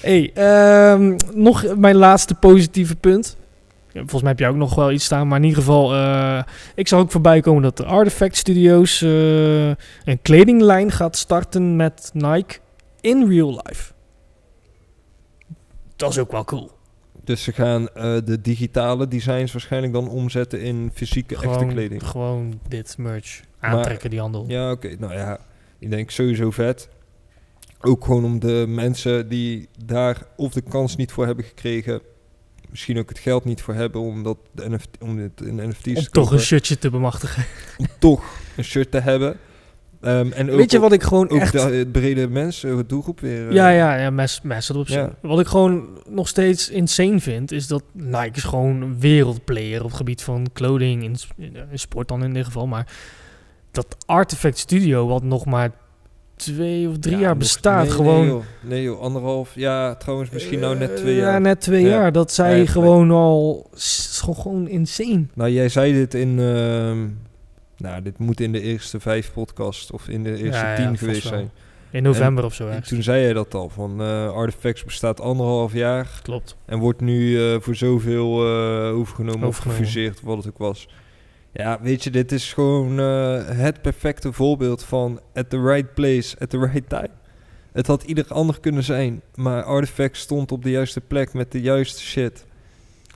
hey, 0.00 0.30
ehm, 0.34 1.16
nog 1.34 1.76
mijn 1.76 1.96
laatste 1.96 2.34
positieve 2.34 2.96
punt. 2.96 3.36
Volgens 3.92 4.20
mij 4.22 4.30
heb 4.30 4.38
jij 4.38 4.48
ook 4.48 4.56
nog 4.56 4.74
wel 4.74 4.90
iets 4.92 5.04
staan, 5.04 5.28
maar 5.28 5.38
in 5.38 5.44
ieder 5.44 5.58
geval, 5.58 5.94
eh, 5.94 6.42
ik 6.74 6.88
zag 6.88 7.00
ook 7.00 7.10
voorbij 7.10 7.40
komen 7.40 7.62
dat 7.62 7.76
de 7.76 7.84
Artifact 7.84 8.36
Studios 8.36 9.02
eh, 9.02 9.66
een 9.68 10.18
kledinglijn 10.22 10.90
gaat 10.92 11.16
starten 11.16 11.76
met 11.76 12.10
Nike 12.14 12.58
in 13.00 13.28
real 13.28 13.60
life. 13.64 13.92
Dat 15.96 16.10
is 16.10 16.18
ook 16.18 16.30
wel 16.32 16.44
cool. 16.44 16.70
Dus 17.24 17.42
ze 17.42 17.52
gaan 17.52 17.88
eh, 17.88 18.16
de 18.24 18.40
digitale 18.40 19.08
designs 19.08 19.52
waarschijnlijk 19.52 19.92
dan 19.92 20.08
omzetten 20.08 20.60
in 20.60 20.90
fysieke, 20.94 21.34
echte 21.34 21.66
kleding. 21.66 22.06
gewoon 22.06 22.60
dit 22.68 22.94
merch 22.98 23.40
Maar- 23.60 23.70
aantrekken, 23.70 24.10
die 24.10 24.20
handel. 24.20 24.44
Ja, 24.48 24.70
oké. 24.70 24.96
Nou 24.98 25.12
ja, 25.14 25.38
ik 25.80 25.90
denk 25.90 26.10
sowieso 26.10 26.50
vet. 26.50 26.88
Ook 27.80 28.04
gewoon 28.04 28.24
om 28.24 28.38
de 28.38 28.64
mensen 28.68 29.28
die 29.28 29.68
daar 29.84 30.22
of 30.36 30.52
de 30.52 30.60
kans 30.60 30.96
niet 30.96 31.12
voor 31.12 31.26
hebben 31.26 31.44
gekregen, 31.44 32.00
misschien 32.70 32.98
ook 32.98 33.08
het 33.08 33.18
geld 33.18 33.44
niet 33.44 33.62
voor 33.62 33.74
hebben 33.74 34.00
om, 34.00 34.22
dat 34.22 34.38
de 34.52 34.70
NFT, 34.70 34.88
om 35.00 35.16
dit 35.16 35.40
in 35.40 35.68
NFT's 35.68 35.86
Om 35.88 35.94
te 35.94 36.10
toch 36.10 36.30
een 36.32 36.38
shirtje 36.38 36.78
te 36.78 36.90
bemachtigen. 36.90 37.44
om 37.78 37.86
toch 37.98 38.24
een 38.56 38.64
shirt 38.64 38.90
te 38.90 39.00
hebben. 39.00 39.36
Ehm, 40.00 40.32
en 40.32 40.50
ook, 40.50 40.56
Weet 40.56 40.70
je 40.70 40.78
wat 40.78 40.92
ik 40.92 41.02
gewoon 41.02 41.30
ook 41.30 41.40
echt... 41.40 41.52
de 41.52 41.58
eh, 41.58 41.90
brede 41.92 42.28
mensen, 42.28 42.76
de 42.76 42.86
doelgroep 42.86 43.20
weer. 43.20 43.48
eh, 43.48 43.54
Ja, 43.54 43.68
ja, 43.68 43.96
ja, 43.96 44.10
mass, 44.10 44.40
mass 44.42 44.70
adoption. 44.70 44.98
Ja. 45.00 45.14
Wat 45.22 45.40
ik 45.40 45.46
gewoon 45.46 45.88
nog 46.08 46.28
steeds 46.28 46.68
insane 46.70 47.20
vind, 47.20 47.52
is 47.52 47.66
dat 47.66 47.82
Nike 47.92 48.30
is 48.36 48.42
gewoon 48.42 48.82
een 48.82 49.00
wereldplayer 49.00 49.80
op 49.80 49.86
het 49.86 49.96
gebied 49.96 50.22
van 50.22 50.46
clothing, 50.52 51.04
in, 51.04 51.16
sport 51.72 52.08
dan 52.08 52.24
in 52.24 52.32
dit 52.34 52.44
geval, 52.44 52.66
maar 52.66 52.86
dat 53.70 53.96
Artifact 54.06 54.58
Studio, 54.58 55.06
wat 55.06 55.22
nog 55.22 55.44
maar 55.46 55.70
twee 56.36 56.88
of 56.88 56.98
drie 56.98 57.14
Ja, 57.14 57.20
jaar 57.20 57.36
bestaat, 57.36 57.82
nee, 57.82 57.90
gewoon... 57.92 58.20
Nee 58.20 58.28
joh. 58.28 58.42
nee 58.60 58.82
joh, 58.82 59.00
anderhalf. 59.00 59.52
Ja, 59.54 59.94
trouwens 59.94 60.30
misschien 60.30 60.58
nou 60.60 60.76
net 60.78 60.96
twee 60.96 61.14
jaar. 61.14 61.32
Ja, 61.32 61.38
net 61.38 61.60
twee 61.60 61.82
Ja. 61.82 61.88
jaar. 61.88 62.12
Dat 62.12 62.32
zij 62.32 62.58
Ja, 62.58 62.66
gewoon 62.66 63.10
al... 63.10 63.70
s- 63.74 64.08
is 64.10 64.20
gewoon, 64.20 64.68
insane. 64.68 65.24
Nou, 65.34 65.50
jij 65.50 65.68
zei 65.68 65.92
dit 65.92 66.14
in... 66.14 66.38
ehm, 66.38 67.08
nou, 67.76 68.02
dit 68.02 68.18
moet 68.18 68.40
in 68.40 68.52
de 68.52 68.60
eerste 68.60 69.00
vijf 69.00 69.32
podcasts 69.32 69.90
of 69.90 70.08
in 70.08 70.22
de 70.22 70.36
eerste 70.36 70.72
tien 70.76 70.98
geweest 70.98 71.26
zijn. 71.26 71.50
In 71.90 72.02
november 72.02 72.44
of 72.44 72.54
zo, 72.54 72.68
En 72.68 72.82
toen 72.82 73.02
zei 73.02 73.22
jij 73.22 73.32
dat 73.32 73.54
al, 73.54 73.68
van 73.68 74.00
eh 74.02 74.32
Artifacts 74.32 74.84
bestaat 74.84 75.20
anderhalf 75.20 75.72
jaar 75.72 76.20
Klopt. 76.22 76.56
en 76.66 76.78
wordt 76.78 77.00
nu 77.00 77.40
eh, 77.52 77.60
voor 77.60 77.74
zoveel 77.74 78.46
eh, 78.46 78.96
overgenomen, 78.96 79.40
of 79.42 79.48
Overgenomen. 79.48 79.80
gefuseerd, 79.84 80.20
wat 80.22 80.36
het 80.36 80.46
ook 80.46 80.58
was. 80.58 80.88
Ja, 81.52 81.78
weet 81.82 82.04
je, 82.04 82.10
dit 82.10 82.32
is 82.32 82.52
gewoon 82.52 83.00
eh, 83.00 83.38
het 83.46 83.82
perfecte 83.82 84.32
voorbeeld 84.32 84.84
van 84.84 85.20
at 85.34 85.50
the 85.50 85.62
right 85.62 85.94
place, 85.94 86.36
at 86.38 86.50
the 86.50 86.58
right 86.58 86.88
time. 86.88 87.08
Het 87.72 87.86
had 87.86 88.02
ieder 88.02 88.24
ander 88.28 88.60
kunnen 88.60 88.82
zijn, 88.84 89.20
maar 89.34 89.62
Artifact 89.62 90.16
stond 90.16 90.52
op 90.52 90.62
de 90.62 90.70
juiste 90.70 91.00
plek 91.00 91.32
met 91.32 91.52
de 91.52 91.60
juiste 91.60 92.00
shit. 92.02 92.44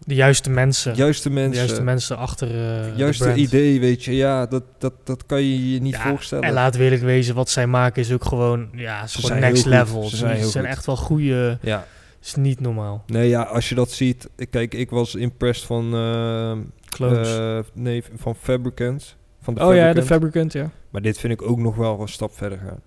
De 0.07 0.15
juiste 0.15 0.51
mensen. 0.51 0.95
Juiste 0.95 1.29
de 1.29 1.35
mensen, 1.35 1.55
juiste 1.65 1.83
mensen 1.83 2.17
achter 2.17 2.49
de 2.49 2.93
juiste 2.97 3.35
idee, 3.35 3.81
weet 3.81 4.05
je. 4.05 4.15
Ja, 4.17 4.47
dat, 4.47 4.63
dat, 4.79 4.93
dat 5.05 5.27
kan 5.27 5.43
je 5.43 5.73
je 5.73 5.81
niet 5.81 5.95
Ja, 5.95 6.09
voorstellen. 6.09 6.45
En 6.45 6.53
laat 6.53 6.75
eerlijk 6.75 7.03
wezen, 7.03 7.35
wat 7.35 7.51
zij 7.51 7.67
maken 7.67 8.03
is 8.03 8.13
ook 8.13 8.25
gewoon, 8.25 8.69
ja, 8.73 9.03
is 9.03 9.13
Ze 9.13 9.21
gewoon 9.21 9.31
zijn 9.39 9.53
next 9.53 9.65
heel 9.65 9.73
goed. 9.79 9.87
level. 9.87 10.03
Ze 10.03 10.09
Ze 10.11 10.17
zijn 10.17 10.37
heel 10.37 10.49
zijn 10.51 10.65
echt 10.67 10.87
wel 10.87 10.97
goede, 10.97 11.59
Ja, 11.63 11.87
is 12.23 12.35
niet 12.35 12.61
normaal. 12.61 13.05
nee, 13.07 13.29
ja, 13.29 13.43
als 13.43 13.69
je 13.69 13.75
dat 13.75 13.91
ziet. 13.91 14.29
Kijk, 14.51 14.75
ik 14.75 14.91
was 14.91 15.15
impressed 15.15 15.67
van, 15.67 15.95
eh, 15.95 16.53
Eh, 17.01 17.59
nee, 17.73 18.03
van 18.17 18.35
Fabricant. 18.35 19.17
Van 19.43 19.55
de 19.55 19.65
oh 19.65 19.75
ja, 19.75 19.93
de 19.93 20.03
Fabricant. 20.03 20.53
Ja. 20.53 20.71
Maar 20.91 21.03
dit 21.03 21.19
vind 21.19 21.33
ik 21.33 21.43
ook 21.43 21.59
nog 21.59 21.77
wel 21.77 22.01
een 22.01 22.09
stap 22.09 22.33
verder 22.37 22.59
gaan. 22.59 22.81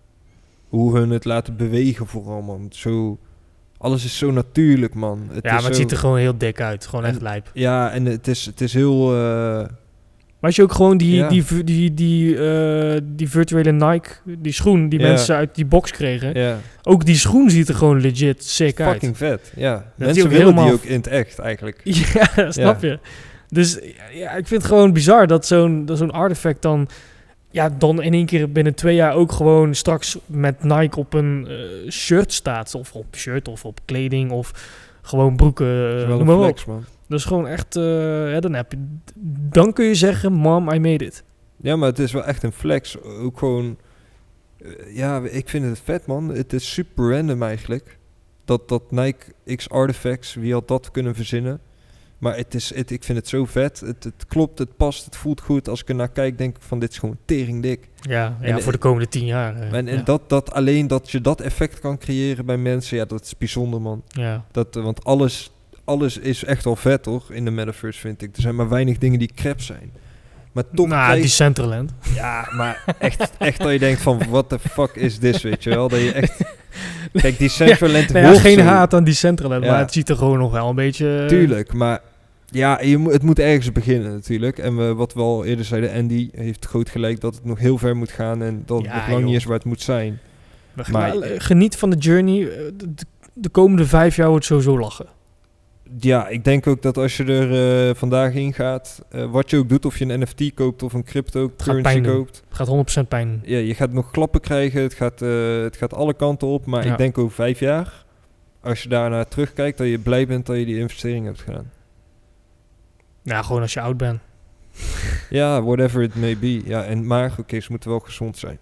Hoe 0.68 0.98
hun 0.98 1.10
het 1.10 1.26
laten 1.26 1.56
bewegen 1.58 2.08
vooral, 2.08 2.42
man. 2.42 2.68
Zo 2.70 3.18
alles 3.78 4.06
is 4.06 4.18
zo 4.18 4.32
natuurlijk, 4.32 4.94
man. 4.94 5.28
Het 5.32 5.44
ja, 5.44 5.50
is 5.50 5.56
maar 5.56 5.64
het 5.64 5.76
zo- 5.76 5.82
ziet 5.82 5.92
er 5.92 5.98
gewoon 5.98 6.18
heel 6.18 6.38
dik 6.38 6.62
uit. 6.62 6.86
Gewoon 6.86 7.06
En- 7.06 7.12
echt 7.12 7.22
lijp. 7.22 7.50
Ja, 7.54 7.92
en 7.92 8.06
het 8.06 8.28
is, 8.28 8.46
het 8.46 8.62
is 8.62 8.74
heel... 8.74 9.14
eh, 9.16 9.66
Maar 10.40 10.50
als 10.50 10.56
je 10.56 10.62
ook 10.64 10.72
gewoon 10.74 10.98
die, 10.98 11.16
Ja. 11.16 11.30
die, 11.30 11.44
die, 11.44 11.64
die, 11.64 11.94
die, 11.94 12.38
eh, 12.50 13.02
die 13.04 13.30
virtuele 13.30 13.72
Nike, 13.72 14.10
die 14.24 14.52
schoen 14.52 14.90
die 14.90 15.00
Ja. 15.00 15.08
mensen 15.08 15.36
uit 15.36 15.56
die 15.56 15.66
box 15.66 15.92
kregen. 15.92 16.40
ja, 16.40 16.58
Ook 16.84 17.06
die 17.06 17.16
schoen 17.16 17.50
ziet 17.50 17.70
er 17.70 17.76
gewoon 17.76 18.02
legit 18.02 18.44
sick 18.44 18.80
uit. 18.80 18.92
fucking 18.92 19.18
vet. 19.18 19.52
Ja, 19.56 19.92
mensen 19.96 20.30
willen 20.30 20.56
die 20.56 20.74
ook 20.74 20.84
in 20.84 20.96
het 20.98 21.08
echt, 21.08 21.40
eigenlijk. 21.40 21.82
Ja, 22.36 22.52
snap 22.52 22.82
je. 22.82 23.00
Dus 23.50 23.80
ja, 24.14 24.32
ik 24.32 24.48
vind 24.48 24.62
het 24.62 24.72
gewoon 24.72 24.94
bizar 24.94 25.28
dat 25.28 25.46
zo'n 25.46 25.90
zo'n 25.94 26.12
artefact 26.12 26.62
dan... 26.62 26.88
Ja, 27.52 27.70
dan 27.70 28.02
in 28.02 28.14
één 28.14 28.26
keer 28.26 28.52
binnen 28.52 28.76
twee 28.76 28.96
jaar 28.96 29.14
ook 29.14 29.32
gewoon 29.32 29.76
straks 29.76 30.18
met 30.26 30.64
Nike 30.64 31.00
op 31.00 31.14
een 31.14 31.48
eh, 31.48 31.92
shirt 31.92 32.34
staat. 32.34 32.76
Of 32.76 32.94
op 32.94 33.16
shirt 33.16 33.48
of 33.48 33.66
op 33.66 33.80
kleding 33.86 34.32
of 34.32 34.52
gewoon 35.02 35.36
broeken, 35.36 35.90
Dat 36.08 36.16
is 36.16 36.20
eh, 36.20 36.26
wel 36.26 36.42
flex, 36.44 36.66
man. 36.66 36.86
Dat 37.08 37.20
is 37.20 37.26
gewoon 37.26 37.48
echt... 37.48 37.76
eh, 37.76 38.32
ja, 38.32 38.40
dan, 38.40 38.54
heb 38.54 38.72
je, 38.72 38.78
dan 39.50 39.74
kun 39.74 39.86
je 39.86 39.96
zeggen, 39.96 40.34
mom, 40.34 40.70
I 40.70 40.80
made 40.80 41.06
it. 41.06 41.24
Ja, 41.62 41.76
maar 41.76 41.90
het 41.90 42.00
is 42.00 42.12
wel 42.12 42.26
echt 42.26 42.44
een 42.44 42.52
flex. 42.52 43.02
Ook 43.02 43.38
gewoon... 43.38 43.78
ja, 44.88 45.22
ik 45.22 45.50
vind 45.50 45.66
het 45.66 45.82
vet, 45.84 46.06
man. 46.06 46.30
Het 46.30 46.54
is 46.54 46.74
super 46.74 47.12
random 47.16 47.44
eigenlijk. 47.44 47.98
Dat, 48.46 48.70
dat 48.70 48.92
Nike 48.92 49.56
X 49.56 49.70
Artifacts, 49.70 50.34
wie 50.34 50.54
had 50.54 50.68
dat 50.68 50.92
kunnen 50.92 51.16
verzinnen? 51.16 51.60
Maar 52.18 52.36
het 52.36 52.54
is, 52.56 52.74
het, 52.76 52.92
ik 52.92 53.04
vind 53.04 53.18
het 53.18 53.28
zo 53.28 53.46
vet. 53.46 53.80
Het, 53.80 54.04
het 54.04 54.26
klopt, 54.28 54.60
het 54.60 54.78
past, 54.78 55.06
het 55.06 55.16
voelt 55.16 55.42
goed. 55.42 55.70
Als 55.70 55.82
ik 55.82 55.90
er 55.90 55.96
naar 55.96 56.10
kijk, 56.10 56.38
denk 56.38 56.56
ik 56.56 56.62
van 56.62 56.80
dit 56.80 56.92
is 56.92 56.98
gewoon 56.98 57.18
tering 57.26 57.62
dik. 57.62 57.88
Ja, 58.02 58.38
ja 58.42 58.48
En, 58.48 58.62
voor 58.62 58.72
de 58.72 58.78
komende 58.78 59.08
tien 59.08 59.26
jaar. 59.26 59.56
eh, 59.56 59.74
En, 59.74 59.88
en 59.88 59.96
ja. 59.98 60.02
dat, 60.02 60.30
dat 60.30 60.52
alleen 60.52 60.88
dat 60.88 61.12
je 61.12 61.22
dat 61.22 61.42
effect 61.42 61.80
kan 61.80 61.98
creëren 61.98 62.46
bij 62.46 62.58
mensen, 62.58 62.98
ja, 62.98 63.06
dat 63.06 63.22
is 63.24 63.38
bijzonder, 63.38 63.82
man. 63.82 64.04
ja. 64.08 64.46
Dat, 64.52 64.76
eh, 64.76 64.84
want 64.84 65.04
alles, 65.04 65.52
alles 65.84 66.18
is 66.18 66.44
echt 66.44 66.66
al 66.66 66.76
vet, 66.76 67.04
toch? 67.04 67.32
In 67.32 67.46
de 67.46 67.52
metaverse, 67.52 68.00
vind 68.00 68.22
ik. 68.22 68.36
Er 68.36 68.42
zijn 68.42 68.56
maar 68.56 68.70
weinig 68.70 68.98
dingen 68.98 69.20
die 69.20 69.32
crap 69.36 69.62
zijn. 69.62 69.92
Maar 70.52 70.64
toch 70.76 70.88
nou, 70.88 71.04
krijg- 71.04 71.22
die 71.22 71.30
Centerland. 71.30 71.92
Ja, 72.16 72.50
maar 72.56 72.84
echt, 73.00 73.32
echt 73.38 73.58
dat 73.62 73.72
je 73.72 73.80
denkt 73.80 74.02
van, 74.02 74.22
what 74.30 74.50
the 74.50 74.60
fuck 74.60 74.96
is 74.96 75.18
this, 75.18 75.42
weet 75.42 75.64
je 75.64 75.70
wel? 75.70 75.88
Dat 75.88 76.00
je 76.00 76.12
echt... 76.12 76.42
Kijk, 77.14 77.38
die 77.38 77.52
ja, 77.66 77.76
hoort 78.24 78.38
geen 78.38 78.60
haat 78.60 78.94
aan 78.94 79.04
die 79.04 79.14
Centerland, 79.14 79.64
Ja. 79.64 79.72
maar 79.72 79.80
het 79.80 79.94
ziet 79.94 80.10
er 80.10 80.16
gewoon 80.18 80.38
nog 80.38 80.52
wel 80.52 80.70
een 80.70 80.76
beetje... 80.76 81.24
Tuurlijk, 81.28 81.74
maar 81.74 82.02
ja, 82.50 82.82
je 82.82 83.00
het 83.02 83.24
moet 83.24 83.40
ergens 83.40 83.72
beginnen 83.72 84.12
natuurlijk. 84.12 84.58
En 84.58 84.78
we, 84.78 84.94
wat 84.94 85.14
we 85.14 85.20
al 85.22 85.46
eerder 85.46 85.66
zeiden, 85.66 85.94
Andy 85.94 86.30
heeft 86.36 86.66
groot 86.66 86.90
gelijk 86.90 87.22
dat 87.22 87.36
het 87.36 87.46
nog 87.46 87.60
heel 87.60 87.78
ver 87.78 87.96
moet 87.96 88.12
gaan 88.12 88.42
en 88.44 88.64
dat 88.66 88.82
het 88.82 88.94
nog 88.94 89.08
lang 89.10 89.24
niet 89.26 89.36
is 89.36 89.44
waar 89.44 89.56
het 89.58 89.66
moet 89.66 89.82
zijn. 89.82 90.20
maar- 90.74 90.92
maar, 90.92 91.16
eh, 91.18 91.32
geniet 91.38 91.76
van 91.76 91.90
de 91.90 91.96
journey. 91.98 92.42
eh, 92.50 92.56
De, 92.78 92.94
de- 92.94 93.06
de 93.34 93.50
komende 93.50 93.86
vijf 93.86 94.16
jaar 94.16 94.30
wordt 94.30 94.46
sowieso 94.46 94.80
lachen. 94.80 95.06
Ja, 96.00 96.28
ik 96.28 96.44
denk 96.44 96.68
ook 96.68 96.82
dat 96.82 96.98
als 96.98 97.18
je 97.18 97.24
er 97.24 97.88
eh, 97.90 97.96
vandaag 97.96 98.34
in 98.34 98.54
gaat, 98.54 99.06
eh, 99.10 99.32
wat 99.32 99.50
je 99.50 99.58
ook 99.58 99.70
doet, 99.70 99.86
of 99.86 99.98
je 99.98 100.06
een 100.06 100.20
NFT 100.20 100.54
koopt 100.54 100.84
of 100.84 100.94
een 100.94 101.04
cryptocurrency 101.04 102.02
koopt, 102.02 102.44
Het 102.48 102.58
gaat 102.58 102.68
100% 102.68 103.08
pijn 103.08 103.42
ja, 103.44 103.58
je 103.58 103.74
gaat 103.76 103.92
nog 103.92 104.12
klappen 104.12 104.42
krijgen, 104.42 104.82
het 104.82 104.94
gaat, 104.94 105.22
eh, 105.22 105.62
het 105.62 105.78
gaat 105.78 105.94
alle 105.94 106.14
kanten 106.14 106.48
op, 106.48 106.66
maar 106.66 106.86
Ja. 106.86 106.92
ik 106.92 106.98
denk 106.98 107.18
over 107.18 107.36
vijf 107.36 107.60
jaar, 107.60 108.06
als 108.62 108.84
je 108.84 108.90
daarnaar 108.90 109.28
terugkijkt, 109.28 109.78
dat 109.78 109.88
je 109.88 110.00
blij 110.00 110.28
bent 110.28 110.46
dat 110.46 110.58
je 110.58 110.66
die 110.66 110.80
investering 110.80 111.26
hebt 111.26 111.42
gedaan. 111.42 111.72
Ja, 113.24 113.42
gewoon 113.42 113.62
als 113.62 113.74
je 113.74 113.82
oud 113.82 113.98
bent. 113.98 114.20
Ja, 115.30 115.62
whatever 115.64 116.02
it 116.02 116.16
may 116.16 116.38
be. 116.38 116.62
Ja, 116.66 116.84
en, 116.84 117.08
maar 117.08 117.34
oké, 117.40 117.60
ze 117.60 117.68
moeten 117.70 117.90
wel 117.90 118.00
gezond 118.00 118.38
zijn. 118.38 118.60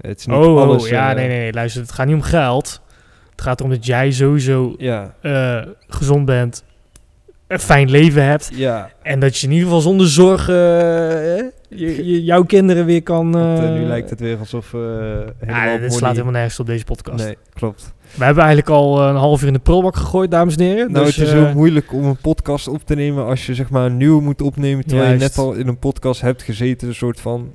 Het 0.00 0.18
is 0.18 0.26
niet 0.26 0.36
Oh, 0.36 0.60
alles... 0.60 0.82
oh, 0.82 0.88
ja, 0.88 1.12
nee, 1.12 1.28
nee, 1.28 1.38
nee. 1.38 1.52
Luister, 1.52 1.82
het 1.82 1.92
gaat 1.92 2.06
niet 2.06 2.14
om 2.14 2.22
geld. 2.22 2.80
Het 3.36 3.44
gaat 3.44 3.58
erom 3.60 3.72
dat 3.72 3.86
jij 3.86 4.10
sowieso 4.10 4.74
Ja, 4.78 5.14
eh, 5.20 5.62
gezond 5.88 6.24
bent, 6.24 6.64
een 7.46 7.58
fijn 7.58 7.90
leven 7.90 8.24
hebt. 8.24 8.50
ja. 8.54 8.90
En 9.02 9.20
dat 9.20 9.36
je 9.38 9.46
in 9.46 9.52
ieder 9.52 9.66
geval 9.66 9.82
zonder 9.82 10.06
zorgen 10.08 10.54
eh, 10.54 11.44
je, 11.68 12.06
je- 12.06 12.24
jouw 12.24 12.42
kinderen 12.44 12.84
weer 12.84 13.02
kan... 13.02 13.32
want, 13.32 13.58
eh, 13.58 13.72
nu 13.72 13.84
lijkt 13.84 14.10
het 14.10 14.20
weer 14.20 14.38
alsof 14.38 14.72
Ja, 15.46 15.76
dit 15.78 15.94
slaat 15.94 16.10
helemaal 16.12 16.32
nergens 16.32 16.60
op 16.60 16.66
deze 16.66 16.84
podcast. 16.84 17.24
Nee, 17.24 17.36
klopt. 17.54 17.94
We 18.14 18.24
hebben 18.24 18.44
eigenlijk 18.44 18.72
al 18.74 19.02
een 19.08 19.16
half 19.16 19.40
uur 19.40 19.46
in 19.46 19.52
de 19.52 19.58
prullenbak 19.58 19.96
gegooid, 19.96 20.30
dames 20.30 20.56
en 20.56 20.64
heren. 20.64 20.92
Nou, 20.92 21.04
Dus, 21.04 21.16
het 21.16 21.26
is 21.26 21.32
heel 21.32 21.52
moeilijk 21.54 21.92
om 21.92 22.04
een 22.04 22.16
podcast 22.16 22.68
op 22.68 22.84
te 22.84 22.94
nemen 22.94 23.24
als 23.24 23.46
je 23.46 23.54
zeg 23.54 23.70
maar 23.70 23.86
een 23.86 23.96
nieuwe 23.96 24.22
moet 24.22 24.42
opnemen, 24.42 24.86
terwijl 24.86 25.12
je 25.12 25.18
net 25.18 25.38
al 25.38 25.52
in 25.52 25.68
een 25.68 25.78
podcast 25.78 26.20
hebt 26.20 26.42
gezeten, 26.42 26.88
een 26.88 26.94
soort 26.94 27.20
van... 27.20 27.54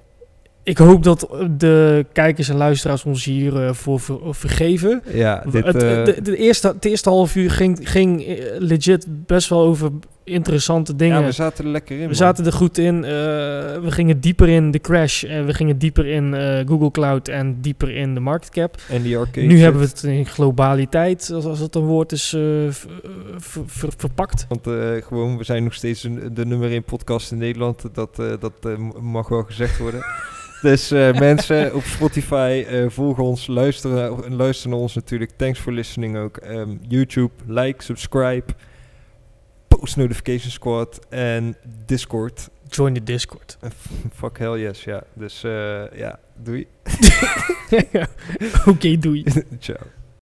Ik 0.63 0.77
hoop 0.77 1.03
dat 1.03 1.27
de 1.57 2.05
kijkers 2.13 2.49
en 2.49 2.55
luisteraars 2.55 3.03
ons 3.03 3.25
hiervoor 3.25 3.73
voor 3.73 3.99
ver- 3.99 4.35
vergeven. 4.35 5.01
Ja, 5.13 5.43
dit... 5.51 5.65
het, 5.65 5.75
eh, 5.83 6.05
de, 6.05 6.17
de 6.23 6.37
eerste, 6.37 6.67
het 6.67 6.85
eerste 6.85 7.09
half 7.09 7.35
uur 7.35 7.51
ging, 7.51 7.79
ging 7.89 8.25
eh, 8.25 8.35
legit 8.57 9.05
best 9.25 9.49
wel 9.49 9.61
over 9.61 9.91
interessante 10.23 10.95
dingen. 10.95 11.19
ja, 11.19 11.25
we 11.25 11.31
zaten 11.31 11.65
er 11.65 11.71
lekker 11.71 11.95
in, 11.95 11.99
We 12.01 12.05
man. 12.05 12.15
zaten 12.15 12.45
er 12.45 12.53
goed 12.53 12.77
in. 12.77 13.03
eh, 13.03 13.11
we 13.11 13.87
gingen 13.91 14.19
dieper 14.19 14.49
in 14.49 14.71
de 14.71 14.79
crash. 14.79 15.23
En 15.23 15.45
we 15.45 15.53
gingen 15.53 15.77
dieper 15.77 16.05
in 16.05 16.33
eh, 16.33 16.67
Google 16.67 16.91
Cloud 16.91 17.27
en 17.27 17.61
dieper 17.61 17.95
in 17.95 18.13
de 18.13 18.19
market 18.19 18.49
cap. 18.49 18.75
En 18.89 19.01
die 19.01 19.17
arcade 19.17 19.47
nu 19.47 19.51
shit. 19.53 19.61
hebben 19.61 19.81
we 19.81 19.87
het 19.87 20.03
in 20.03 20.25
globaliteit, 20.25 21.31
als, 21.33 21.45
als 21.45 21.59
dat 21.59 21.75
een 21.75 21.81
woord 21.85 22.11
is, 22.11 22.33
eh, 22.33 22.41
v- 22.69 22.85
ver- 23.37 23.63
ver- 23.65 23.93
verpakt. 23.97 24.45
Want 24.49 24.67
eh, 24.67 24.73
gewoon, 25.07 25.37
we 25.37 25.43
zijn 25.43 25.63
nog 25.63 25.73
steeds 25.73 26.03
een, 26.03 26.29
de 26.33 26.45
nummer 26.45 26.71
1 26.71 26.83
podcast 26.83 27.31
in 27.31 27.37
Nederland. 27.37 27.83
Dat, 27.93 28.19
eh, 28.19 28.25
dat 28.39 28.53
eh, 28.63 29.01
mag 29.01 29.27
wel 29.27 29.43
gezegd 29.43 29.77
worden. 29.77 30.01
dus 30.61 30.91
eh, 30.91 31.13
mensen 31.19 31.73
op 31.75 31.83
Spotify, 31.83 32.65
eh 32.67 32.85
volgen 32.89 33.23
ons, 33.23 33.47
luisteren, 33.47 33.95
naar- 33.95 34.23
en 34.23 34.35
luisteren 34.35 34.77
ons 34.77 34.95
natuurlijk. 34.95 35.31
Thanks 35.35 35.59
for 35.59 35.73
listening 35.73 36.17
ook. 36.17 36.37
Ehm, 36.37 36.77
YouTube, 36.87 37.33
like, 37.47 37.83
subscribe, 37.83 38.53
post 39.67 39.95
notification 39.97 40.51
squad 40.51 40.99
en 41.09 41.55
Discord. 41.85 42.49
Join 42.69 42.93
de 42.93 43.03
Discord. 43.03 43.57
Fuck 44.19 44.37
hell 44.37 44.59
yes, 44.59 44.83
ja. 44.83 45.03
Dus 45.13 45.43
eh, 45.43 45.83
ja, 45.95 46.19
doei. 46.43 46.67
Oké, 48.65 48.97
doei. 48.97 49.23
Ciao. 49.59 49.77